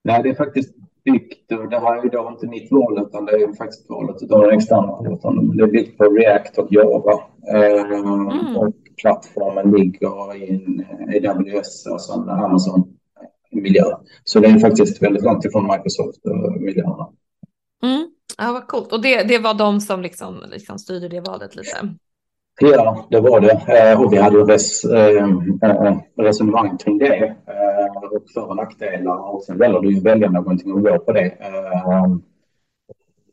Nej, 0.03 0.23
det 0.23 0.29
är 0.29 0.35
faktiskt 0.35 0.75
och 1.51 1.69
det 1.69 1.79
här 1.79 2.05
är 2.05 2.09
då 2.09 2.29
inte 2.31 2.47
mitt 2.47 2.71
val 2.71 3.03
utan 3.07 3.25
det 3.25 3.31
är 3.31 3.55
faktiskt 3.57 3.89
valet 3.89 4.31
av 4.31 4.41
den 4.41 4.51
externa 4.51 4.87
parten. 4.87 5.57
Det 5.57 5.63
är 5.63 5.67
byggt 5.67 5.97
på 5.97 6.03
React 6.03 6.57
och 6.57 6.67
Java. 6.69 7.13
Eh, 7.53 7.81
mm. 7.81 8.57
Och 8.57 8.73
plattformen 9.01 9.71
ligger 9.71 10.35
i 10.35 10.49
en 10.49 11.29
AWS, 11.29 11.87
alltså 11.87 12.13
en 12.13 12.29
Amazon-miljö. 12.29 13.83
Så 14.23 14.39
det 14.39 14.47
är 14.47 14.59
faktiskt 14.59 15.03
väldigt 15.03 15.23
långt 15.23 15.45
ifrån 15.45 15.67
Microsoft-miljöerna. 15.67 17.07
Mm. 17.83 18.07
Ja, 18.37 18.51
vad 18.51 18.67
coolt. 18.67 18.93
Och 18.93 19.01
det, 19.01 19.23
det 19.23 19.39
var 19.39 19.53
de 19.53 19.81
som 19.81 20.01
liksom, 20.01 20.43
liksom 20.51 20.79
styrde 20.79 21.09
det 21.09 21.19
valet 21.19 21.55
lite? 21.55 21.77
Ja, 22.59 23.07
det 23.09 23.19
var 23.19 23.39
det. 23.39 23.89
Eh, 23.91 24.01
och 24.01 24.13
vi 24.13 24.17
hade 24.17 24.37
res, 24.37 24.85
äh, 24.85 25.27
resonemang 26.17 26.77
kring 26.77 26.97
det 26.97 27.35
och 27.95 28.29
för 28.33 28.49
och 28.49 28.55
nackdelar. 28.55 29.35
Och 29.35 29.43
sen 29.43 29.57
väljer 29.57 29.79
du 29.79 29.93
ju 29.93 30.01
välja 30.01 30.29
någonting 30.29 30.73
och 30.73 30.81
gå 30.81 30.99
på 30.99 31.11
det. 31.11 31.29
Ehm, 31.29 32.21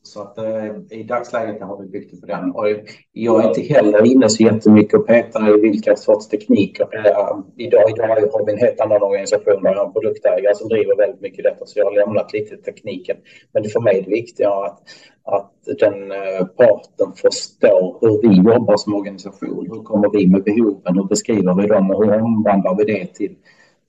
så 0.06 0.22
att 0.22 0.38
eh, 0.38 0.98
i 0.98 1.02
dagsläget 1.02 1.62
har 1.62 1.82
vi 1.82 1.88
byggt 1.88 2.10
det 2.10 2.20
på 2.20 2.26
den. 2.26 2.50
Och 2.50 2.64
jag 3.12 3.44
är 3.44 3.48
inte 3.48 3.74
heller 3.74 4.06
inne 4.06 4.28
så 4.28 4.42
jättemycket 4.42 4.94
och 4.94 5.06
petar 5.06 5.58
i 5.58 5.60
vilka 5.60 5.96
sorts 5.96 6.28
tekniker. 6.28 6.88
Eh, 6.92 7.38
idag, 7.56 7.90
idag 7.90 8.06
har 8.06 8.46
vi 8.46 8.52
en 8.52 8.58
helt 8.58 8.80
annan 8.80 9.02
organisation. 9.02 9.60
Jag 9.62 9.74
har 9.74 9.86
en 9.86 9.92
produktägare 9.92 10.54
som 10.54 10.68
driver 10.68 10.96
väldigt 10.96 11.20
mycket 11.20 11.44
detta 11.44 11.66
så 11.66 11.78
jag 11.78 11.84
har 11.84 11.94
lämnat 11.94 12.32
lite 12.32 12.56
tekniken. 12.56 13.16
Men 13.52 13.64
för 13.64 13.80
mig 13.80 13.98
är 13.98 14.02
det 14.02 14.10
viktiga 14.10 14.50
att, 14.50 14.82
att 15.24 15.52
den 15.78 16.12
eh, 16.12 16.46
parten 16.56 17.12
förstår 17.16 17.98
hur 18.00 18.28
vi 18.28 18.50
jobbar 18.50 18.76
som 18.76 18.94
organisation. 18.94 19.68
Hur 19.72 19.82
kommer 19.82 20.10
vi 20.10 20.26
med 20.26 20.44
behoven? 20.44 20.94
Hur 20.96 21.04
beskriver 21.04 21.54
vi 21.54 21.66
dem 21.66 21.90
och 21.90 22.04
hur 22.04 22.22
omvandlar 22.22 22.76
vi 22.76 22.84
det 22.84 23.06
till 23.06 23.34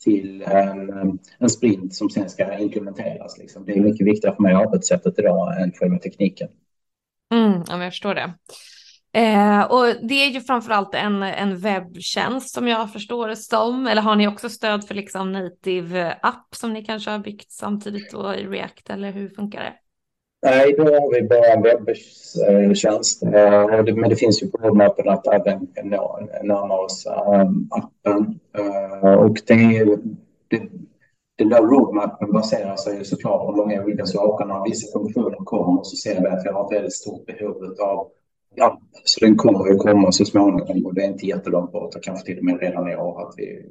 till 0.06 0.42
en, 0.42 1.20
en 1.40 1.50
sprint 1.50 1.96
som 1.96 2.10
sen 2.10 2.30
ska 2.30 2.58
implementeras. 2.58 3.38
Liksom. 3.38 3.66
Det 3.66 3.72
är 3.72 3.82
mycket 3.82 4.08
viktigare 4.08 4.36
för 4.36 4.44
mig 4.44 4.54
arbetssättet 4.54 5.20
idag 5.20 5.62
än 5.62 5.72
själva 5.72 5.98
tekniken. 5.98 6.50
Mm, 7.34 7.64
ja, 7.68 7.84
jag 7.84 7.94
förstår 7.94 8.16
det. 8.16 8.34
Eh, 9.14 9.62
och 9.62 10.08
det 10.08 10.14
är 10.14 10.30
ju 10.30 10.42
framförallt 10.42 10.96
en, 10.96 11.24
en 11.24 11.58
webbtjänst 11.58 12.54
som 12.54 12.68
jag 12.68 12.94
förstår 12.94 13.28
det 13.28 13.36
som. 13.36 13.88
Eller 13.88 14.02
har 14.02 14.16
ni 14.16 14.28
också 14.28 14.50
stöd 14.50 14.88
för 14.88 14.96
liksom 14.96 15.32
native 15.32 16.18
app 16.22 16.56
som 16.56 16.74
ni 16.74 16.86
kanske 16.86 17.12
har 17.12 17.20
byggt 17.20 17.52
samtidigt 17.52 18.12
då 18.12 18.36
i 18.36 18.48
React 18.48 18.90
eller 18.90 19.12
hur 19.12 19.30
funkar 19.30 19.60
det? 19.60 19.74
Nej, 20.46 20.76
då 20.78 20.84
har 20.84 21.14
vi 21.14 21.28
bara 21.28 21.48
en 21.48 21.62
webbtjänst. 21.62 23.24
Men 23.96 24.10
det 24.10 24.16
finns 24.16 24.44
ju 24.44 24.48
på 24.48 24.58
roadmappen 24.58 25.10
att 25.10 25.28
även 25.28 25.68
närma 26.44 26.78
oss 26.78 27.06
eh, 27.06 27.50
appen. 27.70 28.40
Eh, 28.58 29.14
och 29.14 29.38
det, 29.48 29.86
det, 30.48 30.62
den 31.38 31.50
där 31.50 31.62
roadmappen 31.62 32.32
baserar 32.32 32.76
sig 32.76 32.98
ju 32.98 33.04
såklart 33.04 33.46
på 33.46 33.52
många 33.52 33.84
olika 33.84 34.06
saker. 34.06 34.46
När 34.46 34.64
vissa 34.70 35.00
funktioner 35.00 35.38
kommer 35.46 35.84
så 35.84 35.96
ser 35.96 36.22
vi 36.22 36.28
att 36.28 36.46
vi 36.46 36.50
har 36.50 36.66
ett 36.66 36.78
väldigt 36.78 36.94
stort 36.94 37.26
behov 37.26 37.76
av 37.80 38.08
Ja, 38.58 38.82
Så 39.04 39.26
den 39.26 39.36
kommer 39.36 39.68
ju 39.70 39.76
komma 39.76 40.12
så 40.12 40.26
småningom 40.26 40.86
och 40.86 40.94
det 40.94 41.02
är 41.02 41.08
inte 41.08 41.26
jättelångt 41.26 41.72
bort. 41.72 41.96
Kanske 42.02 42.26
till 42.26 42.38
och 42.38 42.44
med 42.44 42.60
redan 42.60 42.92
i 42.92 42.96
år 42.96 43.22
att 43.22 43.34
vi 43.38 43.66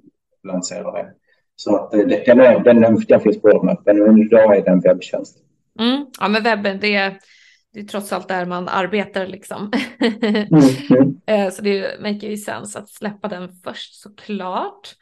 lanserar 0.48 0.92
det. 0.92 1.06
Så 1.56 1.76
att 1.76 1.94
eh, 1.94 2.00
den, 2.00 2.40
är, 2.40 2.60
den, 2.60 2.80
den 3.08 3.20
finns 3.20 3.40
på 3.40 3.48
roadmappen 3.48 4.02
och 4.02 4.18
idag 4.18 4.56
är 4.56 4.64
det 4.64 4.70
en 4.70 4.80
webbtjänst. 4.80 5.38
Mm. 5.80 6.06
Ja, 6.20 6.28
men 6.28 6.42
webben, 6.42 6.80
det 6.80 6.94
är, 6.94 7.18
det 7.72 7.80
är 7.80 7.84
trots 7.84 8.12
allt 8.12 8.28
där 8.28 8.46
man 8.46 8.68
arbetar 8.68 9.26
liksom. 9.26 9.72
mm. 11.26 11.50
så 11.52 11.62
det 11.62 12.00
make 12.00 12.26
ju 12.26 12.36
sens 12.36 12.76
att 12.76 12.88
släppa 12.88 13.28
den 13.28 13.52
först 13.64 13.94
såklart. 13.94 14.94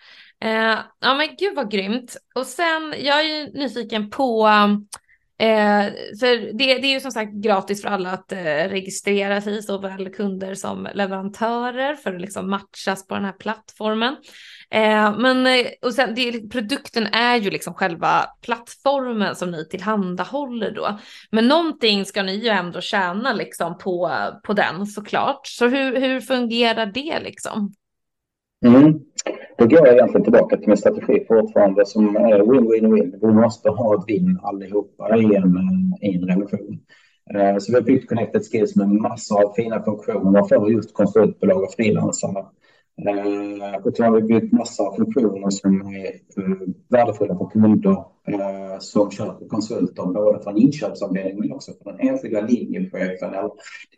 Eh, 0.45 0.79
ja 1.01 1.15
men 1.15 1.29
gud 1.39 1.57
vad 1.57 1.71
grymt. 1.71 2.17
Och 2.35 2.47
sen, 2.47 2.95
jag 2.99 3.21
är 3.21 3.23
ju 3.23 3.53
nyfiken 3.53 4.11
på, 4.11 4.49
eh, 5.39 5.93
för 6.21 6.53
det, 6.59 6.79
det, 6.79 6.87
är 6.87 6.95
ju 6.95 7.01
som 7.01 7.11
sagt 7.11 7.33
gratis 7.33 7.83
för 7.83 7.89
alla 7.89 8.11
att 8.11 8.33
eh, 8.33 8.69
registrera 8.69 9.41
sig, 9.41 9.63
såväl 9.63 10.11
kunder 10.11 10.55
som 10.55 10.89
leverantörer 10.95 11.95
för 11.95 12.15
att 12.15 12.21
liksom 12.21 12.51
matchas 12.51 13.07
på 13.07 13.15
den 13.15 13.25
här 13.25 13.33
plattformen. 13.33 14.17
Eh, 14.71 15.19
men 15.19 15.47
eh, 15.47 15.67
och 15.83 15.95
sen, 15.95 16.15
det, 16.15 16.51
produkten 16.51 17.07
är 17.07 17.37
ju 17.37 17.51
liksom 17.51 17.75
själva 17.75 18.27
plattformen 18.43 19.37
som 19.37 19.51
ni 19.51 19.69
tillhandahåller 19.69 20.71
då. 20.71 20.99
Men 21.31 21.49
någonting 21.49 22.05
ska 22.05 22.23
ni 22.23 22.35
ju 22.35 22.49
ändå 22.49 22.81
tjäna 22.81 23.33
liksom 23.33 23.79
på, 23.79 24.11
på 24.45 24.53
den 24.53 24.87
såklart. 24.87 25.47
Så 25.47 25.69
hur, 25.69 26.01
hur 26.01 26.21
fungerar 26.21 26.87
det 26.87 27.21
liksom? 27.21 27.75
Mm. 28.67 29.01
Då 29.63 29.69
går 29.69 29.87
jag 29.87 29.95
egentligen 29.95 30.25
tillbaka 30.25 30.57
till 30.57 30.69
min 30.69 30.77
strategi 30.77 31.25
fortfarande 31.29 31.87
som 31.87 32.17
är 32.17 32.39
win-win-win. 32.39 33.19
Vi 33.21 33.33
måste 33.33 33.71
ha 33.71 33.95
ett 33.95 34.05
vinn 34.07 34.41
allihopa 34.43 35.17
i 35.17 35.25
en, 35.25 35.57
eh, 35.57 36.09
i 36.11 36.17
en 36.17 36.29
relation. 36.29 36.79
Eh, 37.35 37.59
så 37.59 37.73
vi 37.73 37.79
har 37.79 37.83
byggt 37.83 38.09
Connected 38.09 38.43
Skills 38.53 38.77
med 38.77 38.89
massor 38.89 39.45
av 39.45 39.53
fina 39.55 39.83
funktioner 39.83 40.45
för 40.49 40.71
just 40.71 40.95
konsultbolag 40.95 41.63
och 41.63 41.73
frilansare. 41.73 42.45
Eh, 42.99 43.87
och 43.87 43.99
har 43.99 44.11
vi 44.11 44.23
byggt 44.23 44.53
massa 44.53 44.93
funktioner 44.97 45.51
som 45.51 45.81
är 45.81 46.07
eh, 46.07 46.69
värdefulla 46.89 47.39
för 47.39 47.51
kunder 47.51 48.05
eh, 48.29 48.79
som 48.79 49.11
köper 49.11 49.49
konsulter, 49.49 50.03
både 50.07 50.43
från 50.43 50.57
inköpsavdelningen 50.57 51.39
men 51.39 51.53
också 51.53 51.73
från 51.83 51.97
den 51.97 52.09
enskilda 52.09 52.41
linjechefen 52.41 53.35
eller 53.35 53.51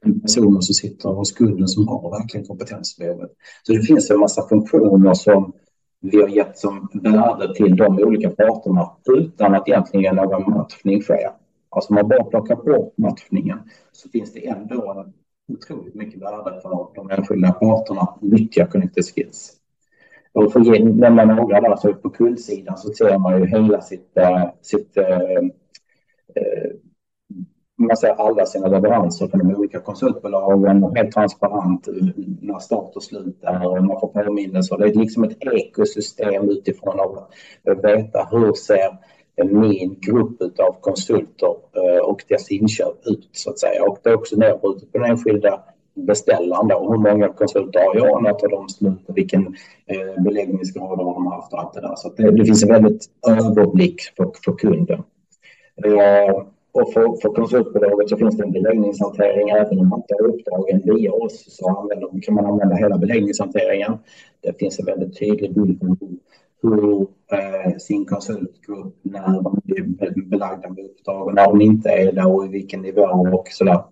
den 0.03 0.21
personen 0.21 0.63
som 0.63 0.75
sitter 0.75 1.09
hos 1.09 1.33
kunden 1.33 1.69
som 1.69 1.89
har 1.89 2.11
verkligen 2.11 2.47
kompetensbehovet. 2.47 3.31
Så 3.63 3.73
det 3.73 3.83
finns 3.83 4.11
en 4.11 4.21
massa 4.21 4.49
funktioner 4.49 5.15
som 5.15 5.53
vi 6.01 6.21
har 6.21 6.29
gett 6.29 6.59
som 6.59 6.89
värde 6.93 7.55
till 7.55 7.77
de 7.77 7.99
olika 7.99 8.31
parterna 8.31 8.91
utan 9.19 9.55
att 9.55 9.69
egentligen 9.69 10.17
någon 10.17 10.51
matchning 10.51 11.03
sker. 11.03 11.31
Alltså 11.71 11.91
om 11.91 11.95
man 11.95 12.09
bara 12.09 12.25
plockar 12.25 12.57
bort 12.57 12.99
matchningen 12.99 13.59
så 13.93 14.09
finns 14.09 14.33
det 14.33 14.47
ändå 14.47 14.93
en 14.93 15.13
otroligt 15.53 15.95
mycket 15.95 16.23
värde 16.23 16.61
för 16.61 16.89
de 16.95 17.11
enskilda 17.11 17.53
parterna 17.53 18.01
att 18.01 18.23
nyttja 18.23 18.67
Connected 18.67 19.05
Skills. 19.05 19.53
Och 20.33 20.53
för 20.53 20.61
att 20.61 20.97
nämna 20.97 21.25
några 21.25 21.61
där, 21.61 21.77
så 21.77 21.95
på 21.95 22.11
kundsidan 22.11 22.79
så 22.79 22.93
ser 22.93 23.19
man 23.19 23.41
ju 23.41 23.47
hela 23.47 23.81
sitt, 23.81 24.17
eh, 24.17 24.45
sitt 24.63 24.97
eh, 24.97 25.19
eh, 26.35 26.71
man 27.77 27.97
ser 27.97 28.09
alla 28.09 28.47
sina 28.47 28.69
leveranser 28.69 29.29
från 29.29 29.49
de 29.49 29.55
olika 29.57 29.81
konsultbolagen 29.81 30.97
helt 30.97 31.13
transparent 31.13 31.89
när 32.41 32.59
start 32.59 32.97
och 32.97 33.03
slut 33.03 33.39
är. 33.43 33.81
Man 33.81 34.01
får 34.01 34.09
påminnelser. 34.09 34.79
Det 34.79 34.85
är 34.85 34.95
liksom 34.95 35.25
ett 35.25 35.47
ekosystem 35.53 36.51
utifrån 36.51 37.01
att 37.01 37.85
veta 37.85 38.29
hur 38.31 38.53
ser 38.53 38.99
min 39.43 39.97
grupp 40.01 40.43
av 40.43 40.77
konsulter 40.81 41.57
eh, 41.77 42.05
och 42.05 42.25
deras 42.29 42.51
inköp 42.51 43.07
ut 43.07 43.29
så 43.33 43.51
att 43.51 43.59
säga. 43.59 43.85
Och 43.85 43.99
det 44.03 44.11
är 44.11 44.15
också 44.15 44.37
nedbrutet 44.37 44.93
på 44.93 44.99
den 44.99 45.11
enskilda 45.11 45.61
beställaren 45.95 46.69
då. 46.69 46.91
Hur 46.91 46.99
många 46.99 47.29
konsulter 47.29 47.81
har 47.81 47.97
jag? 47.97 48.23
När 48.23 48.33
tar 48.33 48.49
de 48.49 48.69
slut? 48.69 48.99
Vilken 49.07 49.47
eh, 49.87 50.23
beläggningsgrad 50.25 50.99
har 50.99 51.15
de 51.15 51.27
haft? 51.27 51.53
Och 51.53 51.59
allt 51.61 51.75
det 51.75 51.81
där. 51.81 51.95
Så 51.97 52.13
det, 52.17 52.31
det 52.31 52.45
finns 52.45 52.63
en 52.63 52.69
väldigt 52.69 53.07
överblick 53.29 54.01
för, 54.17 54.31
för 54.45 54.53
kunden. 54.53 55.03
Eh, 55.85 56.43
och 56.73 56.93
för, 56.93 57.21
för 57.23 57.35
konsultbolaget 57.35 58.09
så 58.09 58.17
finns 58.17 58.37
det 58.37 58.45
en 58.45 58.53
beläggningshantering. 58.53 59.49
Även 59.51 59.79
om 59.79 59.89
man 59.89 60.03
tar 60.03 60.27
uppdragen 60.27 60.83
via 60.85 61.13
oss 61.13 61.45
så 61.49 61.69
använder, 61.69 62.21
kan 62.23 62.35
man 62.35 62.47
använda 62.47 62.75
hela 62.75 62.99
beläggningshanteringen. 62.99 63.93
Det 64.41 64.59
finns 64.59 64.79
en 64.79 64.87
väldigt 64.87 65.19
tydlig 65.19 65.55
bild 65.55 65.83
på 66.65 67.07
eh, 67.33 67.77
sin 67.79 68.07
konsultgrupp, 68.07 68.99
när 69.03 69.43
de 69.43 69.61
är 69.67 70.29
belagda 70.31 70.69
med 70.69 70.85
uppdrag 70.85 71.27
och 71.27 71.35
när 71.35 71.47
de 71.47 71.61
inte 71.61 71.89
är 71.89 72.13
det 72.13 72.25
och 72.25 72.47
i 72.47 72.49
vilken 72.49 72.83
nivå 72.83 73.03
och 73.33 73.49
sådär. 73.49 73.85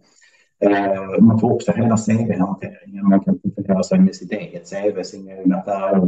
Eh, 0.60 1.20
man 1.20 1.40
får 1.40 1.52
också 1.52 1.72
hela 1.72 1.96
CV-hanteringen. 1.96 3.08
Man 3.08 3.20
kan 3.20 3.38
profilera 3.38 3.82
sig 3.82 4.00
med 4.00 4.14
sitt 4.14 4.32
eget 4.32 4.70
CV, 4.70 5.02
sin 5.02 5.30
egna 5.30 5.56
affär, 5.56 5.98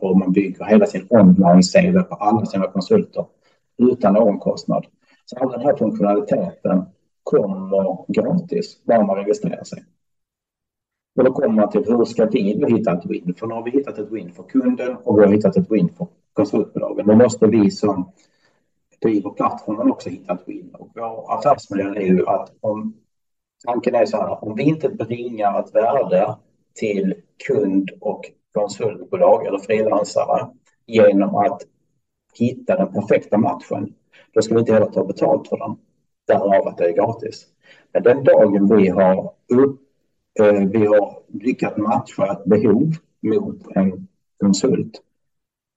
och 0.00 0.18
man 0.18 0.32
bygger 0.32 0.64
hela 0.64 0.86
sin 0.86 1.06
online-CV 1.10 2.02
på 2.02 2.14
alla 2.14 2.46
sina 2.46 2.66
konsulter 2.66 3.24
utan 3.78 4.14
någon 4.14 4.38
kostnad. 4.38 4.86
Så 5.24 5.36
all 5.36 5.52
den 5.52 5.60
här 5.60 5.76
funktionaliteten 5.76 6.82
kommer 7.22 8.12
gratis 8.12 8.84
bara 8.84 9.06
man 9.06 9.16
registrerar 9.16 9.64
sig. 9.64 9.84
Och 11.16 11.24
då 11.24 11.32
kommer 11.32 11.48
man 11.48 11.70
till 11.70 11.84
hur 11.84 12.04
ska 12.04 12.26
vi 12.26 12.66
hitta 12.68 12.92
ett 12.92 13.06
win? 13.06 13.34
För 13.38 13.46
nu 13.46 13.54
har 13.54 13.62
vi 13.62 13.70
hittat 13.70 13.98
ett 13.98 14.10
win 14.10 14.32
för 14.32 14.42
kunden 14.42 14.96
och 15.04 15.18
vi 15.18 15.22
har 15.22 15.32
hittat 15.32 15.56
ett 15.56 15.70
win 15.70 15.88
för 15.98 16.06
konsultbolagen. 16.32 17.06
Då 17.06 17.14
måste 17.14 17.46
vi 17.46 17.70
som 17.70 18.12
driver 19.02 19.30
plattformen 19.30 19.90
också 19.90 20.10
hitta 20.10 20.32
ett 20.32 20.48
win. 20.48 20.70
Och 20.78 20.88
vår 20.94 21.34
affärsmodell 21.38 21.96
är 21.96 22.06
ju 22.06 22.26
att 22.26 22.52
om 22.60 22.94
tanken 23.64 23.94
är 23.94 24.06
så 24.06 24.16
här, 24.16 24.44
om 24.44 24.54
vi 24.54 24.62
inte 24.62 24.88
bringar 24.88 25.60
ett 25.60 25.74
värde 25.74 26.36
till 26.74 27.14
kund 27.46 27.90
och 28.00 28.30
konsultbolag 28.52 29.46
eller 29.46 29.58
frilansare 29.58 30.48
genom 30.86 31.36
att 31.36 31.62
hitta 32.34 32.76
den 32.76 32.92
perfekta 32.92 33.38
matchen, 33.38 33.94
då 34.34 34.42
ska 34.42 34.54
vi 34.54 34.60
inte 34.60 34.72
heller 34.72 34.86
ta 34.86 35.04
betalt 35.04 35.48
för 35.48 35.56
den. 35.56 35.76
Därav 36.26 36.68
att 36.68 36.78
det 36.78 36.84
är 36.84 36.92
gratis. 36.92 37.46
Men 37.92 38.02
den 38.02 38.24
dagen 38.24 38.76
vi 38.76 38.88
har, 38.88 39.32
upp, 39.48 39.80
Eh, 40.40 40.68
vi 40.72 40.86
har 40.86 41.18
lyckats 41.28 41.76
matcha 41.76 42.32
ett 42.32 42.44
behov 42.44 42.92
mot 43.22 43.66
en 43.74 44.08
konsult, 44.40 45.02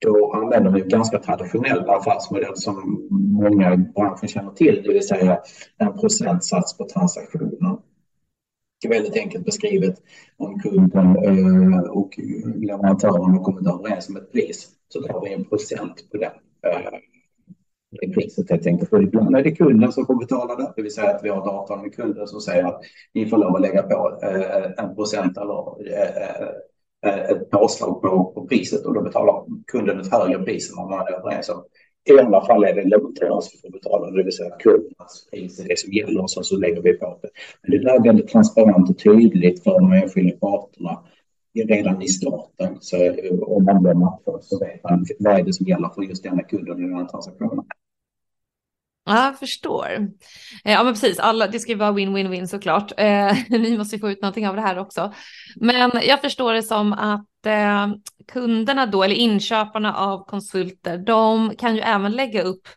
då 0.02 0.34
använder 0.34 0.72
vi 0.72 0.82
en 0.82 0.90
ganska 0.90 1.20
traditionell 1.20 1.90
affärsmodell 1.90 2.56
som 2.56 3.08
många 3.12 3.74
i 3.74 3.78
branschen 3.78 4.28
känner 4.28 4.52
till, 4.52 4.82
det 4.84 4.94
vill 4.94 5.08
säga 5.08 5.40
en 5.78 5.94
procentsats 5.94 6.78
på 6.78 6.88
transaktionen. 6.90 7.78
Det 8.82 8.88
är 8.88 8.94
väldigt 8.94 9.18
enkelt 9.18 9.46
beskrivet 9.46 9.96
om 10.38 10.60
kunden 10.60 11.16
eh, 11.16 11.80
och 11.80 12.20
leverantören 12.56 13.32
har 13.32 13.44
kommit 13.44 13.68
överens 13.68 14.10
om 14.10 14.18
ett 14.18 14.32
pris 14.32 14.70
så 14.90 15.02
tar 15.02 15.22
vi 15.22 15.34
en 15.34 15.46
procent 15.46 16.12
på 16.12 16.18
den 16.18 16.32
eh, 16.72 17.00
det 18.02 18.14
priset 18.14 18.50
helt 18.50 18.68
enkelt. 18.68 18.90
För 18.90 19.04
ibland 19.04 19.36
är 19.36 19.44
det 19.44 19.52
kunden 19.52 19.92
som 19.92 20.06
får 20.06 20.16
betala 20.16 20.56
det, 20.56 20.74
det 20.76 20.82
vill 20.82 20.94
säga 20.94 21.10
att 21.10 21.24
vi 21.24 21.30
har 21.30 21.46
datan 21.46 21.82
med 21.82 21.96
kunden 21.96 22.28
som 22.28 22.42
säger 22.42 22.64
att 22.64 22.82
ni 23.14 23.26
får 23.26 23.38
lov 23.38 23.56
att 23.56 23.62
lägga 23.62 23.84
på 23.84 24.20
eh, 24.24 24.86
en 24.86 24.96
procent 24.96 25.38
eller 25.38 25.92
eh, 25.92 26.32
eh 26.42 27.30
ett 27.30 27.50
påslag 27.50 28.02
på, 28.02 28.32
på 28.36 28.48
priset 28.48 28.86
och 28.86 28.94
då 28.94 29.02
betalar 29.02 29.46
kunden 29.68 30.00
ett 30.00 30.12
högre 30.12 30.44
pris 30.44 30.72
än 30.72 30.78
vad 30.78 30.90
man 30.90 31.08
är 31.08 31.20
överens 31.20 31.50
om. 31.50 31.64
I 32.10 32.20
alla 32.20 32.46
fall 32.46 32.64
är 32.64 32.76
det 32.76 32.84
leverantören 32.84 33.42
som 33.42 33.60
får 33.62 33.70
betala, 33.70 34.12
det 34.12 34.24
vill 34.24 34.34
säga 34.34 34.50
kundernas 34.60 35.28
pris 35.32 35.60
är 35.60 35.68
det 35.68 35.80
som 35.80 35.94
gäller 35.94 36.22
och 36.22 36.30
så 36.30 36.58
lägger 36.58 36.82
vi 36.82 36.94
på 36.94 37.20
det. 37.22 37.30
Men 37.62 37.72
det 37.72 37.84
där 37.84 37.96
är 37.96 38.04
väldigt 38.04 38.28
transparent 38.28 38.90
och 38.90 38.98
tydligt 38.98 39.64
för 39.64 39.72
de 39.72 39.92
enskilda 39.94 40.38
parterna 40.38 41.00
redan 41.64 42.02
i 42.02 42.08
starten. 42.08 42.78
Så 42.80 42.98
eh, 42.98 43.40
om 43.42 43.66
man 43.66 43.84
blir 43.84 43.94
matchad 43.94 44.44
så 44.44 44.60
vet 44.60 44.84
man 44.84 45.06
vad 45.20 45.40
är 45.40 45.44
det 45.44 45.54
som 45.54 45.66
gäller 45.66 45.90
för 45.90 46.02
just 46.02 46.24
denna 46.24 46.44
kunden 46.44 46.80
i 46.80 46.82
den 46.82 46.94
här 46.94 47.06
transaktionen. 47.06 47.66
Ja, 49.06 49.26
jag 49.26 49.40
förstår. 49.40 49.88
Eh, 50.64 50.74
ja, 50.74 50.84
men 50.84 50.94
precis. 50.94 51.20
Alla, 51.20 51.48
det 51.48 51.60
ska 51.60 51.72
ju 51.72 51.78
vara 51.78 51.92
win-win-win 51.92 52.46
såklart. 52.48 52.92
Eh, 52.98 53.38
ni 53.50 53.78
måste 53.78 53.96
ju 53.96 54.00
få 54.00 54.10
ut 54.12 54.22
någonting 54.22 54.48
av 54.48 54.56
det 54.56 54.62
här 54.62 54.78
också. 54.78 55.14
Men 55.56 55.92
jag 56.04 56.22
förstår 56.22 56.54
det 56.54 56.64
som 56.64 56.94
att 56.94 57.46
eh, 57.46 57.88
kunderna 58.28 58.86
då, 58.86 59.04
eller 59.04 59.16
inköparna 59.16 59.96
av 59.96 60.26
konsulter, 60.26 60.98
de 60.98 61.56
kan 61.56 61.76
ju 61.76 61.82
även 61.82 62.12
lägga 62.12 62.42
upp, 62.42 62.68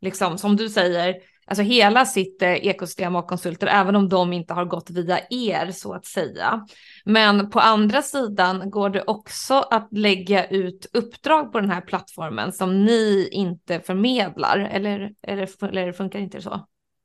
liksom 0.00 0.38
som 0.38 0.56
du 0.56 0.68
säger, 0.68 1.14
alltså 1.46 1.62
hela 1.62 2.04
sitt 2.04 2.42
eh, 2.42 2.66
ekosystem 2.66 3.16
av 3.16 3.22
konsulter, 3.22 3.66
även 3.66 3.96
om 3.96 4.08
de 4.08 4.32
inte 4.32 4.54
har 4.54 4.64
gått 4.64 4.90
via 4.90 5.18
er 5.30 5.70
så 5.70 5.92
att 5.92 6.04
säga. 6.04 6.66
Men 7.04 7.50
på 7.50 7.60
andra 7.60 8.02
sidan 8.02 8.70
går 8.70 8.90
det 8.90 9.02
också 9.06 9.54
att 9.54 9.88
lägga 9.90 10.46
ut 10.46 10.86
uppdrag 10.92 11.52
på 11.52 11.60
den 11.60 11.70
här 11.70 11.80
plattformen 11.80 12.52
som 12.52 12.84
ni 12.84 13.28
inte 13.32 13.80
förmedlar, 13.80 14.58
eller, 14.58 15.12
eller, 15.22 15.48
eller 15.64 15.92
funkar 15.92 16.18
inte 16.18 16.40
så? 16.40 16.60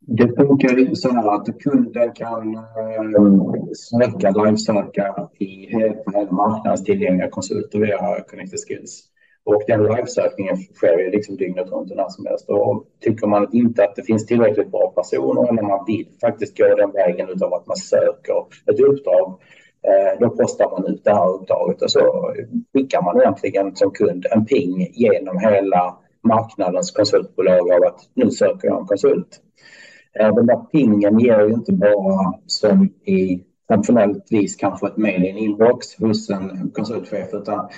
Det 0.08 0.36
funkar 0.36 0.96
så 0.96 1.14
här 1.14 1.36
att 1.36 1.60
kunden 1.60 2.12
kan 2.12 2.56
eh, 2.56 2.62
äh, 2.96 3.64
söka, 3.74 4.44
livesöka 4.44 5.30
i 5.40 5.74
eh, 5.74 5.80
hela 6.14 6.32
marknadens 6.32 6.84
tillgängliga 6.84 7.30
konsulter 7.30 7.80
via 7.80 8.24
Connected 8.30 8.60
Skills. 8.68 9.11
Och 9.44 9.64
den 9.68 9.84
livesökningen 9.84 10.58
sker 10.58 10.98
ju 10.98 11.12
liksom 11.12 11.38
dygnet 11.38 11.72
runt 11.72 11.92
och 11.92 11.98
när 11.98 12.10
som 12.10 12.26
helst. 12.26 12.50
Och 12.50 12.86
tycker 13.00 13.28
man 13.28 13.48
inte 13.52 13.84
att 13.84 13.96
det 13.96 14.04
finns 14.04 14.26
tillräckligt 14.26 14.72
bra 14.72 14.94
personer 14.96 15.50
eller 15.50 15.62
man 15.62 15.86
vill 15.88 16.08
faktiskt 16.22 16.58
gå 16.58 16.76
den 16.76 16.92
vägen 16.92 17.30
utav 17.30 17.54
att 17.54 17.68
man 17.68 17.78
söker 17.78 18.46
ett 18.72 18.80
uppdrag, 18.80 19.40
eh, 19.88 20.20
då 20.20 20.30
postar 20.30 20.70
man 20.72 20.94
ut 20.94 21.04
det 21.04 21.16
här 21.16 21.30
uppdraget 21.30 21.82
och 21.82 21.92
så 21.92 22.34
skickar 22.74 23.02
man 23.02 23.22
egentligen 23.22 23.76
som 23.76 23.92
kund 23.92 24.26
en 24.32 24.46
ping 24.46 24.88
genom 24.94 25.38
hela 25.40 25.98
marknadens 26.24 26.92
konsultbolag 26.92 27.72
av 27.72 27.84
att 27.84 28.00
nu 28.14 28.32
söker 28.32 28.68
jag 28.68 28.80
en 28.80 28.88
konsult. 28.88 29.42
Eh, 30.20 30.36
den 30.36 30.46
där 30.46 30.58
pingen 30.72 31.20
ger 31.20 31.42
ju 31.42 31.54
inte 31.54 31.74
bara 31.74 32.34
som 32.46 32.86
i 33.06 33.44
traditionellt 33.68 34.28
vis 34.30 34.56
kanske 34.56 34.88
ett 34.88 34.98
mejl 34.98 35.24
i 35.24 35.30
en 35.30 35.38
inbox 35.38 35.96
hos 36.00 36.30
en 36.30 36.72
konsultchef 36.74 37.34
utan 37.34 37.70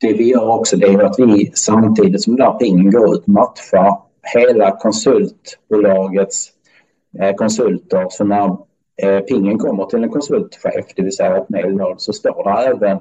det 0.00 0.12
vi 0.12 0.30
gör 0.30 0.48
också 0.50 0.76
det 0.76 0.86
är 0.86 1.02
att 1.02 1.18
vi 1.18 1.50
samtidigt 1.54 2.22
som 2.22 2.36
där 2.36 2.52
pingen 2.52 2.90
går 2.90 3.14
ut 3.14 3.26
matchar 3.26 3.98
hela 4.34 4.76
konsultbolagets 4.76 6.48
eh, 7.18 7.34
konsulter. 7.34 8.06
Så 8.10 8.24
när 8.24 8.56
eh, 9.02 9.20
pingen 9.20 9.58
kommer 9.58 9.84
till 9.84 10.02
en 10.02 10.10
konsultchef, 10.10 10.86
det 10.96 11.02
vill 11.02 11.16
säga 11.16 11.36
ett 11.36 11.48
mejl, 11.48 11.80
så 11.96 12.12
står 12.12 12.44
det 12.44 12.68
även 12.68 12.98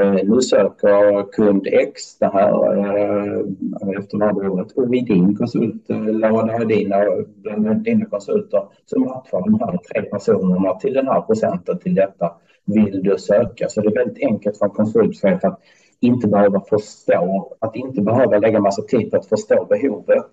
eh, 0.00 0.28
nu 0.28 0.40
söker 0.40 1.32
kund 1.32 1.66
X 1.66 2.18
det 2.18 2.26
här 2.26 2.52
efter 3.98 4.16
namnet 4.18 4.72
och 4.72 4.92
vid 4.92 5.06
din 5.06 5.36
konsultlåda, 5.36 6.64
dina, 6.64 6.96
bland 7.36 7.84
dina 7.84 8.04
konsulter 8.04 8.62
så 8.86 8.98
matchar 8.98 9.40
de 9.44 9.60
här 9.60 9.78
tre 9.92 10.02
personerna 10.02 10.74
till 10.74 10.94
den 10.94 11.06
här 11.06 11.20
procenten 11.20 11.78
till 11.78 11.94
detta. 11.94 12.32
Vill 12.64 13.02
du 13.02 13.18
söka? 13.18 13.68
Så 13.68 13.80
det 13.80 13.88
är 13.88 13.94
väldigt 13.94 14.24
enkelt 14.24 14.58
för 14.58 14.66
en 14.66 14.70
konsultchef 14.70 15.44
att 15.44 15.60
inte 16.00 16.28
behöva 16.28 16.60
förstå, 16.60 17.56
att 17.58 17.76
inte 17.76 18.00
behöva 18.00 18.38
lägga 18.38 18.60
massa 18.60 18.82
tid 18.82 19.10
på 19.10 19.16
att 19.16 19.26
förstå 19.26 19.64
behovet 19.64 20.26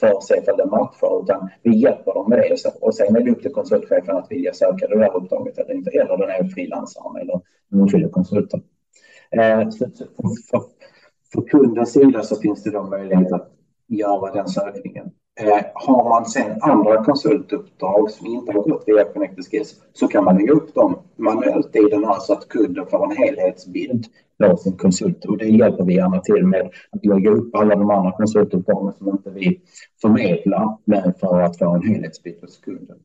för 0.00 0.20
sig 0.20 0.36
se 0.36 0.42
ifall 0.42 0.56
det 0.56 1.22
utan 1.22 1.48
vi 1.62 1.76
hjälper 1.76 2.14
dem 2.14 2.28
med 2.28 2.38
det. 2.38 2.70
Och 2.80 2.94
sen 2.94 3.16
är 3.16 3.20
det 3.20 3.30
upp 3.30 3.42
till 3.42 3.52
konsultchefen 3.52 4.16
att 4.16 4.30
vilja 4.30 4.52
söka 4.54 4.86
det 4.86 4.98
där 4.98 5.16
uppdraget 5.16 5.58
eller 5.58 5.74
inte, 5.74 5.90
eller 5.90 6.16
den 6.16 6.30
här 6.30 6.44
frilansaren 6.44 7.16
eller 7.16 7.40
den 7.70 7.80
enskilda 7.80 8.08
konsulten. 8.08 8.62
Eh, 9.30 9.70
så 9.70 9.86
för, 10.50 10.62
för 11.32 11.48
kundens 11.48 11.92
sida 11.92 12.22
så 12.22 12.36
finns 12.36 12.62
det 12.62 12.70
då 12.70 12.82
möjlighet 12.82 13.32
att 13.32 13.50
göra 13.86 14.34
den 14.34 14.48
sökningen. 14.48 15.10
Eh, 15.40 15.64
har 15.74 16.08
man 16.08 16.26
sen 16.26 16.62
andra 16.62 17.04
konsultuppdrag 17.04 18.10
som 18.10 18.26
inte 18.26 18.52
har 18.52 18.62
gått 18.62 18.84
via 18.86 19.04
Connected 19.04 19.44
Skills 19.44 19.80
så 19.92 20.08
kan 20.08 20.24
man 20.24 20.36
lägga 20.36 20.52
upp 20.52 20.74
dem 20.74 20.98
manuellt 21.16 21.76
i 21.76 21.88
den 21.90 22.04
här 22.04 22.18
så 22.20 22.32
att 22.32 22.48
kunden 22.48 22.86
får 22.86 23.04
en 23.04 23.16
helhetsbild 23.16 24.06
av 24.44 24.56
sin 24.56 24.76
konsult 24.76 25.24
och 25.24 25.38
det 25.38 25.48
hjälper 25.48 25.84
vi 25.84 25.94
gärna 25.94 26.20
till 26.20 26.46
med 26.46 26.70
att 26.90 27.06
lägga 27.06 27.30
upp 27.30 27.54
alla 27.54 27.74
de 27.74 27.90
andra 27.90 28.12
konsultuppdragen 28.12 28.92
som 28.98 29.08
inte 29.08 29.30
vi 29.30 29.60
förmedlar 30.02 30.78
men 30.84 31.14
för 31.14 31.40
att 31.40 31.58
få 31.58 31.74
en 31.74 31.88
helhetsbild 31.88 32.40
hos 32.40 32.58
kunden. 32.58 32.96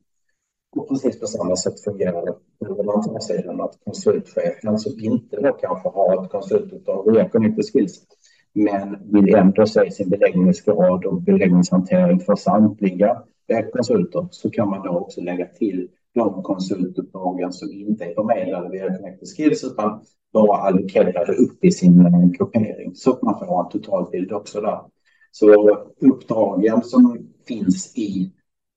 Och 0.76 0.88
precis 0.88 1.20
på 1.20 1.26
samma 1.26 1.56
sätt 1.56 1.80
fungerar 1.80 2.26
det 2.26 2.32
på 2.66 2.74
leverantörssidan 2.74 3.60
att 3.60 3.78
konsultchefen 3.84 4.78
som 4.78 5.00
inte 5.00 5.40
då 5.40 5.52
kanske 5.52 5.88
har 5.88 6.24
ett 6.24 6.30
konsultuppdrag 6.30 7.12
via 7.12 7.28
Connected 7.28 7.64
Skills 7.72 8.02
men 8.52 9.12
vill 9.12 9.34
ändå 9.34 9.66
se 9.66 9.90
sin 9.90 10.08
beläggningsgrad 10.08 11.04
och 11.04 11.22
beläggningshantering 11.22 12.20
för 12.20 12.36
samtliga 12.36 13.22
konsulter 13.72 14.28
så 14.30 14.50
kan 14.50 14.70
man 14.70 14.82
då 14.82 14.90
också 14.90 15.20
lägga 15.20 15.46
till 15.46 15.88
de 16.14 16.42
konsultuppdragen 16.42 17.52
som 17.52 17.72
inte 17.72 18.04
är 18.04 18.14
förmedlade 18.14 18.68
via 18.68 18.96
Connected 18.96 19.28
Skills 19.36 19.64
utan 19.64 20.04
bara 20.32 20.56
allokerade 20.56 21.32
upp 21.32 21.64
i 21.64 21.70
sin 21.70 22.06
eh, 22.06 22.26
gruppering 22.26 22.94
så 22.94 23.10
att 23.10 23.22
man 23.22 23.38
får 23.38 23.64
en 23.64 23.70
totalbild 23.70 24.32
också 24.32 24.60
där. 24.60 24.80
Så 25.32 25.76
uppdragen 26.00 26.82
som 26.82 27.28
finns 27.48 27.98
i 27.98 28.32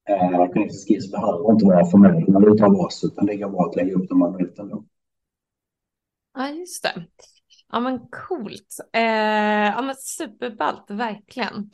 eh, 0.09 0.51
Connected 0.53 0.79
Skills 0.87 1.11
behöver 1.11 1.51
inte 1.51 1.65
vara 1.65 1.85
förmedlade 1.85 2.47
utav 2.47 2.75
oss 2.75 3.03
utan 3.03 3.25
det 3.25 3.35
går 3.35 3.49
bra 3.49 3.65
att 3.69 3.75
lägga 3.75 3.95
upp 3.95 4.09
dem 4.09 4.19
manuellt 4.19 4.59
ändå. 4.59 4.83
Ja, 6.33 6.49
just 6.49 6.83
det. 6.83 7.05
Ja, 7.73 7.79
men 7.79 7.99
coolt. 7.99 8.77
Eh, 8.93 9.01
ja, 9.65 9.81
men 9.81 9.95
superballt, 9.95 10.85
verkligen. 10.89 11.71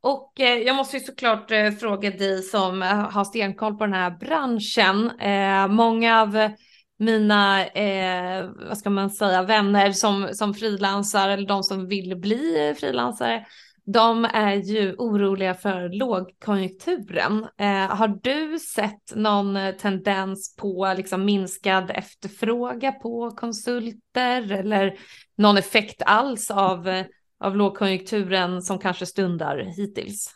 Och 0.00 0.40
eh, 0.40 0.58
jag 0.58 0.76
måste 0.76 0.96
ju 0.96 1.04
såklart 1.04 1.50
eh, 1.50 1.70
fråga 1.70 2.10
dig 2.10 2.42
som 2.42 2.82
eh, 2.82 3.10
har 3.10 3.24
stenkoll 3.24 3.78
på 3.78 3.84
den 3.84 3.94
här 3.94 4.10
branschen. 4.10 5.10
Eh, 5.20 5.68
många 5.68 6.20
av 6.22 6.50
mina, 6.98 7.66
eh, 7.66 8.50
vad 8.68 8.78
ska 8.78 8.90
man 8.90 9.10
säga, 9.10 9.42
vänner 9.42 9.92
som, 9.92 10.28
som 10.32 10.54
frilansar 10.54 11.28
eller 11.28 11.46
de 11.46 11.62
som 11.62 11.88
vill 11.88 12.16
bli 12.16 12.74
frilansare, 12.80 13.46
de 13.92 14.24
är 14.24 14.54
ju 14.54 14.94
oroliga 14.98 15.54
för 15.54 15.88
lågkonjunkturen. 15.88 17.46
Eh, 17.58 17.96
har 17.96 18.18
du 18.22 18.58
sett 18.58 19.16
någon 19.16 19.56
eh, 19.56 19.74
tendens 19.74 20.56
på 20.56 20.94
liksom 20.96 21.24
minskad 21.24 21.90
efterfrågan 21.94 22.92
på 23.02 23.30
konsulter 23.30 24.52
eller 24.52 24.94
någon 25.36 25.58
effekt 25.58 26.02
alls 26.06 26.50
av 26.50 26.88
eh, 26.88 27.04
av 27.40 27.56
lågkonjunkturen 27.56 28.62
som 28.62 28.78
kanske 28.78 29.06
stundar 29.06 29.56
hittills? 29.76 30.34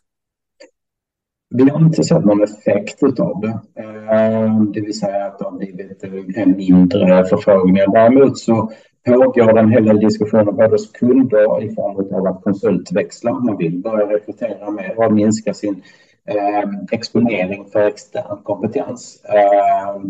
Vi 1.54 1.70
har 1.70 1.80
inte 1.80 2.04
sett 2.04 2.24
någon 2.24 2.42
effekt 2.42 3.02
av 3.02 3.40
det. 3.40 3.82
Eh, 3.82 4.60
det 4.60 4.80
vill 4.80 4.98
säga 4.98 5.26
att 5.26 5.38
det 5.38 5.44
har 5.44 5.58
blivit 5.58 6.36
en 6.36 6.56
mindre 6.56 7.24
förfrågningar. 7.24 7.92
Däremot 7.92 8.38
så 8.38 8.72
pågår 9.04 9.58
en 9.58 9.70
hel 9.70 9.84
del 9.84 10.00
diskussioner 10.00 10.52
både 10.52 10.70
hos 10.70 10.92
kunder 10.92 11.62
i 11.62 11.74
form 11.74 12.14
av 12.14 12.26
att 12.26 12.42
konsultväxla. 12.42 13.30
om 13.30 13.46
Man 13.46 13.56
vill 13.56 13.78
börja 13.78 14.06
rekrytera 14.06 14.70
mer 14.70 14.94
och 14.98 15.12
minska 15.12 15.54
sin 15.54 15.82
eh, 16.28 16.70
exponering 16.92 17.64
för 17.72 17.80
extern 17.80 18.42
kompetens. 18.42 19.24
Eh, 19.24 20.02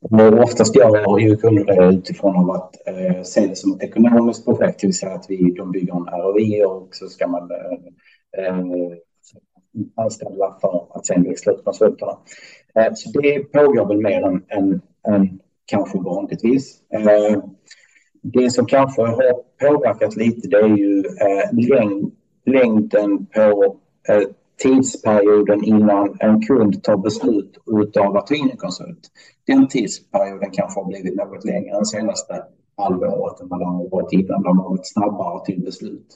och 0.00 0.42
oftast 0.42 0.76
gör 0.76 1.18
ju 1.18 1.36
kunder 1.36 1.64
det 1.64 1.94
utifrån 1.94 2.36
av 2.36 2.50
att 2.50 2.76
eh, 2.86 3.22
se 3.22 3.46
det 3.46 3.56
som 3.56 3.72
ett 3.72 3.82
ekonomiskt 3.82 4.44
projekt, 4.44 4.80
det 4.80 4.86
vill 4.86 4.98
säga 4.98 5.12
att 5.12 5.26
vi, 5.28 5.54
de 5.56 5.72
bygger 5.72 5.94
en 5.94 6.22
ROI 6.22 6.64
och 6.64 6.88
så 6.90 7.06
ska 7.06 7.28
man 7.28 7.50
eh, 7.50 8.44
eh, 8.44 8.64
anställa 9.96 10.56
för 10.60 10.86
att 10.90 11.06
sen 11.06 11.22
växla 11.22 11.52
ut 11.52 11.64
konsulterna. 11.64 12.18
Eh, 12.74 12.92
så 12.94 13.20
det 13.20 13.38
pågår 13.38 13.86
väl 13.86 14.02
mer 14.02 14.22
än, 14.22 14.44
än, 14.48 14.80
än 15.08 15.40
kanske 15.66 15.98
vanligtvis. 15.98 16.80
Eh, 16.92 17.42
det 18.22 18.50
som 18.50 18.66
kanske 18.66 19.02
har 19.02 19.42
påverkat 19.60 20.16
lite 20.16 20.48
det 20.48 20.56
är 20.56 20.76
ju 20.76 20.98
eh, 20.98 21.68
längd, 21.68 22.12
längden 22.46 23.26
på 23.26 23.76
eh, 24.08 24.28
tidsperioden 24.62 25.64
innan 25.64 26.16
en 26.20 26.42
kund 26.42 26.82
tar 26.82 26.96
beslut 26.96 27.58
utav 27.66 28.16
att 28.16 28.26
ta 28.26 28.34
in 28.34 28.50
en 28.50 28.56
konsult. 28.56 29.10
Den 29.46 29.68
tidsperioden 29.68 30.50
kanske 30.50 30.80
har 30.80 30.88
blivit 30.88 31.16
något 31.16 31.44
längre 31.44 31.76
än 31.76 31.84
senaste 31.84 32.44
halvåret 32.76 33.40
än 33.40 33.48
vad 33.48 33.60
det 33.60 33.64
har 33.64 33.88
varit 33.88 34.12
innan. 34.12 34.42
De 34.42 34.58
har 34.58 34.68
varit 34.68 34.92
snabbare 34.92 35.44
till 35.44 35.64
beslut. 35.64 36.06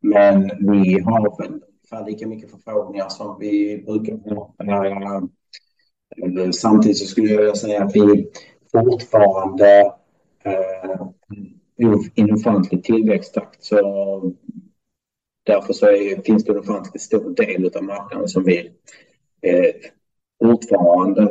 Men 0.00 0.50
vi 0.72 1.00
har 1.00 1.42
väl 1.42 1.60
ungefär 1.92 2.10
lika 2.10 2.26
mycket 2.26 2.50
förfrågningar 2.50 3.08
som 3.08 3.36
vi 3.40 3.82
brukar 3.86 4.34
ha. 4.34 5.22
Samtidigt 6.52 6.98
så 6.98 7.06
skulle 7.06 7.28
jag 7.28 7.38
vilja 7.38 7.54
säga 7.54 7.84
att 7.84 7.96
vi 7.96 8.30
fortfarande 8.72 9.92
Eh, 10.48 11.08
i 12.14 12.20
en 12.20 12.32
ofantlig 12.32 12.84
tillväxttakt. 12.84 13.64
Så 13.64 14.34
Därför 15.48 15.72
så 15.72 15.86
är, 15.86 16.22
finns 16.22 16.44
det 16.44 16.52
en 16.52 16.58
ofantligt 16.58 17.02
stor 17.02 17.30
del 17.34 17.70
av 17.76 17.84
marknaden 17.84 18.28
som 18.28 18.44
vi 18.44 18.72
eh, 19.42 19.74
fortfarande 20.42 21.22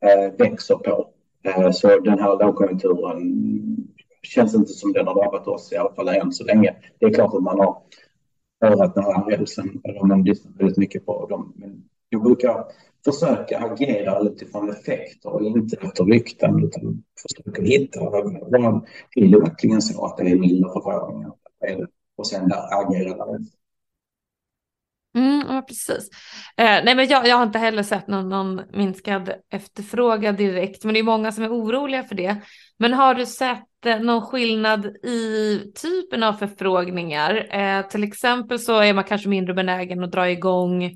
eh, 0.00 0.32
växer 0.38 0.74
på. 0.74 1.08
Eh, 1.42 1.70
så 1.70 2.00
den 2.00 2.18
här 2.18 2.44
lågkonjunkturen 2.44 3.46
känns 4.22 4.54
inte 4.54 4.72
som 4.72 4.92
den 4.92 5.06
har 5.06 5.14
drabbat 5.14 5.48
oss 5.48 5.72
i 5.72 5.76
alla 5.76 5.94
fall 5.94 6.08
än 6.08 6.32
så 6.32 6.44
länge. 6.44 6.74
Det 6.98 7.06
är 7.06 7.14
klart 7.14 7.34
att 7.34 7.42
man 7.42 7.58
har 7.58 7.78
örat 8.64 8.96
nära 8.96 9.30
rälsen 9.30 9.80
eller 9.84 10.04
man 10.04 10.24
lyssnar 10.24 10.52
väldigt 10.52 10.78
mycket 10.78 11.06
på 11.06 11.26
dem. 11.26 11.52
Men 11.56 11.84
jag 12.08 12.22
brukar 12.22 12.64
försöka 13.12 13.58
agera 13.58 14.20
utifrån 14.20 14.70
effekter 14.70 15.30
och 15.30 15.42
inte 15.42 15.76
efter 15.76 16.04
rykten 16.04 16.64
utan 16.64 17.02
försöka 17.22 17.62
hitta 17.62 18.00
vad 18.00 18.36
är 19.16 19.30
det 19.30 19.38
verkligen 19.38 19.82
så 19.82 20.04
att 20.04 20.16
det 20.16 20.30
är 20.30 20.36
mindre 20.36 20.70
förfrågningar 20.72 21.32
och 22.16 22.26
sen 22.26 22.48
där 22.48 22.80
agera 22.80 23.16
därefter. 23.16 23.56
Mm, 25.16 25.44
ja, 25.48 25.62
precis. 25.68 26.10
Eh, 26.56 26.84
nej, 26.84 26.94
men 26.94 27.08
jag, 27.08 27.28
jag 27.28 27.36
har 27.36 27.42
inte 27.42 27.58
heller 27.58 27.82
sett 27.82 28.08
någon, 28.08 28.28
någon 28.28 28.62
minskad 28.72 29.32
efterfrågan 29.52 30.36
direkt, 30.36 30.84
men 30.84 30.94
det 30.94 31.00
är 31.00 31.04
många 31.04 31.32
som 31.32 31.44
är 31.44 31.48
oroliga 31.48 32.02
för 32.02 32.14
det. 32.14 32.36
Men 32.78 32.94
har 32.94 33.14
du 33.14 33.26
sett 33.26 33.86
eh, 33.86 34.00
någon 34.00 34.22
skillnad 34.22 34.86
i 34.86 35.58
typen 35.82 36.22
av 36.22 36.32
förfrågningar? 36.32 37.48
Eh, 37.50 37.88
till 37.88 38.04
exempel 38.04 38.58
så 38.58 38.80
är 38.80 38.94
man 38.94 39.04
kanske 39.04 39.28
mindre 39.28 39.54
benägen 39.54 40.04
att 40.04 40.12
dra 40.12 40.30
igång 40.30 40.90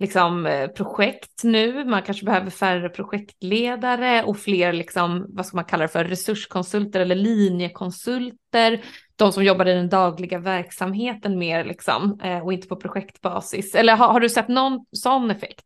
liksom, 0.00 0.46
eh, 0.46 0.68
projekt 0.68 1.44
nu. 1.44 1.84
Man 1.84 2.02
kanske 2.02 2.24
behöver 2.24 2.50
färre 2.50 2.88
projektledare 2.88 4.22
och 4.22 4.36
fler, 4.36 4.72
liksom, 4.72 5.26
vad 5.28 5.46
ska 5.46 5.56
man 5.56 5.64
kalla 5.64 5.82
det 5.82 5.88
för, 5.88 6.04
resurskonsulter 6.04 7.00
eller 7.00 7.14
linjekonsulter. 7.14 8.80
De 9.16 9.32
som 9.32 9.44
jobbar 9.44 9.68
i 9.68 9.74
den 9.74 9.88
dagliga 9.88 10.38
verksamheten 10.38 11.38
mer 11.38 11.64
liksom, 11.64 12.20
eh, 12.22 12.44
och 12.44 12.52
inte 12.52 12.68
på 12.68 12.76
projektbasis. 12.76 13.74
Eller 13.74 13.96
har, 13.96 14.08
har 14.08 14.20
du 14.20 14.28
sett 14.28 14.48
någon 14.48 14.86
sån 14.92 15.30
effekt? 15.30 15.64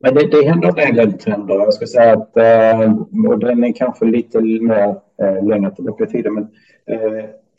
Men 0.00 0.14
det, 0.14 0.26
det 0.26 0.48
händer 0.48 0.78
en 0.78 0.94
del 0.94 1.12
trender. 1.12 1.54
Jag 1.54 1.74
skulle 1.74 1.88
säga 1.88 2.12
att, 2.12 2.36
eh, 2.36 2.92
och 3.28 3.38
den 3.38 3.64
är 3.64 3.72
kanske 3.72 4.04
lite 4.04 4.40
mer 4.40 5.00
längre 5.48 5.74
tillbaka 5.74 6.04
i 6.04 6.06
tiden, 6.06 6.34
men 6.34 6.48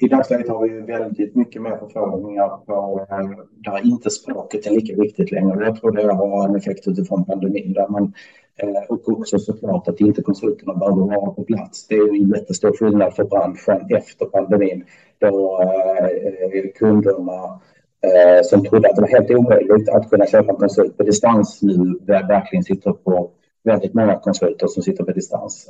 i 0.01 0.07
dagsläget 0.07 0.49
har 0.49 0.67
vi 0.67 0.81
väldigt 0.81 1.35
mycket 1.35 1.61
mer 1.61 1.77
förfrågningar 1.77 2.57
på 2.65 3.05
eh, 3.11 3.45
där 3.55 3.85
inte 3.85 4.09
språket 4.09 4.65
är 4.65 4.71
lika 4.71 5.01
viktigt 5.01 5.31
längre. 5.31 5.65
Jag 5.65 5.81
tror 5.81 5.91
det 5.91 6.13
har 6.13 6.49
en 6.49 6.55
effekt 6.55 6.87
utifrån 6.87 7.25
pandemin 7.25 7.73
där 7.73 7.87
man 7.87 8.13
eh, 8.57 8.83
och 8.89 9.09
också 9.09 9.39
såklart 9.39 9.87
att 9.87 9.99
inte 9.99 10.21
konsulterna 10.21 10.73
behöver 10.73 11.01
vara 11.01 11.31
på 11.31 11.43
plats. 11.43 11.87
Det 11.87 11.95
är 11.95 12.09
en 12.09 12.29
jättestor 12.29 12.73
skillnad 12.77 13.15
för 13.15 13.23
branschen 13.23 13.97
efter 13.97 14.25
pandemin 14.25 14.83
då 15.17 15.61
eh, 15.61 16.69
kunderna 16.75 17.59
som 18.43 18.65
trodde 18.65 18.89
att 18.89 18.95
det 18.95 19.01
var 19.01 19.09
helt 19.09 19.31
omöjligt 19.31 19.89
att 19.89 20.09
kunna 20.09 20.25
köpa 20.25 20.51
en 20.51 20.57
konsult 20.57 20.97
på 20.97 21.03
distans 21.03 21.59
nu 21.61 21.99
verkligen 22.05 22.63
sitter 22.63 22.91
på 22.91 23.31
väldigt 23.63 23.93
många 23.93 24.19
konsulter 24.19 24.67
som 24.67 24.83
sitter 24.83 25.03
på 25.03 25.11
distans. 25.11 25.69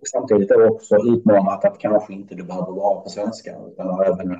Och 0.00 0.08
samtidigt 0.08 0.50
är 0.50 0.58
det 0.58 0.68
också 0.68 0.96
utmanat 0.96 1.64
att 1.64 1.78
kanske 1.78 2.12
inte 2.12 2.34
du 2.34 2.42
behöver 2.42 2.72
vara 2.72 3.00
på 3.00 3.08
svenska 3.08 3.56
utan 3.72 4.00
även 4.00 4.30
eh, 4.30 4.36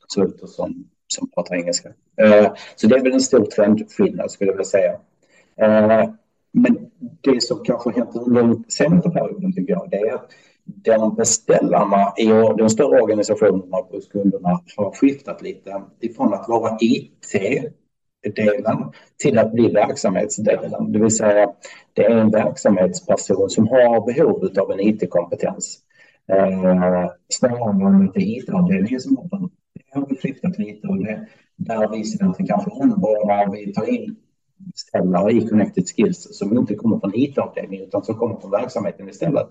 konsulter 0.00 0.46
som, 0.46 0.84
som 1.06 1.30
pratar 1.30 1.54
engelska. 1.54 1.88
Eh, 2.16 2.52
så 2.76 2.86
det 2.86 2.94
är 2.96 3.02
väl 3.02 3.12
en 3.12 3.20
stor 3.20 3.44
trendskillnad 3.44 4.30
skulle 4.30 4.50
jag 4.50 4.54
vilja 4.54 4.64
säga. 4.64 4.92
Eh, 5.56 6.10
men 6.52 6.90
det 7.20 7.42
som 7.42 7.64
kanske 7.64 7.90
har 7.90 7.94
hänt 7.94 8.16
under 8.16 8.42
den 8.42 8.64
senaste 8.68 9.10
perioden 9.10 9.52
tycker 9.52 9.72
jag 9.72 9.90
det 9.90 9.96
är 9.96 10.14
att 10.14 10.30
de 10.64 11.14
beställarna 11.14 12.12
i 12.16 12.26
de 12.58 12.70
större 12.70 13.02
organisationerna 13.02 13.76
hos 13.76 14.08
kunderna 14.08 14.60
har 14.76 14.90
skiftat 14.90 15.42
lite 15.42 15.82
ifrån 16.00 16.34
att 16.34 16.48
vara 16.48 16.76
IT 16.80 17.32
delen 18.30 18.92
till 19.16 19.38
att 19.38 19.52
bli 19.52 19.68
verksamhetsdelen. 19.68 20.92
Det 20.92 20.98
vill 20.98 21.16
säga 21.16 21.52
det 21.92 22.04
är 22.04 22.16
en 22.16 22.30
verksamhetsperson 22.30 23.50
som 23.50 23.68
har 23.68 24.06
behov 24.06 24.48
av 24.58 24.72
en 24.72 24.80
IT-kompetens. 24.80 25.78
Eh, 26.32 27.10
snarare 27.28 27.86
än 27.86 28.08
att 28.08 28.14
det 28.14 28.20
är 28.20 28.38
IT-avdelningen 28.38 29.00
som 29.00 29.16
har 29.16 29.28
den. 29.28 29.50
Det 29.74 29.98
har 29.98 30.06
vi 30.08 30.16
flyttat 30.16 30.58
lite 30.58 30.88
och 30.88 31.04
det, 31.04 31.26
där 31.56 31.88
vi 31.88 32.04
sen 32.04 32.34
kanske 32.46 32.70
onboardar, 32.70 33.50
vi 33.52 33.72
tar 33.72 33.88
in 33.88 34.16
beställare 34.56 35.32
i 35.32 35.48
Connected 35.48 35.84
Skills 35.88 36.38
som 36.38 36.58
inte 36.58 36.74
kommer 36.74 37.00
från 37.00 37.14
IT-avdelningen 37.14 37.86
utan 37.86 38.04
som 38.04 38.14
kommer 38.14 38.36
från 38.40 38.50
verksamheten 38.50 39.08
istället. 39.08 39.48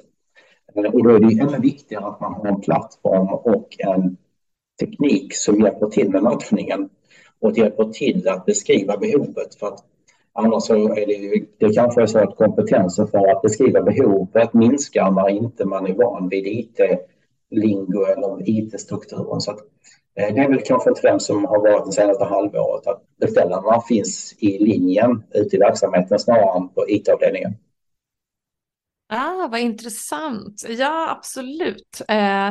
Eh, 0.75 0.83
och 0.83 1.03
då 1.03 1.09
är 1.09 1.19
det 1.19 1.39
ännu 1.39 1.57
viktigare 1.59 2.05
att 2.05 2.19
man 2.19 2.33
har 2.33 2.47
en 2.47 2.61
plattform 2.61 3.27
och 3.27 3.67
en 3.79 4.17
teknik 4.79 5.35
som 5.35 5.61
hjälper 5.61 5.87
till 5.87 6.09
med 6.09 6.23
matchningen 6.23 6.89
och 7.41 7.57
hjälper 7.57 7.85
till 7.85 8.27
att 8.27 8.45
beskriva 8.45 8.97
behovet. 8.97 9.55
För 9.55 9.67
att 9.67 9.83
annars 10.33 10.63
så 10.63 10.73
är 10.73 11.05
det, 11.05 11.13
ju, 11.13 11.45
det 11.57 11.73
kanske 11.73 12.01
är 12.01 12.05
så 12.05 12.19
att 12.19 12.37
kompetensen 12.37 13.07
för 13.07 13.31
att 13.31 13.41
beskriva 13.41 13.81
behovet 13.81 14.53
minskar 14.53 15.11
när 15.11 15.29
inte 15.29 15.65
man 15.65 15.87
är 15.87 15.93
van 15.93 16.29
vid 16.29 16.47
IT-lingo 16.47 18.05
eller 18.05 18.49
IT-strukturen. 18.49 19.41
Så 19.41 19.51
att 19.51 19.59
eh, 20.15 20.35
det 20.35 20.41
är 20.41 20.49
väl 20.49 20.61
kanske 20.61 20.89
en 20.89 20.95
trend 20.95 21.21
som 21.21 21.45
har 21.45 21.59
varit 21.59 21.85
det 21.85 21.91
senaste 21.91 22.25
halvåret 22.25 22.87
att 22.87 23.03
beställarna 23.19 23.81
finns 23.87 24.35
i 24.37 24.59
linjen 24.59 25.23
ute 25.33 25.55
i 25.55 25.59
verksamheten 25.59 26.19
snarare 26.19 26.57
än 26.57 26.69
på 26.69 26.89
IT-avdelningen. 26.89 27.53
Ah, 29.13 29.47
vad 29.51 29.59
intressant. 29.59 30.65
Ja, 30.67 31.11
absolut. 31.17 32.01
Eh, 32.07 32.49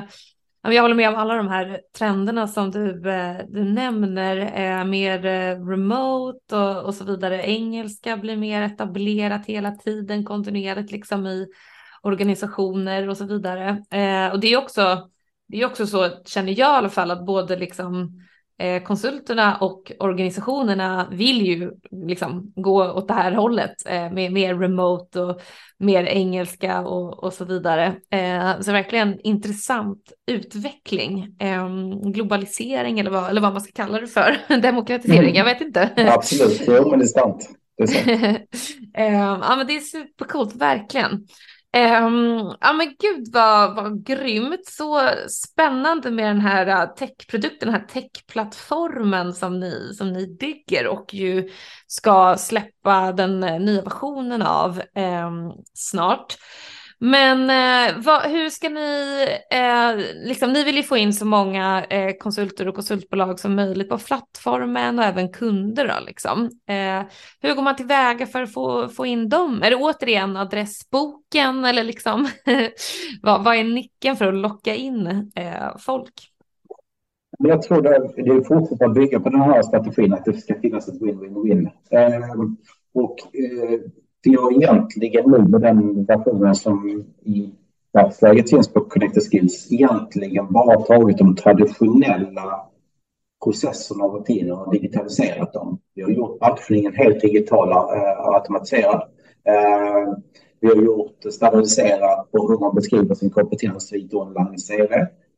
jag 0.62 0.82
håller 0.82 0.94
med 0.94 1.08
om 1.08 1.14
alla 1.14 1.34
de 1.34 1.48
här 1.48 1.80
trenderna 1.98 2.46
som 2.46 2.70
du, 2.70 3.10
eh, 3.10 3.36
du 3.48 3.64
nämner, 3.64 4.36
eh, 4.36 4.84
mer 4.84 5.26
eh, 5.26 5.66
remote 5.66 6.56
och, 6.56 6.84
och 6.84 6.94
så 6.94 7.04
vidare. 7.04 7.42
Engelska 7.42 8.16
blir 8.16 8.36
mer 8.36 8.62
etablerat 8.62 9.46
hela 9.46 9.70
tiden, 9.70 10.24
kontinuerligt 10.24 10.92
liksom 10.92 11.26
i 11.26 11.46
organisationer 12.02 13.08
och 13.08 13.16
så 13.16 13.24
vidare. 13.24 13.70
Och 14.32 14.40
det 14.40 14.52
är 14.52 14.56
också, 14.56 15.10
det 15.48 15.60
är 15.60 15.66
också 15.66 15.86
så, 15.86 16.08
känner 16.24 16.58
jag 16.58 16.74
i 16.74 16.76
alla 16.76 16.88
fall, 16.88 17.10
att 17.10 17.26
både 17.26 17.56
liksom 17.56 18.20
Eh, 18.20 18.29
konsulterna 18.84 19.56
och 19.56 19.92
organisationerna 19.98 21.08
vill 21.10 21.46
ju 21.46 21.72
liksom 22.06 22.52
gå 22.56 22.92
åt 22.92 23.08
det 23.08 23.14
här 23.14 23.32
hållet 23.32 23.74
eh, 23.86 24.12
med 24.12 24.32
mer 24.32 24.54
remote 24.54 25.20
och 25.20 25.40
mer 25.78 26.04
engelska 26.04 26.80
och, 26.80 27.24
och 27.24 27.32
så 27.32 27.44
vidare. 27.44 27.86
Eh, 28.10 28.60
så 28.60 28.72
verkligen 28.72 29.20
intressant 29.20 30.12
utveckling, 30.26 31.36
ehm, 31.38 32.12
globalisering 32.12 33.00
eller 33.00 33.10
vad, 33.10 33.30
eller 33.30 33.40
vad 33.40 33.52
man 33.52 33.60
ska 33.60 33.72
kalla 33.72 34.00
det 34.00 34.06
för, 34.06 34.36
demokratisering, 34.62 35.20
mm. 35.20 35.34
jag 35.34 35.44
vet 35.44 35.60
inte. 35.60 35.90
Absolut, 35.96 36.62
jo 36.66 36.90
men 36.90 36.98
det 36.98 37.04
är 37.04 37.06
sant. 37.06 37.48
Det 37.76 37.82
är 37.82 37.86
sant. 37.86 38.48
ja 38.92 39.56
men 39.56 39.66
det 39.66 39.76
är 39.76 39.80
supercoolt, 39.80 40.56
verkligen. 40.56 41.26
Um, 41.76 42.56
ja 42.60 42.72
men 42.72 42.94
gud 42.98 43.32
vad, 43.32 43.76
vad 43.76 44.06
grymt, 44.06 44.66
så 44.66 45.10
spännande 45.28 46.10
med 46.10 46.26
den 46.26 46.40
här 46.40 46.66
äh, 46.66 46.94
techprodukten, 46.94 47.68
den 47.68 47.80
här 47.80 47.86
techplattformen 47.86 49.34
som 49.34 49.60
ni, 49.60 49.94
som 49.94 50.12
ni 50.12 50.36
bygger 50.40 50.86
och 50.86 51.14
ju 51.14 51.48
ska 51.86 52.36
släppa 52.38 53.12
den 53.12 53.42
äh, 53.42 53.60
nya 53.60 53.82
versionen 53.82 54.42
av 54.42 54.82
um, 54.94 55.64
snart. 55.74 56.36
Men 57.02 57.50
eh, 57.50 57.96
vad, 58.04 58.22
hur 58.22 58.48
ska 58.48 58.68
ni, 58.68 59.26
eh, 59.50 59.96
liksom, 60.28 60.52
ni 60.52 60.64
vill 60.64 60.76
ju 60.76 60.82
få 60.82 60.96
in 60.96 61.12
så 61.12 61.26
många 61.26 61.84
eh, 61.84 62.12
konsulter 62.18 62.68
och 62.68 62.74
konsultbolag 62.74 63.40
som 63.40 63.54
möjligt 63.54 63.88
på 63.88 63.98
plattformen 63.98 64.98
och 64.98 65.04
även 65.04 65.32
kunder 65.32 65.88
då 65.88 66.04
liksom. 66.06 66.44
Eh, 66.68 67.02
hur 67.40 67.54
går 67.54 67.62
man 67.62 67.76
tillväga 67.76 68.26
för 68.26 68.42
att 68.42 68.52
få, 68.52 68.88
få 68.88 69.06
in 69.06 69.28
dem? 69.28 69.62
Är 69.62 69.70
det 69.70 69.76
återigen 69.76 70.36
adressboken 70.36 71.64
eller 71.64 71.84
liksom 71.84 72.28
vad, 73.22 73.44
vad 73.44 73.56
är 73.56 73.64
nyckeln 73.64 74.16
för 74.16 74.26
att 74.26 74.34
locka 74.34 74.74
in 74.74 75.30
eh, 75.34 75.76
folk? 75.78 76.12
Jag 77.38 77.62
tror 77.62 77.82
det, 77.82 78.22
det 78.22 78.30
är 78.30 78.44
fortsatt 78.44 78.82
att 78.82 78.94
bygga 78.94 79.20
på 79.20 79.28
den 79.28 79.40
här 79.40 79.62
strategin 79.62 80.12
att 80.12 80.24
det 80.24 80.32
ska 80.32 80.60
finnas 80.60 80.88
ett 80.88 81.02
win-win-win. 81.02 81.70
Eh, 81.90 82.30
och 82.92 83.16
eh, 83.20 83.80
vi 84.22 84.34
har 84.34 84.52
egentligen 84.52 85.30
nu 85.30 85.38
med 85.38 85.60
den 85.60 86.04
versionen 86.04 86.54
som 86.54 87.04
i 87.22 87.50
dagsläget 87.94 88.50
finns 88.50 88.72
på 88.72 88.80
Connected 88.80 89.22
Skills 89.22 89.72
egentligen 89.72 90.52
bara 90.52 90.80
tagit 90.80 91.18
de 91.18 91.36
traditionella 91.36 92.70
processerna 93.44 94.04
och 94.04 94.14
rutinerna 94.14 94.60
och 94.60 94.72
digitaliserat 94.72 95.52
dem. 95.52 95.78
Vi 95.94 96.02
har 96.02 96.10
gjort 96.10 96.40
matchningen 96.40 96.94
helt 96.94 97.20
digital, 97.20 97.70
eh, 97.70 98.20
automatiserad. 98.20 99.02
Eh, 99.44 100.14
vi 100.60 100.68
har 100.68 100.76
gjort 100.76 101.16
standardiserat 101.32 102.32
på 102.32 102.48
hur 102.48 102.58
man 102.58 102.74
beskriver 102.74 103.14
sin 103.14 103.30
kompetens 103.30 103.92
i 103.92 104.04
ett 104.04 104.14
online-CV. 104.14 104.92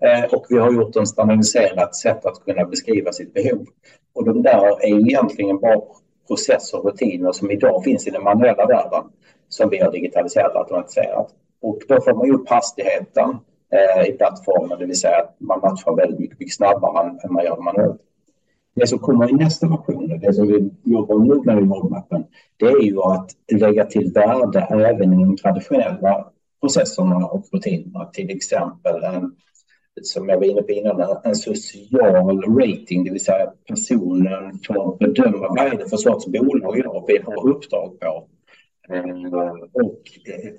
Eh, 0.05 0.25
och 0.33 0.47
vi 0.49 0.59
har 0.59 0.73
gjort 0.73 0.97
en 0.97 1.07
standardiserat 1.07 1.97
sätt 1.97 2.27
att 2.27 2.45
kunna 2.45 2.65
beskriva 2.65 3.13
sitt 3.13 3.35
behov. 3.35 3.67
Och 4.15 4.25
de 4.25 4.43
där 4.43 4.85
är 4.85 5.09
egentligen 5.09 5.59
bara 5.59 5.81
processer 6.29 6.79
och 6.79 6.85
rutiner 6.85 7.33
som 7.33 7.51
idag 7.51 7.85
finns 7.85 8.07
i 8.07 8.11
den 8.11 8.23
manuella 8.23 8.67
världen 8.67 9.03
som 9.49 9.71
vi 9.71 9.79
har 9.79 9.93
digitaliserat 9.93 10.55
och 10.55 10.61
automatiserat. 10.61 11.29
Och 11.63 11.79
då 11.89 12.01
får 12.01 12.15
man 12.15 12.31
upp 12.31 12.49
hastigheten 12.49 13.31
eh, 13.73 14.09
i 14.09 14.13
plattformen, 14.13 14.79
det 14.79 14.87
vill 14.87 15.01
säga 15.01 15.17
att 15.17 15.37
man 15.39 15.61
matchar 15.61 15.97
väldigt 15.97 16.21
mycket, 16.21 16.39
mycket 16.39 16.55
snabbare 16.55 17.09
än, 17.09 17.21
än 17.25 17.33
man 17.33 17.45
gör 17.45 17.57
manuellt. 17.57 18.01
Det 18.75 18.87
som 18.87 18.99
kommer 18.99 19.31
i 19.31 19.33
nästa 19.33 19.69
version, 19.69 20.19
det 20.19 20.33
som 20.33 20.47
vi 20.47 20.71
jobbar 20.85 21.19
nu 21.19 21.43
med 21.45 21.59
i 21.59 21.67
roadmappen, 21.67 22.25
det 22.57 22.67
är 22.67 22.83
ju 22.83 23.03
att 23.03 23.31
lägga 23.53 23.85
till 23.85 24.13
värde 24.13 24.67
även 24.71 25.13
i 25.13 25.25
de 25.25 25.37
traditionella 25.37 26.27
processerna 26.61 27.17
och 27.17 27.45
rutinerna, 27.53 28.05
till 28.05 28.31
exempel 28.31 29.05
en 29.05 29.33
som 30.03 30.29
jag 30.29 30.37
var 30.37 30.45
inne 30.45 30.63
på 30.63 30.73
innan, 30.73 31.17
en 31.25 31.35
social 31.35 32.43
rating, 32.59 33.05
det 33.05 33.11
vill 33.11 33.25
säga 33.25 33.53
personen 33.69 34.59
får 34.67 34.99
bedöma 34.99 35.49
vad 35.49 35.59
är 35.59 35.79
det 35.79 35.89
för 35.89 35.97
sorts 35.97 36.27
bolag 36.27 36.79
jag 36.79 37.07
vill 37.07 37.23
ha 37.23 37.51
uppdrag 37.51 38.01
på. 38.01 38.29
Och 39.73 40.01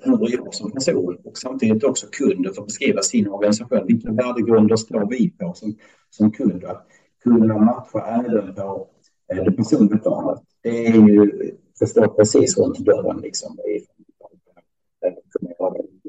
hur 0.01 0.31
jag 0.31 0.53
som 0.53 0.71
person 0.71 1.17
och 1.23 1.37
samtidigt 1.37 1.83
också 1.83 2.07
kunden 2.11 2.53
får 2.53 2.65
beskriva 2.65 3.01
sin 3.01 3.27
organisation. 3.27 3.87
Vilka 3.87 4.11
värdegrunder 4.11 4.75
står 4.75 5.09
vi 5.09 5.29
på 5.29 5.53
som, 5.53 5.75
som 6.09 6.31
kund? 6.31 6.63
Att 6.63 6.87
kunna 7.23 7.57
matcha 7.57 8.23
även 8.25 8.55
på 8.55 8.87
det 9.27 9.51
personliga 9.51 9.97
planet. 9.97 10.39
Det 10.61 10.85
är 10.85 11.07
ju, 11.07 11.31
det 11.79 11.87
står 11.87 12.07
precis 12.07 12.57
runt 12.57 12.77
dörren 12.77 13.21
liksom. 13.21 13.57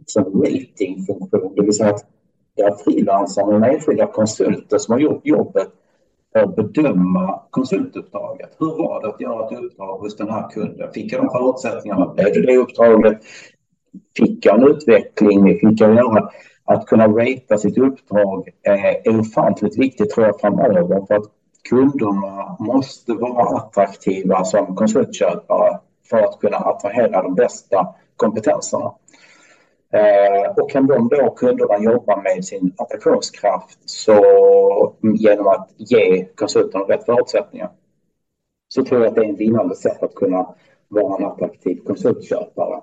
Som 0.07 0.43
ratingfunktion, 0.43 1.55
det 1.55 1.62
vill 1.62 1.72
säga 1.72 1.91
att 1.91 2.14
där 2.57 2.75
frilansare 2.85 3.45
och 3.45 3.67
enskilda 3.67 4.07
konsulter 4.07 4.79
som 4.79 4.93
har 4.93 5.01
gjort 5.01 5.27
jobbet 5.27 5.69
för 6.33 6.41
att 6.41 6.57
bedöma 6.57 7.41
konsultuppdraget. 7.51 8.57
Hur 8.59 8.67
var 8.67 9.03
det 9.03 9.09
att 9.09 9.21
göra 9.21 9.47
ett 9.47 9.59
uppdrag 9.65 9.99
hos 9.99 10.17
den 10.17 10.31
här 10.31 10.49
kunden? 10.51 10.93
Fick 10.93 11.13
jag 11.13 11.23
de 11.23 11.31
förutsättningarna? 11.31 12.15
Blev 12.15 12.33
det 12.33 12.47
det 12.47 12.57
uppdraget? 12.57 13.21
Fick 14.17 14.47
jag 14.47 14.59
en 14.59 14.69
utveckling? 14.69 15.59
Fick 15.59 15.81
jag 15.81 15.95
göra? 15.95 16.31
Att 16.67 16.87
kunna 16.87 17.09
ratea 17.09 17.59
sitt 17.59 17.79
uppdrag 17.79 18.49
eh, 18.67 18.85
är 18.85 19.21
ofantligt 19.21 19.79
viktigt 19.79 20.11
tror 20.11 20.27
jag 20.27 20.41
framöver 20.41 21.07
för 21.07 21.15
att 21.15 21.25
kunderna 21.69 22.57
måste 22.59 23.13
vara 23.13 23.57
attraktiva 23.59 24.45
som 24.45 24.77
konsultköpare 24.77 25.79
för 26.11 26.19
att 26.19 26.41
kunna 26.41 26.57
attrahera 26.57 27.23
de 27.23 27.35
bästa 27.35 27.95
kompetenserna. 28.17 28.93
Eh, 29.95 30.51
och 30.57 30.71
kan 30.71 30.87
de 30.87 31.09
då 31.09 31.31
kunderna 31.31 31.79
jobba 31.79 32.23
med 32.23 32.45
sin 32.45 32.73
attraktionskraft 32.79 33.79
så 33.85 34.15
mm, 35.03 35.17
genom 35.17 35.47
att 35.47 35.71
ge 35.77 36.25
konsulten 36.25 36.81
rätt 36.81 37.05
förutsättningar 37.05 37.71
så 38.69 38.85
tror 38.85 39.01
jag 39.01 39.09
att 39.09 39.15
det 39.15 39.21
är 39.21 39.29
en 39.29 39.37
vinnande 39.37 39.77
sätt 39.77 40.03
att 40.03 40.15
kunna 40.15 40.55
vara 40.89 41.17
en 41.17 41.25
attraktiv 41.25 41.81
konsultköpare. 41.87 42.81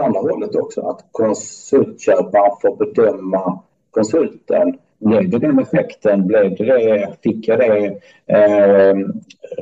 Andra 0.00 0.20
hållet 0.20 0.54
också 0.54 0.80
att 0.80 1.06
konsultköparen 1.10 2.56
får 2.62 2.76
bedöma 2.76 3.62
konsulten. 3.90 4.78
Blev 4.98 5.30
det 5.30 5.38
den 5.38 5.58
effekten? 5.58 6.26
Blev 6.26 6.56
det 6.56 7.16
fick 7.22 7.48
jag 7.48 7.58
det 7.58 8.00
eh, 8.26 8.94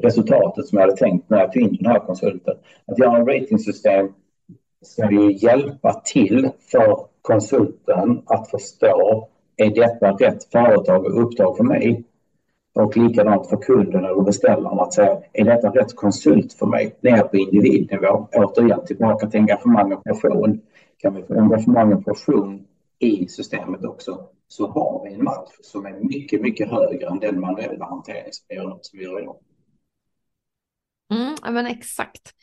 resultatet 0.03 0.67
som 0.67 0.79
jag 0.79 0.87
hade 0.87 0.97
tänkt 0.97 1.31
när 1.31 1.39
jag 1.39 1.53
tog 1.53 1.63
in 1.63 1.77
den 1.81 1.93
här 1.93 1.99
konsulten? 1.99 2.55
Att 2.87 2.99
göra 2.99 3.17
en 3.17 3.27
ratingsystem 3.27 4.09
ska 4.87 5.11
ju 5.11 5.33
hjälpa 5.33 6.01
till 6.05 6.51
för 6.71 7.07
konsulten 7.23 8.23
att 8.27 8.51
förstå 8.51 9.29
är 9.57 9.71
detta 9.71 10.11
rätt 10.11 10.45
företag 10.45 11.05
och 11.05 11.23
uppdrag 11.23 11.57
för 11.57 11.65
mig? 11.65 12.05
Och 12.75 12.97
likadant 12.97 13.49
för 13.49 13.57
kunden 13.57 14.05
eller 14.05 14.23
beställaren 14.23 14.79
att 14.79 14.95
säga 14.95 15.21
är 15.33 15.45
detta 15.45 15.69
rätt 15.69 15.97
konsult 15.97 16.53
för 16.53 16.67
mig? 16.67 16.97
Ner 17.01 17.23
på 17.23 17.37
individnivå. 17.37 18.29
Återigen 18.33 18.85
tillbaka 18.87 19.27
till 19.27 19.41
engagemang 19.41 19.93
och 19.93 20.05
passion. 20.05 20.61
Kan 20.99 21.15
vi 21.15 21.23
få 21.23 21.41
engagemang 21.41 21.93
och 21.93 22.05
passion 22.05 22.67
i 22.99 23.29
systemet 23.29 23.85
också 23.85 24.29
så 24.49 24.67
har 24.67 25.05
vi 25.05 25.15
en 25.15 25.25
match 25.25 25.51
som 25.63 25.87
är 25.87 26.01
mycket, 26.01 26.41
mycket 26.41 26.71
högre 26.71 27.07
än 27.07 27.19
den 27.19 27.41
manuella 27.41 27.85
hantering 27.85 28.33
som 28.83 28.99
vi 28.99 29.05
gör 29.05 29.23
idag. 29.23 29.37
Mm, 31.15 31.55
men 31.55 31.67
exakt. 31.67 32.35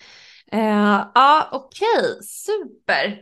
Uh, 0.53 1.11
ja, 1.15 1.49
okej, 1.51 1.87
okay. 1.99 2.21
super. 2.21 3.21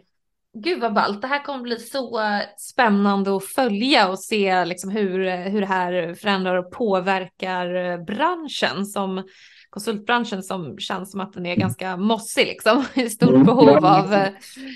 Gud 0.54 0.82
vad 0.82 0.94
ballt. 0.94 1.22
Det 1.22 1.28
här 1.28 1.44
kommer 1.44 1.62
bli 1.62 1.80
så 1.80 2.22
spännande 2.58 3.36
att 3.36 3.46
följa 3.46 4.10
och 4.10 4.20
se 4.20 4.66
liksom 4.66 4.90
hur, 4.90 5.50
hur 5.50 5.62
det 5.62 5.68
här 5.68 6.14
förändrar 6.14 6.56
och 6.56 6.72
påverkar 6.72 7.98
branschen 8.06 8.86
som 8.86 9.24
konsultbranschen 9.72 10.44
som 10.44 10.78
känns 10.80 11.12
som 11.12 11.22
att 11.22 11.34
den 11.34 11.46
är 11.46 11.56
ganska 11.56 11.98
mossig 11.98 12.48
liksom. 12.48 12.86
I 12.94 13.10
stort 13.10 13.30
mm. 13.30 13.44
behov 13.44 13.86
av, 13.86 14.10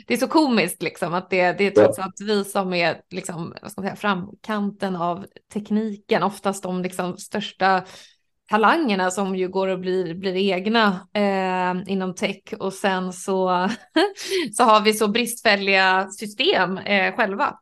det 0.07 0.13
är 0.13 0.17
så 0.17 0.27
komiskt 0.27 0.81
liksom 0.81 1.13
att 1.13 1.29
det, 1.29 1.51
det 1.51 1.63
är 1.63 1.71
trots 1.71 1.99
allt 1.99 2.21
vi 2.21 2.43
som 2.43 2.73
är 2.73 3.01
liksom, 3.09 3.55
vad 3.61 3.71
ska 3.71 3.81
man 3.81 3.87
säga, 3.87 3.95
framkanten 3.95 4.95
av 4.95 5.25
tekniken, 5.53 6.23
oftast 6.23 6.63
de 6.63 6.81
liksom 6.81 7.17
största 7.17 7.83
talangerna 8.49 9.11
som 9.11 9.35
ju 9.35 9.49
går 9.49 9.67
och 9.67 9.79
blir, 9.79 10.13
blir 10.13 10.35
egna 10.35 11.07
eh, 11.13 11.91
inom 11.93 12.15
tech 12.15 12.41
och 12.59 12.73
sen 12.73 13.13
så, 13.13 13.69
så 14.53 14.63
har 14.63 14.81
vi 14.81 14.93
så 14.93 15.07
bristfälliga 15.07 16.07
system 16.09 16.77
eh, 16.77 17.15
själva. 17.15 17.53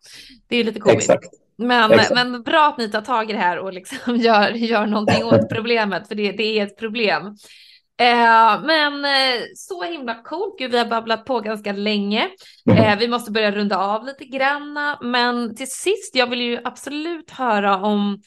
Det 0.48 0.58
är 0.58 0.64
lite 0.64 0.80
komiskt. 0.80 1.10
Exakt. 1.10 1.44
Men, 1.58 2.00
men 2.14 2.44
bra 2.44 2.68
att 2.68 2.78
ni 2.78 2.92
tar 2.92 3.02
tag 3.02 3.30
i 3.30 3.34
det 3.34 3.40
här 3.40 3.60
och 3.60 3.74
liksom 3.74 4.16
gör, 4.18 4.50
gör 4.52 4.86
någonting 4.86 5.24
åt 5.24 5.50
problemet, 5.54 6.08
för 6.08 6.16
det, 6.16 6.32
det 6.32 6.60
är 6.60 6.66
ett 6.66 6.78
problem. 6.78 7.26
Eh, 8.00 8.62
men 8.64 9.06
eh, 9.06 9.42
så 9.56 9.84
himla 9.84 10.24
coolt. 10.24 10.56
Gud, 10.60 10.72
vi 10.72 10.78
har 10.78 10.86
babblat 10.86 11.26
på 11.26 11.40
ganska 11.40 11.72
länge. 11.72 12.30
Eh, 12.70 12.98
vi 13.00 13.08
måste 13.08 13.32
börja 13.32 13.52
runda 13.52 13.78
av 13.78 14.06
lite 14.06 14.26
granna. 14.26 15.00
Men 15.02 15.56
till 15.56 15.72
sist, 15.72 16.16
jag 16.16 16.28
vill 16.30 16.42
ju 16.42 16.60
absolut 16.64 17.32
höra 17.32 17.78
om 17.78 18.22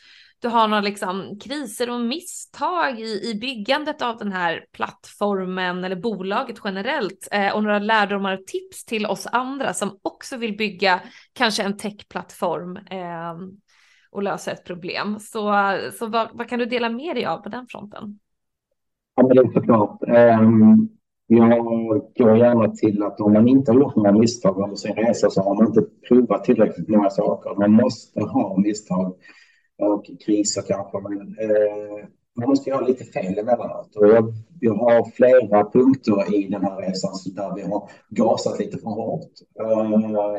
du 0.46 0.50
har 0.50 0.68
några 0.68 0.80
liksom 0.80 1.38
kriser 1.40 1.90
och 1.90 2.00
misstag 2.00 3.00
i, 3.00 3.30
i 3.30 3.38
byggandet 3.40 4.02
av 4.02 4.16
den 4.16 4.32
här 4.32 4.64
plattformen 4.72 5.84
eller 5.84 5.96
bolaget 5.96 6.56
generellt 6.64 7.28
eh, 7.32 7.54
och 7.54 7.62
några 7.62 7.78
lärdomar 7.78 8.32
och 8.32 8.46
tips 8.46 8.84
till 8.84 9.06
oss 9.06 9.26
andra 9.32 9.72
som 9.72 9.98
också 10.02 10.36
vill 10.36 10.56
bygga 10.56 11.00
kanske 11.32 11.62
en 11.62 11.76
techplattform 11.76 12.76
eh, 12.76 13.34
och 14.10 14.22
lösa 14.22 14.50
ett 14.50 14.64
problem. 14.64 15.18
Så, 15.20 15.54
så 15.98 16.06
vad, 16.06 16.28
vad, 16.32 16.48
kan 16.48 16.58
du 16.58 16.66
dela 16.66 16.88
med 16.88 17.16
dig 17.16 17.26
av 17.26 17.38
på 17.38 17.48
den 17.48 17.66
fronten? 17.68 18.18
Ja, 19.16 19.22
men 19.22 19.36
det 19.36 19.42
är 19.42 19.52
såklart. 19.52 19.98
Um, 20.40 20.88
jag 21.26 21.64
går 22.16 22.36
gärna 22.38 22.68
till 22.68 23.02
att 23.02 23.20
om 23.20 23.32
man 23.32 23.48
inte 23.48 23.72
har 23.72 23.80
gjort 23.80 23.96
några 23.96 24.12
misstag 24.12 24.56
under 24.56 24.76
sin 24.76 24.94
resa 24.94 25.30
så 25.30 25.42
har 25.42 25.54
man 25.54 25.66
inte 25.66 25.82
provat 26.08 26.44
tillräckligt 26.44 26.88
många 26.88 27.10
saker. 27.10 27.54
Man 27.54 27.72
måste 27.72 28.20
ha 28.20 28.56
misstag 28.58 29.14
och 29.78 30.06
kriser 30.26 30.62
kanske. 30.62 30.98
Men 31.00 31.20
eh, 31.20 32.08
man 32.38 32.48
måste 32.48 32.70
göra 32.70 32.86
lite 32.86 33.04
fel 33.04 33.38
emellanåt. 33.38 33.96
Och 33.96 34.08
jag, 34.08 34.34
jag 34.60 34.74
har 34.74 35.10
flera 35.10 35.70
punkter 35.70 36.34
i 36.34 36.48
den 36.48 36.62
här 36.62 36.76
resan 36.76 37.12
där 37.34 37.54
vi 37.56 37.62
har 37.62 37.90
gasat 38.08 38.58
lite 38.58 38.78
för 38.78 38.90
hårt. 38.90 39.30
Eh, 39.60 39.90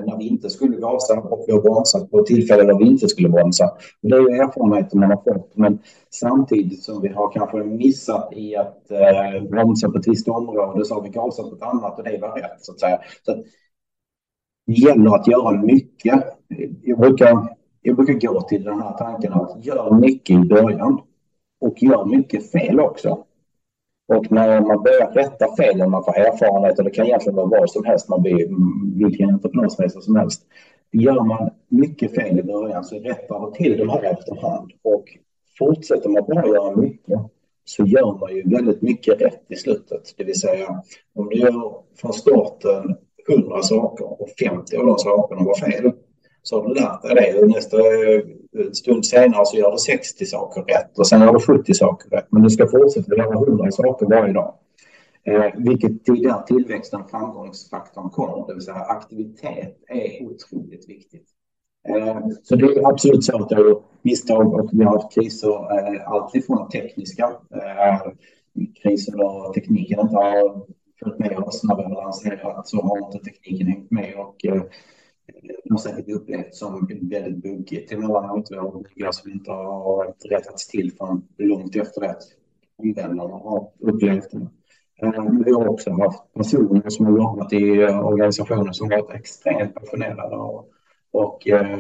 när 0.06 0.18
vi 0.18 0.28
inte 0.28 0.50
skulle 0.50 0.78
gasa 0.78 1.20
och 1.20 1.44
vi 1.48 1.54
har 1.54 1.62
bromsat 1.62 2.12
på 2.12 2.24
tillfällen 2.24 2.68
där 2.68 2.78
vi 2.78 2.86
inte 2.86 3.08
skulle 3.08 3.30
bromsa. 3.30 3.72
Det 4.02 4.16
är 4.16 4.20
ju 4.20 4.28
erfarenheter 4.28 4.98
man 4.98 5.10
har 5.10 5.34
fått. 5.34 5.52
Men 5.56 5.80
samtidigt 6.10 6.84
som 6.84 7.02
vi 7.02 7.08
har 7.08 7.32
kanske 7.32 7.58
missat 7.58 8.34
i 8.34 8.56
att 8.56 8.92
eh, 8.92 9.50
bromsa 9.50 9.90
på 9.90 9.98
ett 9.98 10.08
visst 10.08 10.28
område 10.28 10.86
så 10.86 10.94
har 10.94 11.02
vi 11.02 11.10
gasat 11.10 11.50
på 11.50 11.56
ett 11.56 11.64
annat 11.64 12.00
och 12.00 12.06
det 12.06 12.18
var 12.22 12.36
rätt 12.36 12.62
så 12.62 12.72
att 12.72 12.80
säga. 12.80 13.00
Så 13.26 13.32
att, 13.32 13.38
det 14.68 14.74
gäller 14.74 15.16
att 15.16 15.28
göra 15.28 15.62
mycket. 15.62 16.24
Jag 16.84 17.00
brukar 17.00 17.57
jag 17.82 17.96
brukar 17.96 18.28
gå 18.28 18.42
till 18.42 18.64
den 18.64 18.82
här 18.82 18.94
tanken 18.98 19.34
att 19.34 19.66
gör 19.66 19.92
mycket 19.92 20.36
i 20.36 20.40
början 20.40 21.02
och 21.62 21.84
gör 21.84 22.06
mycket 22.06 22.52
fel 22.52 22.80
också. 22.80 23.24
Och 24.08 24.32
när 24.32 24.62
man 24.62 24.84
börjar 24.84 25.12
rätta 25.12 25.56
felen, 25.56 25.92
man 25.92 26.04
får 26.04 26.18
erfarenhet 26.18 26.80
och 26.80 26.86
det 26.86 26.92
kan 26.92 27.06
egentligen 27.06 27.36
vara 27.36 27.48
vad 27.48 27.70
som 27.70 27.86
helst, 27.86 28.10
man 28.10 28.22
blir 28.22 28.48
vilken 29.06 29.30
entreprenörsresa 29.30 30.02
som 30.02 30.16
helst. 30.16 30.42
Gör 30.92 31.24
man 31.24 31.50
mycket 31.68 32.16
fel 32.16 32.40
i 32.40 32.44
början 32.44 32.84
så 32.84 33.00
rättar 33.00 33.40
man 33.40 33.54
till 33.54 33.78
de 33.78 33.90
här 33.90 34.04
efterhand 34.04 34.72
och 34.82 35.18
fortsätter 35.60 36.10
man 36.10 36.24
bara 36.28 36.48
göra 36.48 36.76
mycket 36.76 37.20
så 37.66 37.86
gör 37.86 38.20
man 38.20 38.36
ju 38.36 38.50
väldigt 38.50 38.82
mycket 38.82 39.22
rätt 39.22 39.44
i 39.48 39.56
slutet. 39.56 40.14
Det 40.18 40.24
vill 40.24 40.40
säga 40.40 40.84
om 41.16 41.30
du 41.30 41.36
gör 41.36 41.74
från 41.96 42.14
starten 42.14 42.96
100 43.30 43.62
saker 43.62 44.22
och 44.22 44.30
50 44.40 44.78
av 44.78 44.86
de 44.86 44.98
sakerna 44.98 45.44
var 45.44 45.56
fel 45.56 45.92
så 46.48 46.62
har 46.62 46.68
du 46.68 46.74
lärt 46.74 47.02
dig 47.02 47.16
det. 47.16 47.40
Och 47.40 47.50
nästa 47.50 47.78
eh, 47.78 48.72
stund 48.72 49.06
senare 49.06 49.46
så 49.46 49.58
gör 49.58 49.72
du 49.72 49.78
60 49.78 50.26
saker 50.26 50.62
rätt 50.62 51.00
och 51.00 51.08
sen 51.08 51.22
gör 51.22 51.34
du 51.34 51.40
70 51.40 51.74
saker 51.74 52.10
rätt. 52.10 52.28
Men 52.30 52.42
du 52.42 52.50
ska 52.50 52.68
fortsätta 52.68 53.16
göra 53.16 53.34
100 53.34 53.72
saker 53.72 54.06
varje 54.06 54.34
dag. 54.34 54.54
Eh, 55.24 55.46
vilket 55.56 56.06
där 56.06 56.42
tillväxten 56.48 57.02
och 57.02 57.10
framgångsfaktorn 57.10 58.10
kommer, 58.10 58.48
det 58.48 58.54
vill 58.54 58.64
säga 58.64 58.76
aktivitet 58.76 59.78
är 59.88 60.24
otroligt 60.24 60.90
viktigt. 60.90 61.28
Eh, 61.90 62.20
så 62.44 62.56
det 62.56 62.66
är 62.66 62.90
absolut 62.90 63.24
så 63.24 63.44
att 63.44 63.50
det 63.50 63.56
är 63.56 63.76
misstag 64.02 64.54
och 64.54 64.70
vi 64.74 64.84
har 64.84 64.94
haft 64.94 65.14
kriser, 65.14 65.50
eh, 65.50 66.12
alltifrån 66.12 66.70
tekniska 66.70 67.32
eh, 67.56 68.12
kriser 68.84 69.12
där 69.12 69.54
tekniken 69.54 70.00
inte 70.00 70.16
har 70.16 70.66
följt 71.00 71.20
med 71.20 71.38
oss 71.38 71.64
när 71.64 71.76
vi 71.76 71.84
har 71.84 72.04
lanserat 72.04 72.68
så 72.68 72.82
har 72.82 72.98
inte 72.98 73.26
tekniken 73.26 73.68
hängt 73.68 73.92
med 73.92 74.16
och 74.16 74.46
eh, 74.46 74.62
har 75.70 75.78
säkert 75.78 76.10
upplevt 76.10 76.56
som 76.56 76.88
väldigt 77.02 77.44
buggigt 77.44 77.92
emellanåt. 77.92 78.48
Vi 78.52 78.58
har 78.58 78.84
byggar 78.84 79.12
som 79.12 79.32
inte 79.32 79.52
har 79.52 80.14
rättats 80.30 80.68
till 80.68 80.92
förrän 80.98 81.24
långt 81.38 81.76
efter 81.76 82.02
det 82.02 82.16
användarna 82.84 83.34
har 83.34 83.70
upplevt 83.80 84.32
det. 84.32 84.48
Eh, 85.02 85.24
vi 85.46 85.52
har 85.52 85.68
också 85.68 85.92
haft 85.92 86.34
personer 86.34 86.90
som 86.90 87.06
har 87.06 87.18
jobbat 87.18 87.54
i 87.54 87.84
organisationer 87.84 88.72
som 88.72 88.90
varit 88.90 89.10
extremt 89.10 89.76
passionerade 89.76 90.36
och, 90.36 90.70
och 91.12 91.48
eh, 91.48 91.80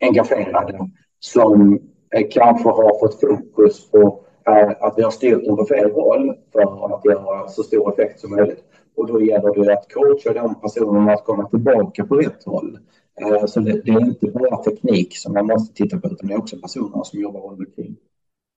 engagerade 0.00 0.90
som 1.18 1.78
eh, 2.14 2.26
kanske 2.30 2.68
har 2.68 2.98
fått 3.00 3.20
fokus 3.20 3.90
på 3.90 4.24
eh, 4.46 4.70
att 4.80 4.94
vi 4.96 5.02
har 5.02 5.10
styrt 5.10 5.44
dem 5.44 5.56
på 5.56 5.64
fel 5.64 5.90
håll 5.90 6.34
för 6.52 6.94
att 6.94 7.04
göra 7.04 7.48
så 7.48 7.62
stor 7.62 7.92
effekt 7.92 8.20
som 8.20 8.30
möjligt. 8.30 8.64
Och 8.96 9.06
då 9.06 9.22
gäller 9.22 9.64
det 9.64 9.72
att 9.72 9.92
coacha 9.92 10.32
de 10.32 10.60
personerna 10.60 11.12
att 11.12 11.24
komma 11.24 11.48
tillbaka 11.48 12.04
på 12.04 12.16
rätt 12.16 12.44
håll. 12.44 12.78
Eh, 13.20 13.46
så 13.46 13.60
det, 13.60 13.70
är 13.70 14.04
inte 14.04 14.26
bara 14.26 14.56
teknik 14.56 15.16
som 15.16 15.32
man 15.32 15.46
måste 15.46 15.74
titta 15.74 15.98
på, 15.98 16.08
utan 16.08 16.28
det 16.28 16.34
är 16.34 16.38
också 16.38 16.56
personerna 16.56 17.04
som 17.04 17.20
jobbar 17.20 17.40
runt 17.40 17.58
omkring. 17.58 17.96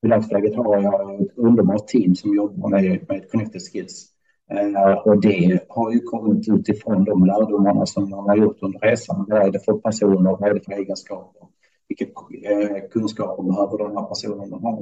I 0.05 0.07
dagsläget 0.07 0.55
har 0.55 0.81
jag 0.81 1.21
ett 1.21 1.37
underbart 1.37 1.87
team 1.87 2.15
som 2.15 2.35
jobbar 2.35 2.69
med, 2.69 3.05
med 3.09 3.31
Connected 3.31 3.61
Skills. 3.61 4.11
Eh, 4.51 4.91
och 4.91 5.21
det 5.21 5.59
har 5.69 5.93
ju 5.93 5.99
kommit 5.99 6.49
utifrån 6.49 7.03
de 7.03 7.25
lärdomarna 7.25 7.85
som 7.85 8.09
man 8.09 8.29
har 8.29 8.37
gjort 8.37 8.57
under 8.61 8.79
resan. 8.79 9.25
Vad 9.29 9.41
är 9.41 9.51
det 9.51 9.59
för 9.59 9.73
personer, 9.73 10.31
vad 10.31 10.49
är 10.49 10.53
det 10.53 10.65
för 10.65 10.71
egenskaper? 10.71 11.47
Vilka 11.87 12.05
eh, 12.05 12.89
kunskaper 12.91 13.43
behöver 13.43 13.77
de 13.77 13.97
här 13.97 14.05
personerna 14.05 14.57
ha 14.57 14.81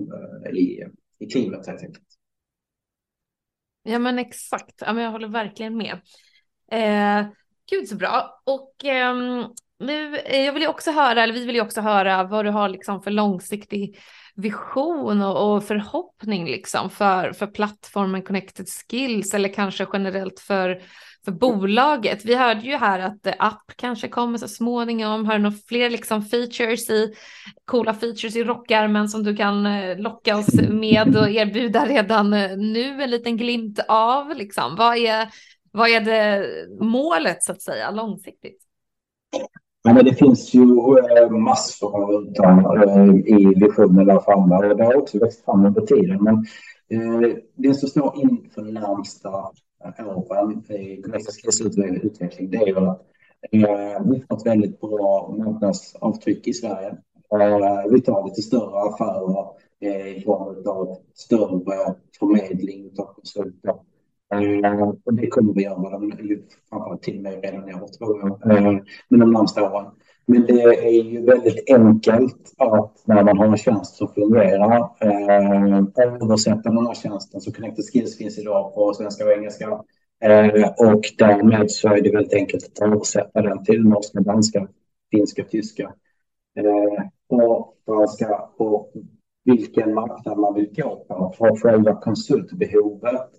i, 0.53 0.83
i 1.19 1.25
teamet 1.25 1.67
helt 1.67 1.83
enkelt? 1.83 2.03
Ja 3.83 3.99
men 3.99 4.19
exakt, 4.19 4.75
ja, 4.85 4.93
men 4.93 5.03
jag 5.03 5.11
håller 5.11 5.27
verkligen 5.27 5.77
med. 5.77 6.01
Eh, 6.71 7.27
gud 7.71 7.87
så 7.87 7.95
bra. 7.95 8.41
Och 8.43 8.85
ehm, 8.85 9.39
eh, 9.39 9.47
nu, 9.79 10.17
jag 10.17 10.53
vill 10.53 10.61
ju 10.61 10.67
också 10.67 10.91
höra, 10.91 11.23
eller 11.23 11.33
vi 11.33 11.45
vill 11.45 11.55
ju 11.55 11.61
också 11.61 11.81
höra 11.81 12.23
vad 12.23 12.45
du 12.45 12.51
har 12.51 12.69
liksom 12.69 13.01
för 13.01 13.11
långsiktig 13.11 13.99
vision 14.35 15.21
och, 15.21 15.55
och 15.55 15.63
förhoppning 15.63 16.45
liksom 16.45 16.89
för, 16.89 17.31
för 17.33 17.47
plattformen 17.47 18.21
Connected 18.21 18.67
Skills 18.69 19.33
eller 19.33 19.53
kanske 19.53 19.87
generellt 19.93 20.39
för 20.39 20.81
för 21.25 21.31
bolaget. 21.31 22.25
Vi 22.25 22.35
hörde 22.35 22.61
ju 22.61 22.75
här 22.75 22.99
att 22.99 23.27
eh, 23.27 23.33
app 23.39 23.71
kanske 23.75 24.07
kommer 24.07 24.37
så 24.37 24.47
småningom. 24.47 25.25
Har 25.25 25.33
du 25.33 25.39
några 25.39 25.57
fler 25.67 25.89
liksom 25.89 26.21
features 26.21 26.89
i 26.89 27.13
coola 27.65 27.93
features 27.93 28.35
i 28.35 28.43
rockärmen 28.43 29.09
som 29.09 29.23
du 29.23 29.35
kan 29.35 29.65
eh, 29.65 29.97
locka 29.97 30.37
oss 30.37 30.53
med 30.69 31.17
och 31.17 31.29
erbjuda 31.29 31.85
redan 31.85 32.33
eh, 32.33 32.57
nu 32.57 33.03
en 33.03 33.09
liten 33.09 33.37
glimt 33.37 33.79
av 33.87 34.35
liksom? 34.35 34.75
Vad 34.75 34.97
är, 34.97 35.27
vad 35.71 35.89
är 35.89 36.01
det 36.01 36.47
målet 36.79 37.43
så 37.43 37.51
att 37.51 37.61
säga 37.61 37.91
långsiktigt? 37.91 38.59
Ja, 39.83 39.93
men 39.93 40.05
det 40.05 40.13
finns 40.15 40.53
ju 40.53 40.65
massor 41.29 41.95
av 41.95 42.33
i 43.27 43.53
visionen 43.55 44.05
där 44.05 44.19
framme 44.19 44.55
och 44.55 44.77
det 44.77 44.83
har 44.85 44.95
också 44.95 45.19
växt 45.19 45.45
fram 45.45 45.65
under 45.65 45.81
tiden. 45.81 46.23
Men 46.23 46.45
det 47.55 47.73
som 47.73 47.89
står 47.89 48.13
inför 48.15 48.61
närmsta 48.61 49.29
åren 50.05 50.63
i 50.69 51.01
Connectas 51.01 51.61
utveckling, 52.03 52.49
det 52.49 52.57
är 52.57 52.67
ju 52.67 52.77
att 52.77 53.01
eh, 53.51 54.07
vi 54.11 54.23
har 54.29 54.37
ett 54.37 54.45
väldigt 54.45 54.79
bra 54.81 55.35
marknadsavtryck 55.37 56.47
i 56.47 56.53
Sverige. 56.53 56.97
Eh, 57.31 57.91
vi 57.91 58.01
tar 58.01 58.25
lite 58.25 58.41
större 58.41 58.81
affärer 58.81 59.47
eh, 59.79 60.17
i 60.17 60.21
form 60.21 60.67
av 60.67 60.97
större 61.13 61.95
förmedling 62.19 62.91
av 62.97 63.05
konsulter. 63.05 63.75
Och 65.05 65.13
det 65.13 65.27
kommer 65.27 65.53
vi 65.53 65.63
göra, 65.63 65.99
framförallt 66.69 67.01
till 67.01 67.17
och 67.17 67.23
med 67.23 67.43
redan 67.43 67.69
i 67.69 67.73
år 67.73 67.87
tror 67.87 68.19
jag, 68.19 68.63
men 68.63 68.85
de 69.09 69.17
närmaste 69.17 69.61
åren. 69.61 69.85
Men 70.25 70.45
det 70.45 70.61
är 70.61 71.03
ju 71.03 71.25
väldigt 71.25 71.69
enkelt 71.69 72.53
att 72.57 73.01
när 73.05 73.23
man 73.23 73.37
har 73.37 73.45
en 73.45 73.57
tjänst 73.57 73.95
som 73.95 74.07
fungerar 74.07 74.89
eh, 74.99 75.77
översätta 75.97 76.69
den 76.69 76.87
här 76.87 76.93
tjänsten. 76.93 77.41
Så 77.41 77.51
Connected 77.51 77.85
Skills 77.85 78.17
finns 78.17 78.39
idag 78.39 78.73
på 78.73 78.93
svenska 78.93 79.25
och 79.25 79.31
engelska. 79.31 79.65
Eh, 80.23 80.69
och 80.77 81.01
därmed 81.17 81.71
så 81.71 81.87
är 81.87 82.01
det 82.01 82.11
väldigt 82.11 82.33
enkelt 82.33 82.63
att 82.63 82.87
översätta 82.87 83.41
den 83.41 83.63
till 83.63 83.83
norska, 83.83 84.19
danska, 84.19 84.67
finska, 85.11 85.43
tyska 85.43 85.93
eh, 86.57 87.05
och 87.29 87.75
franska. 87.85 88.41
Och 88.57 88.91
vilken 89.43 89.93
marknad 89.93 90.37
man 90.37 90.53
vill 90.53 90.69
gå 90.75 91.05
på 91.07 91.33
för 91.37 91.55
själva 91.55 91.95
konsultbehovet 91.95 93.29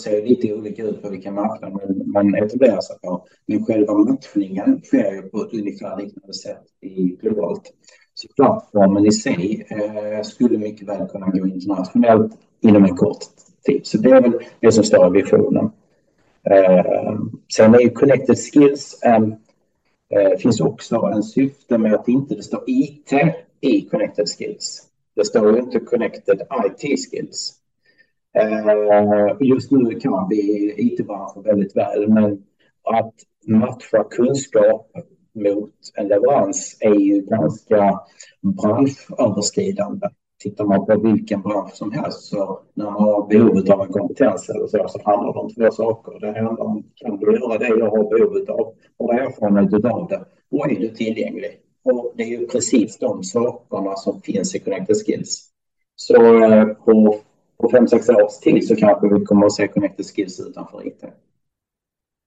ser 0.00 0.26
lite 0.26 0.54
olika 0.54 0.82
ut 0.82 1.02
på 1.02 1.08
vilken 1.08 1.34
marknad 1.34 1.80
man 2.06 2.34
etablerar 2.34 2.80
sig 2.80 2.96
på. 3.02 3.26
Men 3.46 3.64
själva 3.64 3.94
matchningen 3.94 4.80
sker 4.84 5.12
ju 5.12 5.22
på 5.22 5.42
ett 5.42 5.54
ungefär 5.54 5.96
liknande 5.96 6.34
sätt 6.34 6.62
i 6.80 7.16
globalt. 7.20 7.72
Så 8.14 8.28
plattformen 8.36 9.06
i 9.06 9.12
sig 9.12 9.66
eh, 9.68 10.22
skulle 10.22 10.58
mycket 10.58 10.88
väl 10.88 11.08
kunna 11.08 11.26
gå 11.26 11.46
internationellt 11.46 12.32
inom 12.60 12.84
en 12.84 12.96
kort 12.96 13.18
tid. 13.66 13.86
Så 13.86 13.98
det 13.98 14.10
är 14.10 14.20
väl 14.20 14.32
det 14.60 14.72
som 14.72 14.84
står 14.84 15.06
i 15.06 15.22
visionen. 15.22 15.70
Eh, 16.50 17.18
sen 17.56 17.74
är 17.74 17.80
ju 17.80 17.90
Connected 17.90 18.36
Skills 18.38 19.02
eh, 19.02 19.28
Det 20.08 20.42
finns 20.42 20.60
också 20.60 20.96
en 20.96 21.22
syfte 21.22 21.78
med 21.78 21.94
att 21.94 22.08
inte 22.08 22.34
det 22.34 22.42
står 22.42 22.62
IT 22.66 23.12
i 23.60 23.80
Connected 23.80 24.26
Skills. 24.28 24.85
Det 25.16 25.24
står 25.24 25.52
ju 25.52 25.62
inte 25.62 25.80
Connected 25.80 26.40
IT 26.64 26.80
Skills. 26.80 27.52
Eh, 28.38 29.36
just 29.40 29.70
nu 29.70 30.00
kan 30.00 30.28
vi 30.28 30.74
IT-branschen 30.76 31.42
väldigt 31.42 31.76
väl, 31.76 32.08
men 32.08 32.42
att 32.82 33.14
matcha 33.46 34.04
kunskap 34.10 34.90
mot 35.34 35.74
en 35.94 36.08
leverans 36.08 36.78
är 36.80 36.94
ju 36.94 37.20
ganska 37.20 38.00
branschöverskridande. 38.42 40.08
Tittar 40.42 40.64
man 40.64 40.86
på 40.86 40.98
vilken 40.98 41.42
bransch 41.42 41.74
som 41.74 41.92
helst 41.92 42.22
så 42.22 42.60
när 42.74 42.84
man 42.84 43.02
har 43.02 43.28
behovet 43.28 43.70
av 43.70 43.80
en 43.80 43.92
kompetens 43.92 44.48
eller 44.48 44.66
så, 44.66 44.88
så 44.88 45.00
handlar 45.04 45.32
det 45.32 45.38
om 45.38 45.54
två 45.54 45.70
saker. 45.70 46.20
Det 46.20 46.40
handlar 46.40 46.64
om, 46.64 46.82
kan 46.94 47.16
du 47.16 47.38
göra 47.38 47.58
det 47.58 47.68
jag 47.68 47.90
har 47.90 48.18
behovet 48.18 48.48
av? 48.48 48.74
Har 48.98 49.12
du 49.12 49.20
erfarenhet 49.20 49.84
av 49.84 50.08
det? 50.08 50.24
Och 50.50 50.70
är 50.70 50.80
du 50.80 50.88
tillgänglig? 50.88 51.60
Och 51.86 52.12
det 52.16 52.22
är 52.22 52.26
ju 52.26 52.46
precis 52.46 52.98
de 52.98 53.24
sakerna 53.24 53.96
som 53.96 54.22
finns 54.22 54.54
i 54.54 54.58
Connected 54.58 54.96
Skills. 55.06 55.50
Så 55.96 56.44
eh, 56.44 56.64
på, 56.64 57.20
på 57.60 57.70
fem, 57.70 57.88
sex 57.88 58.08
års 58.08 58.38
tid 58.38 58.68
så 58.68 58.76
kanske 58.76 59.08
vi 59.14 59.24
kommer 59.24 59.46
att 59.46 59.54
se 59.54 59.68
Connected 59.68 60.06
Skills 60.06 60.40
utanför 60.40 60.86
IT. 60.86 61.04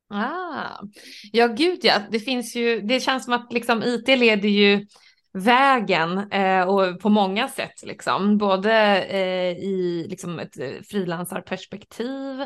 Ah, 0.10 0.86
ja, 1.32 1.48
gud 1.48 1.80
ja. 1.82 2.02
Det 2.12 2.20
finns 2.20 2.56
ju, 2.56 2.82
det 2.82 3.00
känns 3.00 3.26
som 3.26 3.34
att 3.34 3.54
liksom 3.54 3.84
IT 3.84 4.08
leder 4.08 4.50
ju 4.50 4.86
vägen 5.34 6.32
eh, 6.32 6.62
och 6.62 7.00
på 7.00 7.10
många 7.10 7.48
sätt 7.48 7.84
liksom, 7.84 8.38
både 8.38 9.04
eh, 9.04 9.58
i 9.58 10.06
liksom 10.10 10.40
ett 10.40 10.60
eh, 10.60 10.82
frilansarperspektiv. 10.90 12.46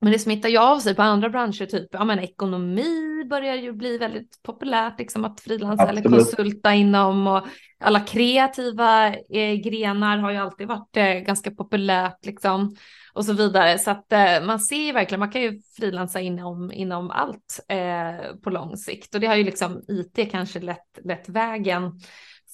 Men 0.00 0.12
det 0.12 0.18
smittar 0.18 0.48
ju 0.48 0.58
av 0.58 0.78
sig 0.78 0.94
på 0.94 1.02
andra 1.02 1.28
branscher, 1.28 1.66
typ 1.66 1.88
ja, 1.92 2.04
men 2.04 2.18
ekonomi 2.18 3.24
börjar 3.30 3.54
ju 3.54 3.72
bli 3.72 3.98
väldigt 3.98 4.42
populärt, 4.42 4.98
liksom 4.98 5.24
att 5.24 5.40
frilansa 5.40 5.88
eller 5.88 6.02
konsulta 6.02 6.74
inom 6.74 7.26
och 7.26 7.46
alla 7.80 8.00
kreativa 8.00 9.08
eh, 9.14 9.54
grenar 9.64 10.18
har 10.18 10.30
ju 10.30 10.36
alltid 10.36 10.68
varit 10.68 10.96
eh, 10.96 11.14
ganska 11.14 11.50
populärt 11.50 12.26
liksom 12.26 12.76
och 13.12 13.24
så 13.24 13.32
vidare. 13.32 13.78
Så 13.78 13.90
att 13.90 14.12
eh, 14.12 14.42
man 14.42 14.60
ser 14.60 14.86
ju 14.86 14.92
verkligen, 14.92 15.20
man 15.20 15.30
kan 15.30 15.42
ju 15.42 15.60
frilansa 15.76 16.20
inom, 16.20 16.72
inom 16.72 17.10
allt 17.10 17.60
eh, 17.68 18.34
på 18.44 18.50
lång 18.50 18.76
sikt. 18.76 19.14
Och 19.14 19.20
det 19.20 19.26
har 19.26 19.36
ju 19.36 19.44
liksom 19.44 19.82
IT 19.88 20.30
kanske 20.30 20.60
lätt, 20.60 20.98
lätt 21.04 21.28
vägen 21.28 21.92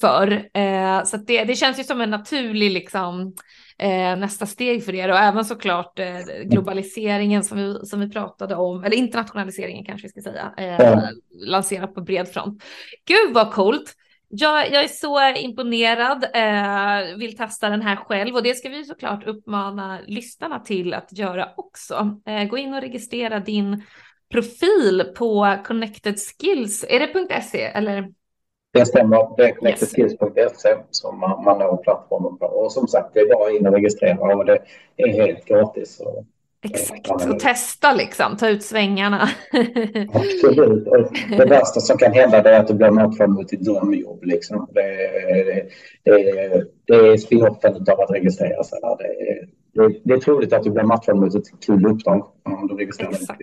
för. 0.00 0.48
Eh, 0.54 1.04
så 1.04 1.16
det, 1.16 1.44
det 1.44 1.54
känns 1.54 1.78
ju 1.78 1.84
som 1.84 2.00
en 2.00 2.10
naturlig 2.10 2.70
liksom 2.70 3.34
eh, 3.78 4.16
nästa 4.16 4.46
steg 4.46 4.84
för 4.84 4.94
er 4.94 5.08
och 5.08 5.18
även 5.18 5.44
såklart 5.44 5.98
eh, 5.98 6.18
globaliseringen 6.44 7.44
som 7.44 7.58
vi, 7.58 7.86
som 7.86 8.00
vi 8.00 8.10
pratade 8.10 8.54
om, 8.54 8.84
eller 8.84 8.96
internationaliseringen 8.96 9.84
kanske 9.84 10.06
vi 10.06 10.10
ska 10.10 10.30
säga, 10.30 10.52
eh, 10.56 11.08
lanserat 11.32 11.94
på 11.94 12.00
bred 12.00 12.28
front. 12.28 12.64
Gud 13.04 13.34
vad 13.34 13.52
coolt! 13.52 13.94
Jag, 14.28 14.72
jag 14.72 14.84
är 14.84 14.88
så 14.88 15.38
imponerad, 15.38 16.24
eh, 16.34 17.16
vill 17.16 17.36
testa 17.36 17.68
den 17.68 17.82
här 17.82 17.96
själv 17.96 18.34
och 18.34 18.42
det 18.42 18.54
ska 18.54 18.68
vi 18.68 18.84
såklart 18.84 19.26
uppmana 19.26 20.00
lyssnarna 20.06 20.60
till 20.60 20.94
att 20.94 21.18
göra 21.18 21.48
också. 21.56 22.20
Eh, 22.26 22.44
gå 22.44 22.58
in 22.58 22.74
och 22.74 22.80
registrera 22.80 23.40
din 23.40 23.82
profil 24.30 25.04
på 25.16 25.56
Connected 25.64 26.16
Skills. 26.18 26.84
Är 26.88 27.00
det 27.00 27.42
.se 27.42 27.62
eller? 27.62 28.08
Det 28.78 28.86
stämmer. 28.86 29.36
Det 29.36 29.44
är 29.44 29.52
connectedskills.se 29.52 30.76
som 30.90 31.20
man, 31.20 31.44
man 31.44 31.58
når 31.58 31.76
plattformen 31.76 32.38
på. 32.38 32.46
Och 32.46 32.72
som 32.72 32.88
sagt, 32.88 33.14
det 33.14 33.20
är 33.20 33.34
bara 33.34 33.50
in 33.50 33.66
och 33.66 33.72
registrera 33.72 34.36
och 34.36 34.44
det 34.44 34.58
är 34.96 35.08
helt 35.08 35.44
gratis. 35.44 36.00
Och 36.00 36.24
Exakt, 36.62 37.10
och 37.10 37.40
testa 37.40 37.92
liksom, 37.92 38.36
ta 38.36 38.48
ut 38.48 38.62
svängarna. 38.62 39.20
Absolut. 40.12 40.88
Och 40.88 40.96
det 41.38 41.44
värsta 41.44 41.80
som 41.80 41.98
kan 41.98 42.12
hända 42.12 42.38
är 42.38 42.60
att 42.60 42.68
du 42.68 42.74
blir 42.74 42.90
matchad 42.90 43.30
mot 43.30 43.48
ditt 43.48 43.60
drömjobb. 43.60 44.24
Liksom. 44.24 44.68
Det, 44.72 44.82
det, 46.04 46.12
det, 46.12 46.64
det 46.84 46.94
är 46.94 47.16
spinoffen 47.16 47.74
av 47.74 48.00
att 48.00 48.10
registrera 48.10 48.64
sig. 48.64 48.78
Det, 48.98 49.82
det, 49.82 50.00
det 50.04 50.14
är 50.14 50.18
troligt 50.18 50.52
att 50.52 50.62
du 50.62 50.70
blir 50.70 50.82
matchad 50.82 51.16
mot 51.16 51.34
ett 51.34 51.60
kul 51.66 51.86
uppdrag 51.86 52.26
om 52.42 52.66
du 52.68 52.74
registrerar 52.74 53.10
Exakt. 53.10 53.40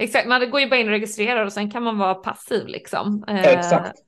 Exakt, 0.00 0.28
man 0.28 0.50
går 0.50 0.60
ju 0.60 0.68
bara 0.68 0.80
in 0.80 0.86
och 0.86 0.92
registrerar 0.92 1.44
och 1.44 1.52
sen 1.52 1.70
kan 1.70 1.82
man 1.82 1.98
vara 1.98 2.14
passiv 2.14 2.66
liksom. 2.66 3.24
Exakt. 3.28 3.98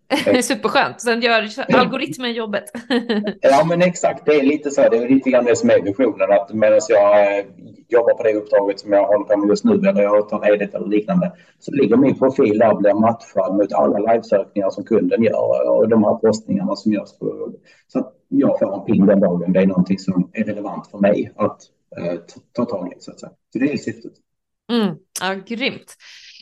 Superskönt, 0.42 1.00
sen 1.00 1.20
gör 1.20 1.48
algoritmen 1.74 2.32
jobbet. 2.32 2.64
ja 3.40 3.64
men 3.68 3.82
exakt, 3.82 4.26
det 4.26 4.34
är 4.34 4.42
lite 4.42 4.70
så, 4.70 4.88
det 4.88 4.96
är 4.96 5.08
lite 5.08 5.30
grann 5.30 5.44
det 5.44 5.56
som 5.56 5.70
är 5.70 5.82
visionen 5.82 6.32
att 6.32 6.52
medan 6.52 6.80
jag 6.88 7.38
eh, 7.38 7.44
jobbar 7.88 8.14
på 8.14 8.22
det 8.22 8.34
uppdraget 8.34 8.80
som 8.80 8.92
jag 8.92 9.06
håller 9.06 9.24
på 9.24 9.36
med 9.36 9.48
just 9.48 9.64
nu 9.64 9.88
eller 9.88 10.02
jag 10.02 10.28
tar 10.28 10.46
ledigt 10.46 10.74
eller 10.74 10.88
liknande 10.88 11.32
så 11.58 11.72
ligger 11.72 11.96
min 11.96 12.18
profil 12.18 12.58
där 12.58 12.72
och 12.72 12.78
blir 12.78 12.94
matchad 12.94 13.56
mot 13.56 13.72
alla 13.72 14.12
livesökningar 14.12 14.70
som 14.70 14.84
kunden 14.84 15.22
gör 15.22 15.68
och 15.68 15.88
de 15.88 16.04
här 16.04 16.14
postningarna 16.14 16.76
som 16.76 16.92
görs. 16.92 17.18
På, 17.18 17.52
så 17.86 17.98
att 17.98 18.12
jag 18.28 18.58
får 18.58 18.74
en 18.74 18.84
ping 18.84 19.06
den 19.06 19.20
dagen. 19.20 19.52
Det 19.52 19.60
är 19.60 19.66
någonting 19.66 19.98
som 19.98 20.30
är 20.32 20.44
relevant 20.44 20.86
för 20.86 20.98
mig 20.98 21.32
att 21.36 21.60
eh, 21.96 22.14
ta 22.52 22.64
tag 22.64 22.92
i 22.92 23.00
så 23.00 23.10
att 23.10 23.20
säga. 23.20 23.32
Så 23.52 23.58
det 23.58 23.72
är 23.72 23.76
syftet. 23.76 24.12
Mm, 24.70 24.96
ja, 25.20 25.34
grymt. 25.34 25.96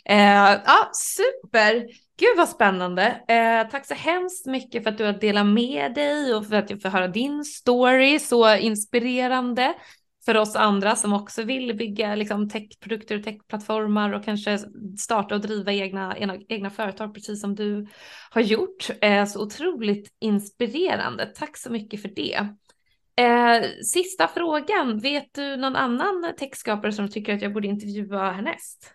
Eh, 0.05 0.61
ja, 0.65 0.91
super. 0.95 1.87
Gud 2.19 2.37
vad 2.37 2.49
spännande. 2.49 3.03
Eh, 3.29 3.71
tack 3.71 3.87
så 3.87 3.95
hemskt 3.95 4.47
mycket 4.47 4.83
för 4.83 4.91
att 4.91 4.99
du 4.99 5.05
har 5.05 5.13
delat 5.13 5.47
med 5.47 5.95
dig 5.95 6.35
och 6.35 6.47
för 6.47 6.57
att 6.57 6.71
jag 6.71 6.83
får 6.83 6.89
höra 6.89 7.09
din 7.09 7.45
story. 7.45 8.19
Så 8.19 8.57
inspirerande 8.57 9.75
för 10.25 10.37
oss 10.37 10.57
andra 10.57 10.97
som 10.97 11.13
också 11.13 11.43
vill 11.43 11.77
bygga 11.77 12.15
liksom, 12.15 12.49
techprodukter 12.49 13.19
och 13.19 13.25
techplattformar 13.25 14.13
och 14.13 14.25
kanske 14.25 14.59
starta 14.99 15.35
och 15.35 15.41
driva 15.41 15.73
egna, 15.73 16.17
egna, 16.19 16.37
egna 16.49 16.71
företag 16.71 17.15
precis 17.15 17.41
som 17.41 17.55
du 17.55 17.87
har 18.31 18.41
gjort. 18.41 18.91
Eh, 19.01 19.27
så 19.27 19.43
otroligt 19.43 20.13
inspirerande. 20.21 21.27
Tack 21.27 21.57
så 21.57 21.71
mycket 21.71 22.03
för 22.03 22.09
det. 22.09 22.49
Eh, 23.21 23.63
sista 23.85 24.29
frågan, 24.29 24.99
vet 24.99 25.35
du 25.35 25.57
någon 25.57 25.77
annan 25.77 26.33
textskapare 26.39 26.93
som 26.93 27.09
tycker 27.09 27.35
att 27.35 27.43
jag 27.43 27.53
borde 27.53 27.69
intervjua 27.69 28.31
härnäst? 28.31 28.95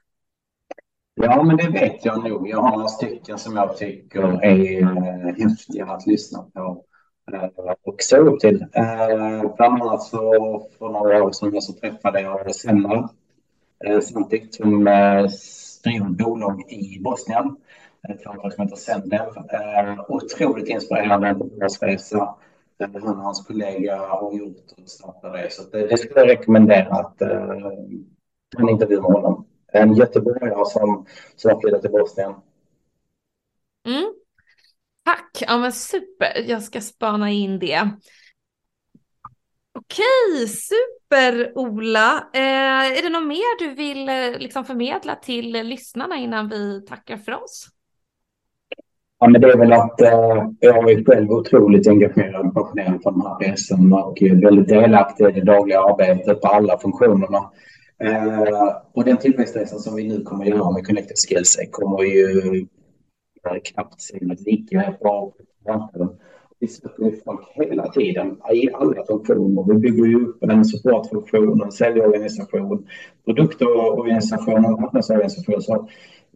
Ja, 1.16 1.44
men 1.44 1.58
det 1.58 1.70
vet 1.70 2.06
jag 2.06 2.30
nog. 2.30 2.50
Jag 2.50 2.62
har 2.62 2.72
några 2.72 2.88
stycken 2.88 3.38
som 3.38 3.56
jag 3.56 3.78
tycker 3.78 4.44
är 4.44 4.82
eh, 4.82 5.36
häftiga 5.36 5.86
att 5.86 6.08
lyssna 6.08 6.46
på 6.54 6.84
eh, 7.34 7.50
och 7.84 7.96
se 8.02 8.18
upp 8.18 8.40
till. 8.40 8.62
Eh, 8.62 9.56
bland 9.58 9.82
annat 9.82 10.04
så 10.04 10.68
för 10.78 10.90
några 10.90 11.24
år 11.24 11.32
sedan 11.32 11.62
så 11.62 11.74
träffade 11.74 12.22
jag 12.22 12.56
Senna 12.56 13.10
eh, 13.86 14.00
som 14.00 14.22
eh, 14.22 15.26
driver 15.84 16.10
bolag 16.10 16.72
i 16.72 17.00
Bosnien. 17.00 17.56
Ett 18.10 18.24
företag 18.24 18.54
som 18.54 18.64
heter 18.64 18.78
Sendev. 18.78 19.28
Eh, 19.50 20.06
otroligt 20.08 20.70
inspirerande 20.70 21.34
bolagsresa 21.34 22.36
Eh, 22.80 22.90
han 22.94 23.18
och 23.18 23.24
hans 23.24 23.48
kollega 23.48 23.98
har 23.98 24.34
gjort 24.34 24.72
och 24.78 24.90
startat 24.90 25.34
det. 25.34 25.52
Så 25.52 25.64
det, 25.70 25.88
det 25.88 25.98
skulle 25.98 26.20
jag 26.20 26.30
rekommendera 26.30 26.90
att 26.90 27.22
eh, 27.22 27.72
en 28.58 28.70
intervju 28.70 29.02
med 29.02 29.12
honom. 29.12 29.48
En 29.74 29.94
göteborgare 29.94 30.66
som, 30.66 31.06
som 31.36 31.52
har 31.52 31.62
flyttat 31.62 31.82
till 31.82 31.92
Bosnien. 31.92 32.34
Mm. 33.88 34.14
Tack, 35.06 35.44
ja 35.48 35.58
men 35.58 35.72
super. 35.72 36.44
Jag 36.48 36.64
ska 36.64 36.82
spana 36.82 37.32
in 37.32 37.60
det. 37.60 37.90
Okej, 39.74 40.48
super 40.48 41.58
Ola. 41.58 42.30
Eh, 42.34 42.98
är 42.98 43.02
det 43.02 43.10
något 43.10 43.28
mer 43.28 43.60
du 43.60 43.74
vill 43.76 44.10
eh, 44.10 44.40
liksom 44.40 44.66
förmedla 44.66 45.16
till 45.16 45.52
lyssnarna 45.52 46.18
innan 46.18 46.50
vi 46.50 46.86
tackar 46.86 47.18
för 47.18 47.32
oss? 47.32 47.68
Ja, 49.20 49.28
men 49.28 49.42
det 49.42 49.52
är 49.52 49.58
väl 49.58 49.74
att 49.74 50.02
eh, 50.02 50.50
jag 50.60 50.92
är 50.92 51.06
själv 51.06 51.32
otroligt 51.32 51.88
engagerad 51.88 52.48
och 52.48 52.54
passionerad 52.54 53.04
för 53.04 53.12
den 53.12 53.22
här 53.22 53.40
resan 53.40 53.94
och 53.94 54.18
väldigt 54.22 54.68
delaktig 54.68 55.26
i 55.26 55.32
det 55.32 55.46
dagliga 55.46 55.80
arbetet 55.80 56.42
på 56.42 56.48
alla 56.48 56.80
funktionerna. 56.80 57.52
Eh, 58.04 58.76
och 58.94 59.04
den 59.04 59.18
tillväxtresan 59.18 59.80
som 59.80 59.96
vi 59.96 60.08
nu 60.08 60.24
kommer 60.24 60.46
att 60.46 60.50
göra 60.50 60.72
med 60.72 60.88
Connected 60.88 61.18
Skills 61.18 61.58
kommer 61.72 62.04
ju 62.04 62.58
eh, 63.48 63.62
knappt 63.64 64.02
se 64.02 64.20
lika 64.22 64.94
bra. 65.02 65.32
på 65.32 65.34
marknaden. 65.72 66.10
Vi 66.60 66.68
söker 66.68 67.24
folk 67.26 67.42
hela 67.54 67.92
tiden 67.92 68.38
i 68.54 68.70
alla 68.74 69.06
funktioner. 69.06 69.74
Vi 69.74 69.80
bygger 69.80 70.06
ju 70.06 70.26
upp 70.26 70.44
en 70.44 70.66
supportfunktion, 70.66 71.62
en 71.62 71.72
säljorganisation, 71.72 72.88
produktorganisation 73.26 74.66
och 74.66 74.82
marknadsorganisation. 74.82 75.62
Så 75.62 75.88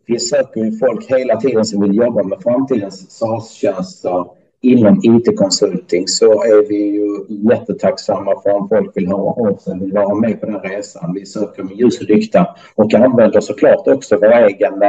vi 0.10 0.20
söker 0.20 0.62
ju 0.62 0.72
folk 0.72 1.12
hela 1.12 1.36
tiden 1.36 1.66
som 1.66 1.82
vill 1.82 1.96
jobba 1.96 2.24
med 2.24 2.42
framtidens 2.44 3.12
SaaS-tjänster 3.12 4.26
inom 4.62 5.02
IT-konsulting 5.04 6.08
så 6.08 6.44
är 6.44 6.68
vi 6.68 6.76
ju 6.76 7.26
jättetacksamma 7.50 8.42
för 8.42 8.52
om 8.52 8.70
folk 8.70 8.98
vill 8.98 9.08
höra 9.08 9.50
av 9.50 9.58
sig, 9.58 9.80
vill 9.80 9.94
vara 9.94 10.16
med 10.16 10.40
på 10.40 10.46
den 10.46 10.60
resan. 10.60 11.14
Vi 11.14 11.26
söker 11.26 11.64
med 11.64 11.76
ljus 11.78 12.02
och 12.02 12.08
lykta 12.08 12.56
och 12.76 12.94
använder 12.94 13.42
såklart 13.42 13.88
också 13.88 14.16
våra 14.16 14.50
egen 14.50 14.80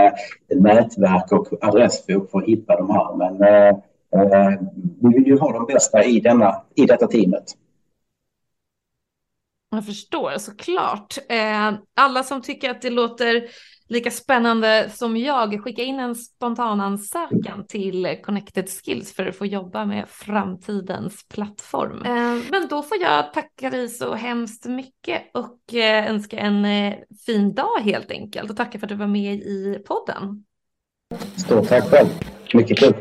nätverk 0.48 1.32
och 1.32 1.48
adressbok 1.60 2.30
för 2.30 2.38
att 2.38 2.48
hitta 2.48 2.76
de 2.76 2.90
här. 2.90 3.16
Men 3.16 3.42
eh, 3.42 4.58
vi 5.00 5.08
vill 5.18 5.26
ju 5.26 5.38
ha 5.38 5.52
de 5.52 5.66
bästa 5.66 6.04
i, 6.04 6.20
denna, 6.20 6.62
i 6.74 6.86
detta 6.86 7.06
teamet. 7.06 7.44
Jag 9.70 9.86
förstår 9.86 10.38
såklart. 10.38 11.18
Eh, 11.28 11.72
alla 11.96 12.22
som 12.22 12.42
tycker 12.42 12.70
att 12.70 12.82
det 12.82 12.90
låter 12.90 13.42
lika 13.90 14.10
spännande 14.10 14.90
som 14.94 15.16
jag, 15.16 15.64
skicka 15.64 15.82
in 15.82 16.00
en 16.00 16.14
spontan 16.14 16.80
ansökan 16.80 17.66
till 17.68 18.16
Connected 18.22 18.68
Skills 18.68 19.14
för 19.14 19.26
att 19.26 19.36
få 19.36 19.46
jobba 19.46 19.84
med 19.84 20.08
framtidens 20.08 21.28
plattform. 21.28 22.02
Eh, 22.02 22.50
men 22.50 22.68
då 22.70 22.82
får 22.82 22.98
jag 22.98 23.32
tacka 23.32 23.70
dig 23.70 23.88
så 23.88 24.14
hemskt 24.14 24.66
mycket 24.66 25.22
och 25.34 25.74
eh, 25.74 26.10
önska 26.10 26.38
en 26.38 26.64
eh, 26.64 26.94
fin 27.26 27.54
dag 27.54 27.80
helt 27.80 28.10
enkelt 28.10 28.50
och 28.50 28.56
tacka 28.56 28.78
för 28.78 28.86
att 28.86 28.88
du 28.88 28.96
var 28.96 29.06
med 29.06 29.34
i 29.34 29.82
podden. 29.86 30.44
Stort 31.36 31.68
tack 31.68 31.84
själv. 31.84 32.08
Mycket 32.54 32.78
kul. 32.78 32.94